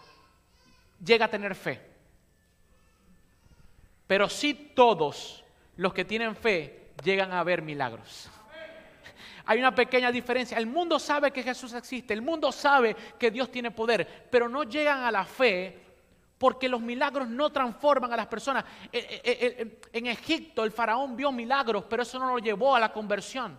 llega 1.03 1.25
a 1.25 1.29
tener 1.29 1.55
fe. 1.55 1.81
Pero 4.07 4.29
sí 4.29 4.53
todos 4.53 5.43
los 5.75 5.93
que 5.93 6.05
tienen 6.05 6.35
fe 6.37 6.91
llegan 7.03 7.33
a 7.33 7.43
ver 7.43 7.61
milagros. 7.61 8.29
Hay 9.45 9.59
una 9.59 9.75
pequeña 9.75 10.09
diferencia. 10.09 10.57
El 10.57 10.67
mundo 10.67 10.99
sabe 10.99 11.31
que 11.31 11.43
Jesús 11.43 11.73
existe, 11.73 12.13
el 12.13 12.21
mundo 12.21 12.51
sabe 12.53 12.95
que 13.19 13.29
Dios 13.29 13.51
tiene 13.51 13.71
poder, 13.71 14.27
pero 14.31 14.47
no 14.47 14.63
llegan 14.63 15.03
a 15.03 15.11
la 15.11 15.25
fe 15.25 15.83
porque 16.43 16.67
los 16.67 16.81
milagros 16.81 17.29
no 17.29 17.53
transforman 17.53 18.11
a 18.11 18.17
las 18.17 18.27
personas. 18.27 18.65
Eh, 18.91 19.21
eh, 19.23 19.55
eh, 19.59 19.79
en 19.93 20.07
Egipto 20.07 20.65
el 20.65 20.73
faraón 20.73 21.15
vio 21.15 21.31
milagros, 21.31 21.85
pero 21.89 22.03
eso 22.03 22.19
no 22.19 22.27
lo 22.27 22.37
llevó 22.37 22.75
a 22.75 22.81
la 22.81 22.91
conversión. 22.91 23.57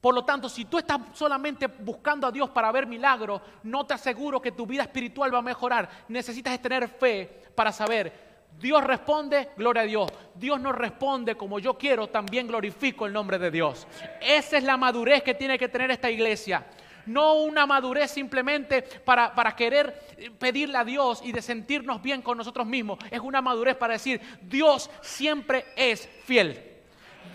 Por 0.00 0.14
lo 0.14 0.24
tanto, 0.24 0.48
si 0.48 0.66
tú 0.66 0.78
estás 0.78 1.00
solamente 1.12 1.66
buscando 1.66 2.28
a 2.28 2.30
Dios 2.30 2.50
para 2.50 2.70
ver 2.70 2.86
milagros, 2.86 3.42
no 3.64 3.84
te 3.84 3.94
aseguro 3.94 4.40
que 4.40 4.52
tu 4.52 4.64
vida 4.64 4.82
espiritual 4.82 5.34
va 5.34 5.38
a 5.38 5.42
mejorar. 5.42 5.90
Necesitas 6.06 6.56
tener 6.62 6.86
fe 6.86 7.42
para 7.56 7.72
saber, 7.72 8.46
Dios 8.60 8.84
responde, 8.84 9.50
gloria 9.56 9.82
a 9.82 9.86
Dios. 9.86 10.08
Dios 10.36 10.60
no 10.60 10.70
responde 10.70 11.34
como 11.34 11.58
yo 11.58 11.76
quiero, 11.76 12.10
también 12.10 12.46
glorifico 12.46 13.06
el 13.06 13.12
nombre 13.12 13.40
de 13.40 13.50
Dios. 13.50 13.88
Esa 14.20 14.56
es 14.56 14.62
la 14.62 14.76
madurez 14.76 15.24
que 15.24 15.34
tiene 15.34 15.58
que 15.58 15.68
tener 15.68 15.90
esta 15.90 16.12
iglesia 16.12 16.64
no 17.06 17.34
una 17.34 17.66
madurez 17.66 18.10
simplemente 18.10 18.82
para, 18.82 19.34
para, 19.34 19.54
querer 19.56 20.34
pedirle 20.38 20.78
a 20.78 20.84
Dios 20.84 21.20
y 21.24 21.32
de 21.32 21.42
sentirnos 21.42 22.02
bien 22.02 22.22
con 22.22 22.38
nosotros 22.38 22.66
mismos. 22.66 22.98
Es 23.10 23.20
una 23.20 23.40
madurez 23.40 23.76
para 23.76 23.94
decir, 23.94 24.20
Dios 24.42 24.90
siempre 25.00 25.66
es 25.76 26.08
fiel. 26.24 26.70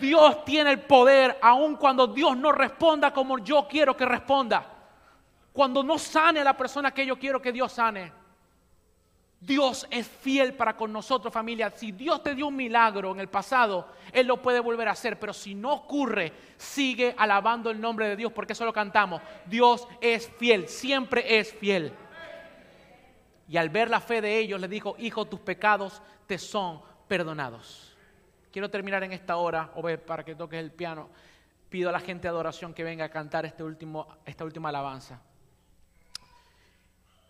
Dios 0.00 0.44
tiene 0.44 0.70
el 0.70 0.80
poder 0.80 1.38
aun 1.42 1.76
cuando 1.76 2.06
Dios 2.06 2.36
no 2.36 2.52
responda 2.52 3.12
como 3.12 3.38
yo 3.38 3.66
quiero 3.68 3.96
que 3.96 4.04
responda. 4.04 4.74
Cuando 5.52 5.82
no 5.82 5.98
sane 5.98 6.40
a 6.40 6.44
la 6.44 6.56
persona 6.56 6.92
que 6.92 7.04
yo 7.04 7.18
quiero 7.18 7.42
que 7.42 7.52
Dios 7.52 7.72
sane. 7.72 8.12
Dios 9.40 9.86
es 9.90 10.08
fiel 10.08 10.54
para 10.54 10.76
con 10.76 10.92
nosotros, 10.92 11.32
familia. 11.32 11.70
Si 11.70 11.92
Dios 11.92 12.22
te 12.22 12.34
dio 12.34 12.48
un 12.48 12.56
milagro 12.56 13.12
en 13.12 13.20
el 13.20 13.28
pasado, 13.28 13.88
Él 14.12 14.26
lo 14.26 14.42
puede 14.42 14.58
volver 14.58 14.88
a 14.88 14.92
hacer. 14.92 15.18
Pero 15.18 15.32
si 15.32 15.54
no 15.54 15.72
ocurre, 15.74 16.32
sigue 16.56 17.14
alabando 17.16 17.70
el 17.70 17.80
nombre 17.80 18.08
de 18.08 18.16
Dios, 18.16 18.32
porque 18.32 18.54
eso 18.54 18.64
lo 18.64 18.72
cantamos. 18.72 19.22
Dios 19.46 19.86
es 20.00 20.28
fiel, 20.38 20.68
siempre 20.68 21.38
es 21.38 21.54
fiel. 21.54 21.92
Y 23.48 23.56
al 23.56 23.70
ver 23.70 23.88
la 23.88 24.00
fe 24.00 24.20
de 24.20 24.38
ellos, 24.38 24.60
le 24.60 24.68
dijo, 24.68 24.96
hijo, 24.98 25.24
tus 25.24 25.40
pecados 25.40 26.02
te 26.26 26.36
son 26.36 26.82
perdonados. 27.06 27.96
Quiero 28.52 28.68
terminar 28.68 29.04
en 29.04 29.12
esta 29.12 29.36
hora, 29.36 29.70
o 29.76 29.82
ver 29.82 30.04
para 30.04 30.24
que 30.24 30.34
toques 30.34 30.58
el 30.58 30.72
piano. 30.72 31.08
Pido 31.68 31.90
a 31.90 31.92
la 31.92 32.00
gente 32.00 32.22
de 32.22 32.28
adoración 32.30 32.74
que 32.74 32.82
venga 32.82 33.04
a 33.04 33.08
cantar 33.08 33.46
este 33.46 33.62
último, 33.62 34.08
esta 34.24 34.44
última 34.44 34.70
alabanza. 34.70 35.22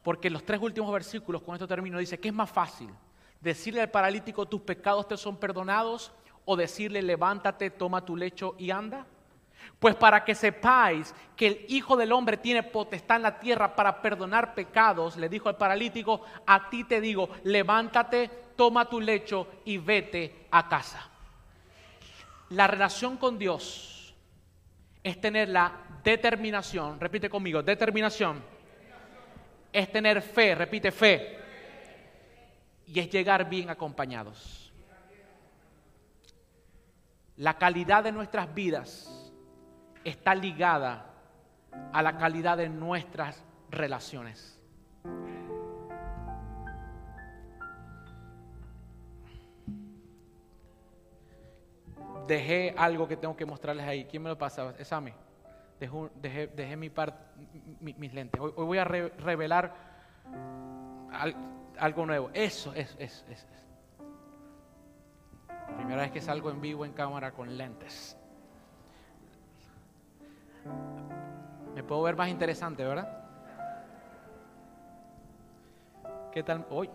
Porque 0.09 0.31
los 0.31 0.43
tres 0.43 0.59
últimos 0.63 0.91
versículos, 0.91 1.43
con 1.43 1.55
esto 1.55 1.69
termino, 1.69 1.99
dice 1.99 2.19
que 2.19 2.29
es 2.29 2.35
más 2.35 2.51
fácil 2.51 2.89
decirle 3.43 3.83
al 3.83 3.91
paralítico 3.91 4.47
tus 4.47 4.63
pecados 4.63 5.07
te 5.07 5.19
son 5.19 5.37
perdonados 5.37 6.13
o 6.47 6.57
decirle 6.57 7.03
levántate, 7.03 7.69
toma 7.69 8.03
tu 8.03 8.17
lecho 8.17 8.55
y 8.57 8.71
anda. 8.71 9.05
Pues 9.79 9.95
para 9.97 10.25
que 10.25 10.35
sepáis 10.35 11.15
que 11.37 11.47
el 11.47 11.67
Hijo 11.69 11.95
del 11.95 12.13
Hombre 12.13 12.39
tiene 12.39 12.63
potestad 12.63 13.17
en 13.17 13.25
la 13.25 13.39
tierra 13.39 13.77
para 13.77 14.01
perdonar 14.01 14.55
pecados, 14.55 15.19
le 15.19 15.29
dijo 15.29 15.51
al 15.51 15.59
paralítico, 15.59 16.23
a 16.47 16.71
ti 16.71 16.85
te 16.85 17.03
digo, 17.03 17.29
levántate, 17.45 18.31
toma 18.57 18.89
tu 18.89 19.03
lecho 19.03 19.47
y 19.67 19.77
vete 19.77 20.47
a 20.51 20.67
casa. 20.71 21.07
La 22.49 22.67
relación 22.67 23.19
con 23.19 23.39
Dios 23.39 24.15
es 25.05 25.21
tener 25.21 25.51
la 25.51 25.71
determinación, 26.03 26.99
repite 26.99 27.29
conmigo, 27.29 27.63
determinación 27.63 28.57
es 29.73 29.91
tener 29.91 30.23
fe, 30.23 30.55
repite 30.55 30.91
fe, 30.91 31.39
y 32.87 33.01
es 33.01 33.11
llegar 33.11 33.49
bien 33.49 33.71
acompañados. 33.71 34.73
La 37.37 37.57
calidad 37.57 38.03
de 38.03 38.13
nuestras 38.13 38.53
vidas 38.53 39.33
está 40.05 40.35
ligada 40.35 41.07
a 41.93 42.03
la 42.03 42.17
calidad 42.17 42.57
de 42.57 42.69
nuestras 42.69 43.45
relaciones. 43.71 44.59
Dejé 52.27 52.75
algo 52.77 53.09
que 53.09 53.17
tengo 53.17 53.37
que 53.37 53.47
mostrarles 53.47 53.87
ahí. 53.87 54.05
¿Quién 54.05 54.23
me 54.23 54.29
lo 54.29 54.37
pasa? 54.37 54.75
Es 54.79 54.93
a 54.93 55.01
dejé, 55.81 56.77
mi 56.77 56.91
mis 57.81 58.15
lentes. 58.15 58.41
Hoy, 58.41 58.53
voy 58.57 58.79
a 58.79 58.85
revelar 58.85 59.75
algo 61.79 62.07
nuevo. 62.07 62.31
Eso, 62.33 62.73
es, 62.75 62.97
es, 62.99 63.25
es. 63.29 63.47
Primera 65.77 66.03
vez 66.03 66.11
que 66.11 66.21
salgo 66.21 66.51
en 66.51 66.61
vivo 66.61 66.85
en 66.85 66.93
cámara 66.93 67.33
con 67.33 67.57
lentes. 67.57 68.17
Me 71.75 71.83
puedo 71.85 72.03
ver 72.03 72.17
más 72.17 72.29
interesante, 72.29 72.85
¿verdad? 72.85 73.09
¿Qué 76.33 76.43
tal 76.43 76.67
hoy? 76.71 76.91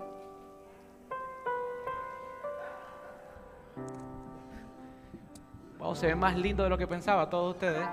Wow, 5.79 5.95
se 5.95 6.07
ve 6.07 6.15
más 6.15 6.37
lindo 6.37 6.63
de 6.63 6.69
lo 6.69 6.77
que 6.77 6.87
pensaba 6.87 7.29
todos 7.29 7.55
ustedes. 7.55 7.87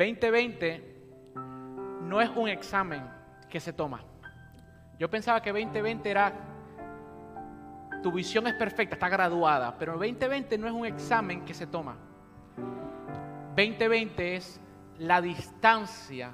2020 0.00 0.82
no 2.04 2.22
es 2.22 2.30
un 2.30 2.48
examen 2.48 3.02
que 3.50 3.60
se 3.60 3.74
toma. 3.74 4.02
Yo 4.98 5.10
pensaba 5.10 5.42
que 5.42 5.52
2020 5.52 6.10
era, 6.10 6.32
tu 8.02 8.10
visión 8.10 8.46
es 8.46 8.54
perfecta, 8.54 8.94
está 8.94 9.10
graduada, 9.10 9.76
pero 9.78 9.92
2020 9.98 10.56
no 10.56 10.66
es 10.68 10.72
un 10.72 10.86
examen 10.86 11.44
que 11.44 11.52
se 11.52 11.66
toma. 11.66 11.98
2020 13.56 14.36
es 14.36 14.58
la 15.00 15.20
distancia 15.20 16.32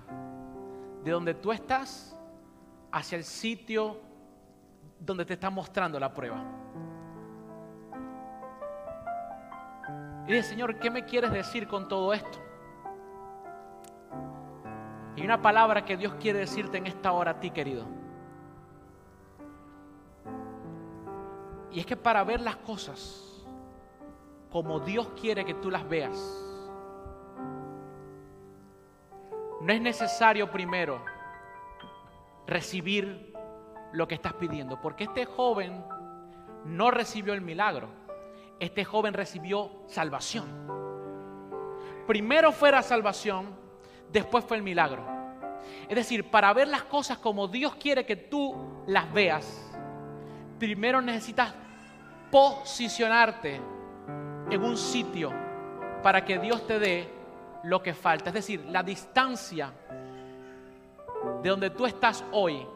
de 1.03 1.11
donde 1.11 1.35
tú 1.35 1.51
estás 1.51 2.17
hacia 2.93 3.19
el 3.19 3.25
sitio 3.25 4.01
donde 5.01 5.25
te 5.25 5.35
está 5.35 5.51
mostrando 5.51 5.99
la 5.99 6.14
prueba. 6.14 6.41
Y 10.29 10.33
dice, 10.35 10.51
Señor, 10.51 10.79
¿qué 10.79 10.89
me 10.89 11.05
quieres 11.05 11.33
decir 11.33 11.67
con 11.67 11.89
todo 11.89 12.14
esto? 12.14 12.46
Y 15.17 15.25
una 15.25 15.41
palabra 15.41 15.85
que 15.85 15.97
Dios 15.97 16.14
quiere 16.21 16.41
decirte 16.41 16.79
en 16.79 16.87
esta 16.87 17.12
hora 17.12 17.33
a 17.33 17.41
ti, 17.41 17.51
querido. 17.51 17.85
Y 21.73 21.81
es 21.81 21.87
que 21.87 21.97
para 21.97 22.23
ver 22.23 22.41
las 22.41 22.57
cosas 22.57 23.45
como 24.51 24.81
Dios 24.81 25.09
quiere 25.21 25.45
que 25.45 25.55
tú 25.55 25.71
las 25.71 25.87
veas, 25.89 26.17
no 29.61 29.73
es 29.73 29.81
necesario 29.81 30.51
primero 30.51 31.03
recibir 32.47 33.35
lo 33.93 34.07
que 34.07 34.14
estás 34.14 34.35
pidiendo, 34.35 34.81
porque 34.81 35.05
este 35.05 35.25
joven 35.25 35.85
no 36.64 36.91
recibió 36.91 37.33
el 37.33 37.41
milagro. 37.41 37.89
este 38.59 38.87
joven 38.87 39.12
recibió 39.12 39.71
salvación. 39.87 40.47
Primero 42.07 42.53
fue 42.53 42.71
la 42.71 42.83
salvación, 42.83 43.55
después 44.13 44.45
fue 44.45 44.57
el 44.57 44.63
milagro. 44.63 45.05
Es 45.89 45.97
decir, 45.97 46.31
para 46.31 46.53
ver 46.53 46.69
las 46.69 46.83
cosas 46.85 47.19
como 47.19 47.49
Dios 47.49 47.77
quiere 47.77 48.05
que 48.05 48.17
tú 48.17 48.85
las 48.87 49.13
veas, 49.13 49.71
primero 50.59 51.01
necesitas 51.01 51.55
posicionarte 52.31 53.61
en 54.51 54.63
un 54.63 54.77
sitio 54.77 55.33
para 56.03 56.25
que 56.25 56.39
Dios 56.39 56.67
te 56.67 56.79
dé 56.79 57.09
lo 57.65 57.83
que 57.83 57.95
falta. 57.95 58.31
Es 58.31 58.35
decir, 58.35 58.65
la 58.67 58.83
distancia 58.83 59.73
de 61.43 61.49
donde 61.49 61.71
tú 61.71 61.87
estás 61.87 62.25
hoy 62.33 62.67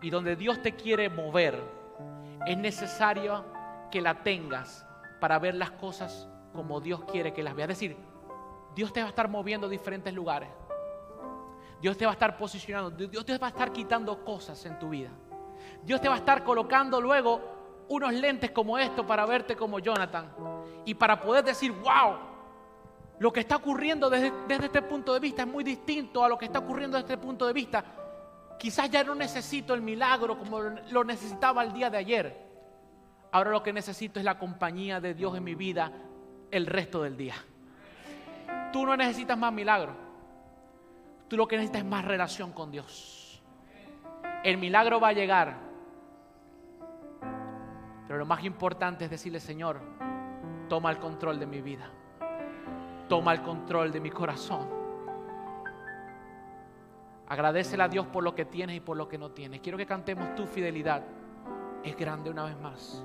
y 0.00 0.10
donde 0.10 0.36
Dios 0.36 0.60
te 0.62 0.74
quiere 0.74 1.08
mover, 1.08 1.60
es 2.46 2.56
necesario 2.56 3.44
que 3.90 4.00
la 4.00 4.22
tengas 4.22 4.86
para 5.20 5.38
ver 5.38 5.54
las 5.54 5.70
cosas 5.72 6.28
como 6.52 6.80
Dios 6.80 7.04
quiere 7.04 7.32
que 7.32 7.42
las 7.42 7.54
veas. 7.54 7.70
Es 7.70 7.78
decir, 7.78 7.96
Dios 8.74 8.92
te 8.92 9.00
va 9.00 9.06
a 9.06 9.10
estar 9.10 9.28
moviendo 9.28 9.66
a 9.66 9.70
diferentes 9.70 10.12
lugares. 10.12 10.48
Dios 11.80 11.96
te 11.96 12.04
va 12.04 12.12
a 12.12 12.14
estar 12.14 12.36
posicionando. 12.36 12.90
Dios 12.90 13.24
te 13.24 13.36
va 13.38 13.48
a 13.48 13.50
estar 13.50 13.72
quitando 13.72 14.24
cosas 14.24 14.64
en 14.66 14.78
tu 14.78 14.90
vida. 14.90 15.10
Dios 15.82 16.00
te 16.00 16.08
va 16.08 16.14
a 16.14 16.18
estar 16.18 16.44
colocando 16.44 17.00
luego 17.00 17.40
unos 17.88 18.12
lentes 18.14 18.52
como 18.52 18.78
estos 18.78 19.04
para 19.04 19.26
verte 19.26 19.56
como 19.56 19.78
Jonathan. 19.78 20.32
Y 20.84 20.94
para 20.94 21.20
poder 21.20 21.44
decir, 21.44 21.72
wow, 21.72 22.16
lo 23.18 23.32
que 23.32 23.40
está 23.40 23.56
ocurriendo 23.56 24.08
desde, 24.08 24.32
desde 24.46 24.66
este 24.66 24.82
punto 24.82 25.12
de 25.12 25.20
vista 25.20 25.42
es 25.42 25.48
muy 25.48 25.64
distinto 25.64 26.24
a 26.24 26.28
lo 26.28 26.38
que 26.38 26.46
está 26.46 26.60
ocurriendo 26.60 26.96
desde 26.96 27.12
este 27.14 27.24
punto 27.24 27.46
de 27.46 27.52
vista. 27.52 27.84
Quizás 28.58 28.88
ya 28.88 29.02
no 29.02 29.14
necesito 29.14 29.74
el 29.74 29.82
milagro 29.82 30.38
como 30.38 30.60
lo 30.60 31.04
necesitaba 31.04 31.64
el 31.64 31.72
día 31.72 31.90
de 31.90 31.98
ayer. 31.98 32.52
Ahora 33.32 33.50
lo 33.50 33.62
que 33.62 33.72
necesito 33.72 34.20
es 34.20 34.24
la 34.24 34.38
compañía 34.38 35.00
de 35.00 35.14
Dios 35.14 35.36
en 35.36 35.42
mi 35.42 35.56
vida 35.56 35.90
el 36.50 36.66
resto 36.66 37.02
del 37.02 37.16
día. 37.16 37.34
Tú 38.72 38.86
no 38.86 38.96
necesitas 38.96 39.36
más 39.36 39.52
milagro. 39.52 39.94
Tú 41.28 41.36
lo 41.36 41.46
que 41.46 41.56
necesitas 41.56 41.82
es 41.82 41.88
más 41.88 42.04
relación 42.04 42.52
con 42.52 42.70
Dios. 42.70 43.42
El 44.44 44.58
milagro 44.58 45.00
va 45.00 45.08
a 45.08 45.12
llegar. 45.12 45.56
Pero 48.06 48.18
lo 48.18 48.26
más 48.26 48.44
importante 48.44 49.04
es 49.04 49.10
decirle, 49.10 49.40
Señor, 49.40 49.80
toma 50.68 50.90
el 50.90 50.98
control 50.98 51.38
de 51.38 51.46
mi 51.46 51.60
vida. 51.60 51.88
Toma 53.08 53.32
el 53.32 53.42
control 53.42 53.92
de 53.92 54.00
mi 54.00 54.10
corazón. 54.10 54.68
Agradecele 57.28 57.82
a 57.82 57.88
Dios 57.88 58.06
por 58.06 58.22
lo 58.22 58.34
que 58.34 58.44
tienes 58.44 58.76
y 58.76 58.80
por 58.80 58.96
lo 58.96 59.08
que 59.08 59.16
no 59.16 59.30
tienes. 59.30 59.60
Quiero 59.60 59.78
que 59.78 59.86
cantemos 59.86 60.34
tu 60.34 60.46
fidelidad. 60.46 61.02
Es 61.82 61.96
grande 61.96 62.30
una 62.30 62.44
vez 62.44 62.58
más. 62.60 63.04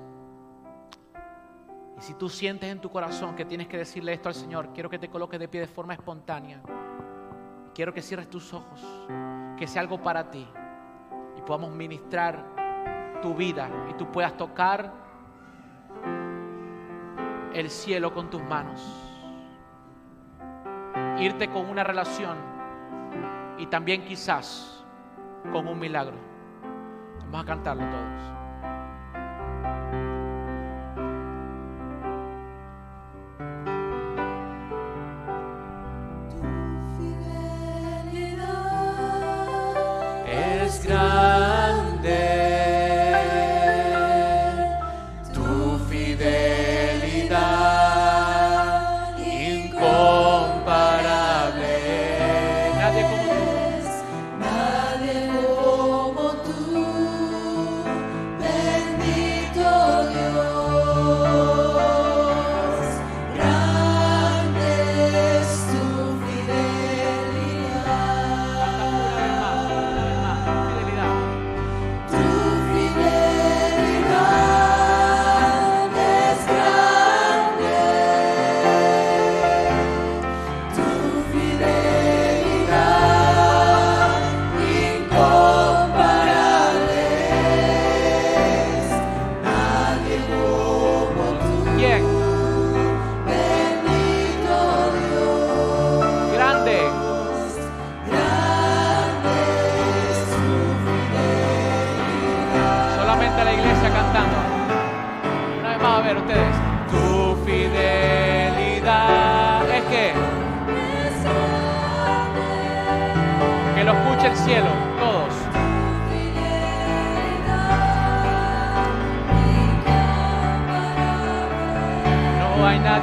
Y 1.98 2.02
si 2.02 2.14
tú 2.14 2.28
sientes 2.28 2.70
en 2.70 2.80
tu 2.80 2.90
corazón 2.90 3.34
que 3.34 3.44
tienes 3.44 3.66
que 3.66 3.76
decirle 3.76 4.12
esto 4.12 4.28
al 4.28 4.34
Señor, 4.34 4.72
quiero 4.72 4.88
que 4.88 5.00
te 5.00 5.08
coloques 5.08 5.40
de 5.40 5.48
pie 5.48 5.60
de 5.62 5.66
forma 5.66 5.94
espontánea. 5.94 6.62
Quiero 7.74 7.92
que 7.92 8.02
cierres 8.02 8.30
tus 8.30 8.54
ojos, 8.54 8.80
que 9.56 9.66
sea 9.66 9.82
algo 9.82 10.00
para 10.00 10.30
ti 10.30 10.46
y 11.36 11.40
podamos 11.42 11.72
ministrar 11.72 12.44
tu 13.20 13.34
vida 13.34 13.68
y 13.90 13.94
tú 13.94 14.10
puedas 14.12 14.36
tocar 14.36 14.92
el 17.52 17.68
cielo 17.68 18.14
con 18.14 18.30
tus 18.30 18.42
manos. 18.42 18.80
Irte 21.18 21.48
con 21.50 21.68
una 21.68 21.82
relación 21.82 22.36
y 23.58 23.66
también 23.66 24.04
quizás 24.04 24.84
con 25.52 25.66
un 25.66 25.78
milagro. 25.80 26.16
Vamos 27.24 27.42
a 27.42 27.44
cantarlo 27.44 27.82
todos. 27.90 28.47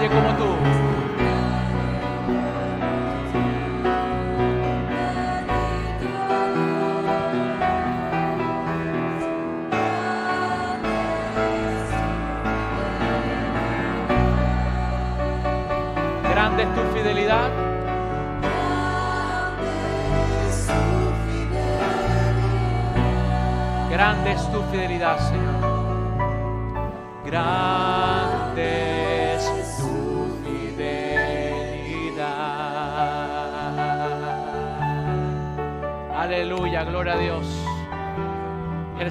como 0.09 0.34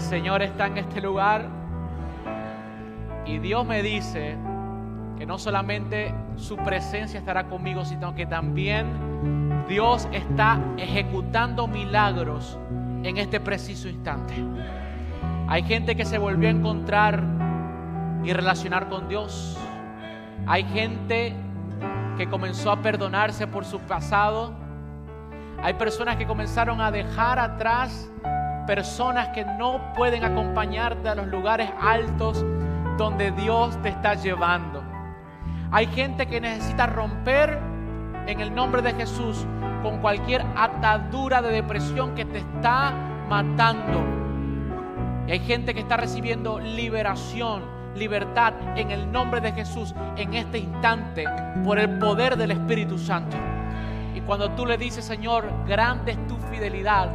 Señor 0.00 0.42
está 0.42 0.66
en 0.66 0.78
este 0.78 1.00
lugar 1.00 1.46
y 3.26 3.38
Dios 3.38 3.66
me 3.66 3.82
dice 3.82 4.36
que 5.18 5.26
no 5.26 5.38
solamente 5.38 6.14
su 6.36 6.56
presencia 6.56 7.18
estará 7.18 7.44
conmigo, 7.44 7.84
sino 7.84 8.14
que 8.14 8.26
también 8.26 9.64
Dios 9.68 10.08
está 10.12 10.60
ejecutando 10.76 11.66
milagros 11.66 12.58
en 13.02 13.16
este 13.16 13.40
preciso 13.40 13.88
instante. 13.88 14.34
Hay 15.48 15.62
gente 15.62 15.96
que 15.96 16.04
se 16.04 16.18
volvió 16.18 16.48
a 16.48 16.52
encontrar 16.52 17.22
y 18.22 18.32
relacionar 18.32 18.88
con 18.88 19.08
Dios. 19.08 19.58
Hay 20.46 20.64
gente 20.64 21.34
que 22.16 22.28
comenzó 22.28 22.70
a 22.70 22.76
perdonarse 22.82 23.46
por 23.46 23.64
su 23.64 23.80
pasado. 23.80 24.63
Hay 25.62 25.74
personas 25.74 26.16
que 26.16 26.26
comenzaron 26.26 26.80
a 26.80 26.90
dejar 26.90 27.38
atrás 27.38 28.10
personas 28.66 29.28
que 29.28 29.44
no 29.44 29.92
pueden 29.94 30.24
acompañarte 30.24 31.08
a 31.08 31.14
los 31.14 31.26
lugares 31.26 31.70
altos 31.80 32.44
donde 32.96 33.30
Dios 33.32 33.80
te 33.82 33.90
está 33.90 34.14
llevando. 34.14 34.82
Hay 35.70 35.86
gente 35.86 36.26
que 36.26 36.40
necesita 36.40 36.86
romper 36.86 37.58
en 38.26 38.40
el 38.40 38.54
nombre 38.54 38.80
de 38.80 38.94
Jesús 38.94 39.46
con 39.82 39.98
cualquier 39.98 40.44
atadura 40.56 41.42
de 41.42 41.50
depresión 41.50 42.14
que 42.14 42.24
te 42.24 42.38
está 42.38 42.92
matando. 43.28 44.02
Y 45.26 45.32
hay 45.32 45.40
gente 45.40 45.74
que 45.74 45.80
está 45.80 45.96
recibiendo 45.96 46.58
liberación 46.58 47.74
libertad 47.96 48.54
en 48.76 48.90
el 48.90 49.10
nombre 49.10 49.40
de 49.40 49.52
Jesús 49.52 49.94
en 50.16 50.34
este 50.34 50.58
instante 50.58 51.24
por 51.64 51.78
el 51.78 51.98
poder 51.98 52.36
del 52.36 52.50
Espíritu 52.50 52.98
Santo. 52.98 53.36
Y 54.14 54.20
cuando 54.20 54.50
tú 54.52 54.64
le 54.64 54.76
dices, 54.76 55.04
Señor, 55.04 55.50
grande 55.66 56.12
es 56.12 56.26
tu 56.26 56.36
fidelidad, 56.36 57.10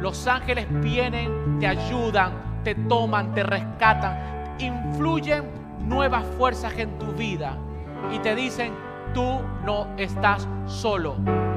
los 0.00 0.26
ángeles 0.26 0.66
vienen, 0.80 1.58
te 1.58 1.66
ayudan, 1.66 2.60
te 2.62 2.74
toman, 2.74 3.34
te 3.34 3.42
rescatan, 3.42 4.54
influyen 4.58 5.44
nuevas 5.80 6.24
fuerzas 6.36 6.72
en 6.78 6.96
tu 6.98 7.06
vida 7.12 7.56
y 8.12 8.18
te 8.20 8.34
dicen, 8.34 8.72
tú 9.12 9.40
no 9.64 9.88
estás 9.96 10.46
solo, 10.66 11.16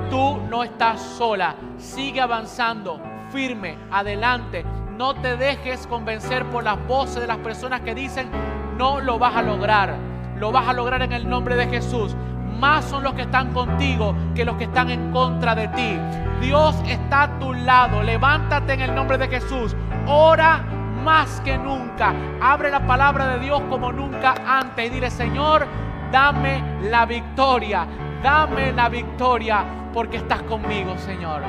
tú 0.10 0.38
no 0.50 0.64
estás 0.64 1.00
sola, 1.02 1.56
sigue 1.78 2.22
avanzando, 2.22 3.00
firme, 3.30 3.78
adelante, 3.92 4.66
no 4.98 5.14
te 5.16 5.38
dejes 5.38 5.86
convencer 5.88 6.46
por 6.46 6.64
las 6.64 6.78
voces 6.88 7.22
de 7.22 7.28
las 7.28 7.38
personas 7.38 7.82
que 7.82 7.94
dicen, 7.94 8.30
no 8.78 9.00
lo 9.00 9.20
vas 9.20 9.36
a 9.36 9.42
lograr, 9.42 9.96
lo 10.38 10.52
vas 10.52 10.68
a 10.68 10.74
lograr 10.74 11.02
en 11.02 11.12
el 11.12 11.30
nombre 11.30 11.56
de 11.56 11.68
Jesús. 11.68 12.16
Más 12.62 12.86
son 12.86 13.04
los 13.04 13.16
que 13.16 13.24
están 13.24 13.54
contigo 13.54 14.16
que 14.36 14.46
los 14.46 14.56
que 14.56 14.66
están 14.66 14.92
en 14.92 15.12
contra 15.12 15.56
de 15.56 15.68
ti. 15.70 15.98
Dios 16.42 16.76
está 16.88 17.24
a 17.24 17.40
tu 17.40 17.54
lado. 17.54 18.04
Levántate 18.04 18.74
en 18.74 18.82
el 18.82 18.94
nombre 18.94 19.18
de 19.18 19.28
Jesús. 19.28 19.76
Ora 20.06 20.64
más 21.04 21.42
que 21.42 21.58
nunca. 21.58 22.14
Abre 22.40 22.70
la 22.70 22.86
palabra 22.86 23.30
de 23.30 23.40
Dios 23.40 23.64
como 23.68 23.92
nunca 23.92 24.36
antes 24.48 24.86
y 24.86 24.90
dile, 24.90 25.10
Señor, 25.10 25.66
dame 26.12 26.64
la 26.84 27.08
victoria. 27.08 27.88
Dame 28.22 28.72
la 28.74 28.90
victoria 28.90 29.66
porque 29.92 30.18
estás 30.18 30.44
conmigo, 30.44 30.96
Señor. 31.00 31.42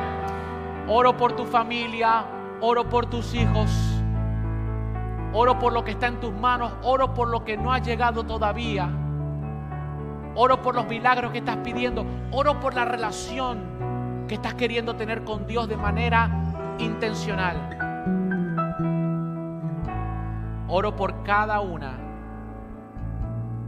Oro 0.89 1.15
por 1.15 1.35
tu 1.35 1.45
familia, 1.45 2.25
oro 2.63 2.89
por 2.89 3.05
tus 3.05 3.35
hijos, 3.35 3.71
oro 5.35 5.59
por 5.59 5.75
lo 5.75 5.85
que 5.85 5.91
está 5.91 6.07
en 6.07 6.21
tus 6.21 6.33
manos, 6.33 6.73
oro 6.83 7.13
por 7.13 7.29
lo 7.29 7.45
que 7.45 7.59
no 7.59 7.71
ha 7.71 7.81
llegado 7.81 8.25
todavía. 8.25 9.02
Oro 10.35 10.63
por 10.63 10.75
los 10.75 10.87
milagros 10.87 11.31
que 11.31 11.39
estás 11.39 11.59
pidiendo, 11.59 12.07
oro 12.31 12.59
por 12.59 12.75
la 12.75 12.85
relación 12.85 14.25
que 14.27 14.35
estás 14.35 14.55
queriendo 14.55 14.97
tener 14.97 15.25
con 15.25 15.47
Dios 15.47 15.69
de 15.69 15.77
manera 15.77 16.75
intencional. 16.79 17.79
Oro 20.69 20.97
por 20.97 21.23
cada 21.23 21.61
una 21.61 21.99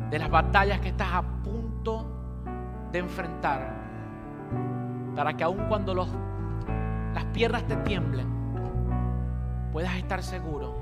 de 0.09 0.19
las 0.19 0.31
batallas 0.31 0.81
que 0.81 0.89
estás 0.89 1.13
a 1.13 1.23
punto 1.43 2.07
de 2.93 2.99
enfrentar, 3.01 3.75
para 5.15 5.37
que 5.37 5.45
aun 5.45 5.67
cuando 5.69 5.93
las 5.95 6.09
piernas 7.35 7.65
te 7.67 7.77
tiemblen, 7.77 8.27
puedas 9.71 9.95
estar 9.97 10.23
seguro 10.23 10.75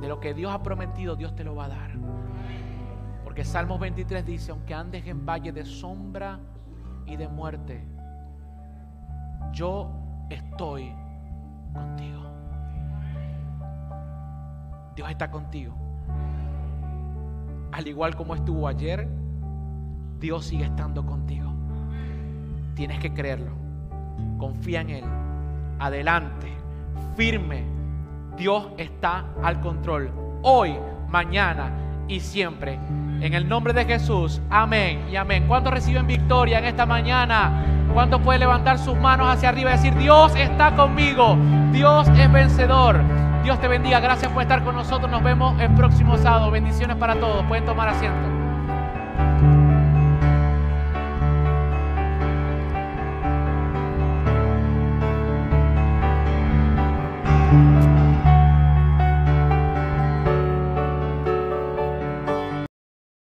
de 0.00 0.08
lo 0.08 0.18
que 0.18 0.34
Dios 0.34 0.52
ha 0.52 0.62
prometido, 0.64 1.14
Dios 1.14 1.36
te 1.36 1.44
lo 1.44 1.54
va 1.54 1.66
a 1.66 1.68
dar. 1.68 1.92
Porque 3.32 3.46
Salmos 3.46 3.80
23 3.80 4.26
dice, 4.26 4.50
aunque 4.50 4.74
andes 4.74 5.06
en 5.06 5.24
valle 5.24 5.52
de 5.52 5.64
sombra 5.64 6.38
y 7.06 7.16
de 7.16 7.28
muerte, 7.28 7.82
yo 9.52 9.90
estoy 10.28 10.92
contigo. 11.72 12.20
Dios 14.94 15.08
está 15.08 15.30
contigo. 15.30 15.74
Al 17.72 17.88
igual 17.88 18.14
como 18.16 18.34
estuvo 18.34 18.68
ayer, 18.68 19.08
Dios 20.20 20.44
sigue 20.44 20.64
estando 20.64 21.06
contigo. 21.06 21.50
Tienes 22.74 22.98
que 22.98 23.14
creerlo. 23.14 23.52
Confía 24.36 24.82
en 24.82 24.90
Él. 24.90 25.04
Adelante. 25.78 26.52
Firme. 27.16 27.64
Dios 28.36 28.68
está 28.76 29.24
al 29.42 29.58
control. 29.62 30.10
Hoy, 30.42 30.76
mañana 31.08 32.04
y 32.08 32.20
siempre. 32.20 32.78
En 33.22 33.34
el 33.34 33.48
nombre 33.48 33.72
de 33.72 33.84
Jesús. 33.84 34.40
Amén 34.50 35.06
y 35.08 35.14
amén. 35.14 35.44
¿Cuántos 35.46 35.72
reciben 35.72 36.08
victoria 36.08 36.58
en 36.58 36.64
esta 36.64 36.86
mañana? 36.86 37.86
¿Cuántos 37.94 38.20
pueden 38.20 38.40
levantar 38.40 38.80
sus 38.80 38.96
manos 38.96 39.28
hacia 39.32 39.50
arriba 39.50 39.70
y 39.70 39.76
decir, 39.76 39.94
Dios 39.94 40.34
está 40.34 40.74
conmigo? 40.74 41.38
Dios 41.70 42.08
es 42.08 42.32
vencedor. 42.32 43.00
Dios 43.44 43.60
te 43.60 43.68
bendiga. 43.68 44.00
Gracias 44.00 44.32
por 44.32 44.42
estar 44.42 44.64
con 44.64 44.74
nosotros. 44.74 45.08
Nos 45.08 45.22
vemos 45.22 45.54
el 45.60 45.72
próximo 45.74 46.18
sábado. 46.18 46.50
Bendiciones 46.50 46.96
para 46.96 47.14
todos. 47.14 47.44
Pueden 47.46 47.64
tomar 47.64 47.90
asiento. 47.90 48.31